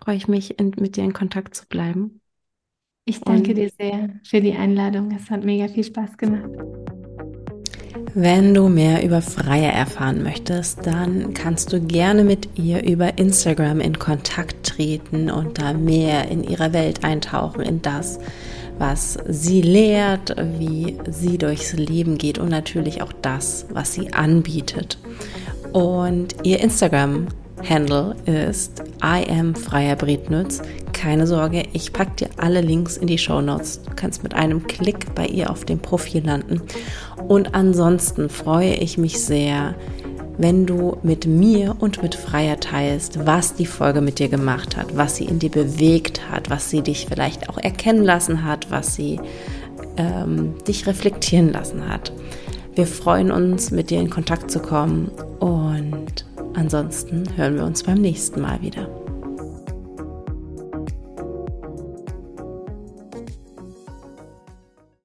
freue 0.00 0.16
ich 0.16 0.28
mich, 0.28 0.58
in, 0.58 0.74
mit 0.78 0.96
dir 0.96 1.04
in 1.04 1.12
Kontakt 1.12 1.54
zu 1.54 1.66
bleiben. 1.66 2.20
Ich 3.04 3.20
danke 3.20 3.50
und 3.50 3.56
dir 3.56 3.70
sehr 3.70 4.10
für 4.22 4.40
die 4.40 4.52
Einladung. 4.52 5.10
Es 5.10 5.30
hat 5.30 5.42
mega 5.42 5.66
viel 5.66 5.84
Spaß 5.84 6.18
gemacht. 6.18 6.50
Wenn 8.14 8.54
du 8.54 8.68
mehr 8.68 9.04
über 9.04 9.22
Freya 9.22 9.70
erfahren 9.70 10.22
möchtest, 10.22 10.86
dann 10.86 11.34
kannst 11.34 11.72
du 11.72 11.80
gerne 11.80 12.24
mit 12.24 12.58
ihr 12.58 12.84
über 12.84 13.18
Instagram 13.18 13.80
in 13.80 13.98
Kontakt 13.98 14.66
treten 14.66 15.30
und 15.30 15.58
da 15.58 15.72
mehr 15.72 16.28
in 16.28 16.44
ihre 16.44 16.72
Welt 16.72 17.04
eintauchen, 17.04 17.62
in 17.62 17.82
das, 17.82 18.18
was 18.78 19.18
sie 19.26 19.60
lehrt, 19.60 20.34
wie 20.58 20.96
sie 21.10 21.38
durchs 21.38 21.72
Leben 21.72 22.18
geht 22.18 22.38
und 22.38 22.48
natürlich 22.48 23.02
auch 23.02 23.12
das, 23.12 23.66
was 23.72 23.92
sie 23.92 24.12
anbietet. 24.12 24.98
Und 25.72 26.36
ihr 26.44 26.60
Instagram-Handle 26.60 28.16
ist 28.26 28.82
I 29.02 29.30
am 29.30 29.54
Freier 29.54 29.96
Brednitz. 29.96 30.62
Keine 30.92 31.26
Sorge, 31.26 31.64
ich 31.72 31.92
packe 31.92 32.16
dir 32.16 32.28
alle 32.38 32.60
Links 32.60 32.96
in 32.96 33.06
die 33.06 33.18
Show 33.18 33.40
Notes. 33.40 33.82
Du 33.82 33.90
kannst 33.94 34.22
mit 34.22 34.34
einem 34.34 34.66
Klick 34.66 35.14
bei 35.14 35.26
ihr 35.26 35.50
auf 35.50 35.64
dem 35.64 35.78
Profil 35.78 36.24
landen. 36.24 36.62
Und 37.28 37.54
ansonsten 37.54 38.28
freue 38.28 38.74
ich 38.74 38.98
mich 38.98 39.20
sehr, 39.20 39.74
wenn 40.38 40.66
du 40.66 40.96
mit 41.02 41.26
mir 41.26 41.76
und 41.80 42.02
mit 42.02 42.14
Freier 42.14 42.58
teilst, 42.60 43.26
was 43.26 43.54
die 43.54 43.66
Folge 43.66 44.00
mit 44.00 44.20
dir 44.20 44.28
gemacht 44.28 44.76
hat, 44.76 44.96
was 44.96 45.16
sie 45.16 45.24
in 45.24 45.40
dir 45.40 45.50
bewegt 45.50 46.30
hat, 46.30 46.48
was 46.48 46.70
sie 46.70 46.82
dich 46.82 47.06
vielleicht 47.06 47.48
auch 47.50 47.58
erkennen 47.58 48.04
lassen 48.04 48.44
hat, 48.44 48.70
was 48.70 48.94
sie 48.94 49.20
ähm, 49.96 50.54
dich 50.66 50.86
reflektieren 50.86 51.52
lassen 51.52 51.88
hat. 51.88 52.12
Wir 52.74 52.86
freuen 52.86 53.32
uns, 53.32 53.72
mit 53.72 53.90
dir 53.90 54.00
in 54.00 54.10
Kontakt 54.10 54.50
zu 54.50 54.60
kommen 54.60 55.10
und 55.40 56.24
ansonsten 56.54 57.24
hören 57.36 57.56
wir 57.56 57.64
uns 57.64 57.82
beim 57.82 58.00
nächsten 58.00 58.40
Mal 58.40 58.62
wieder. 58.62 58.88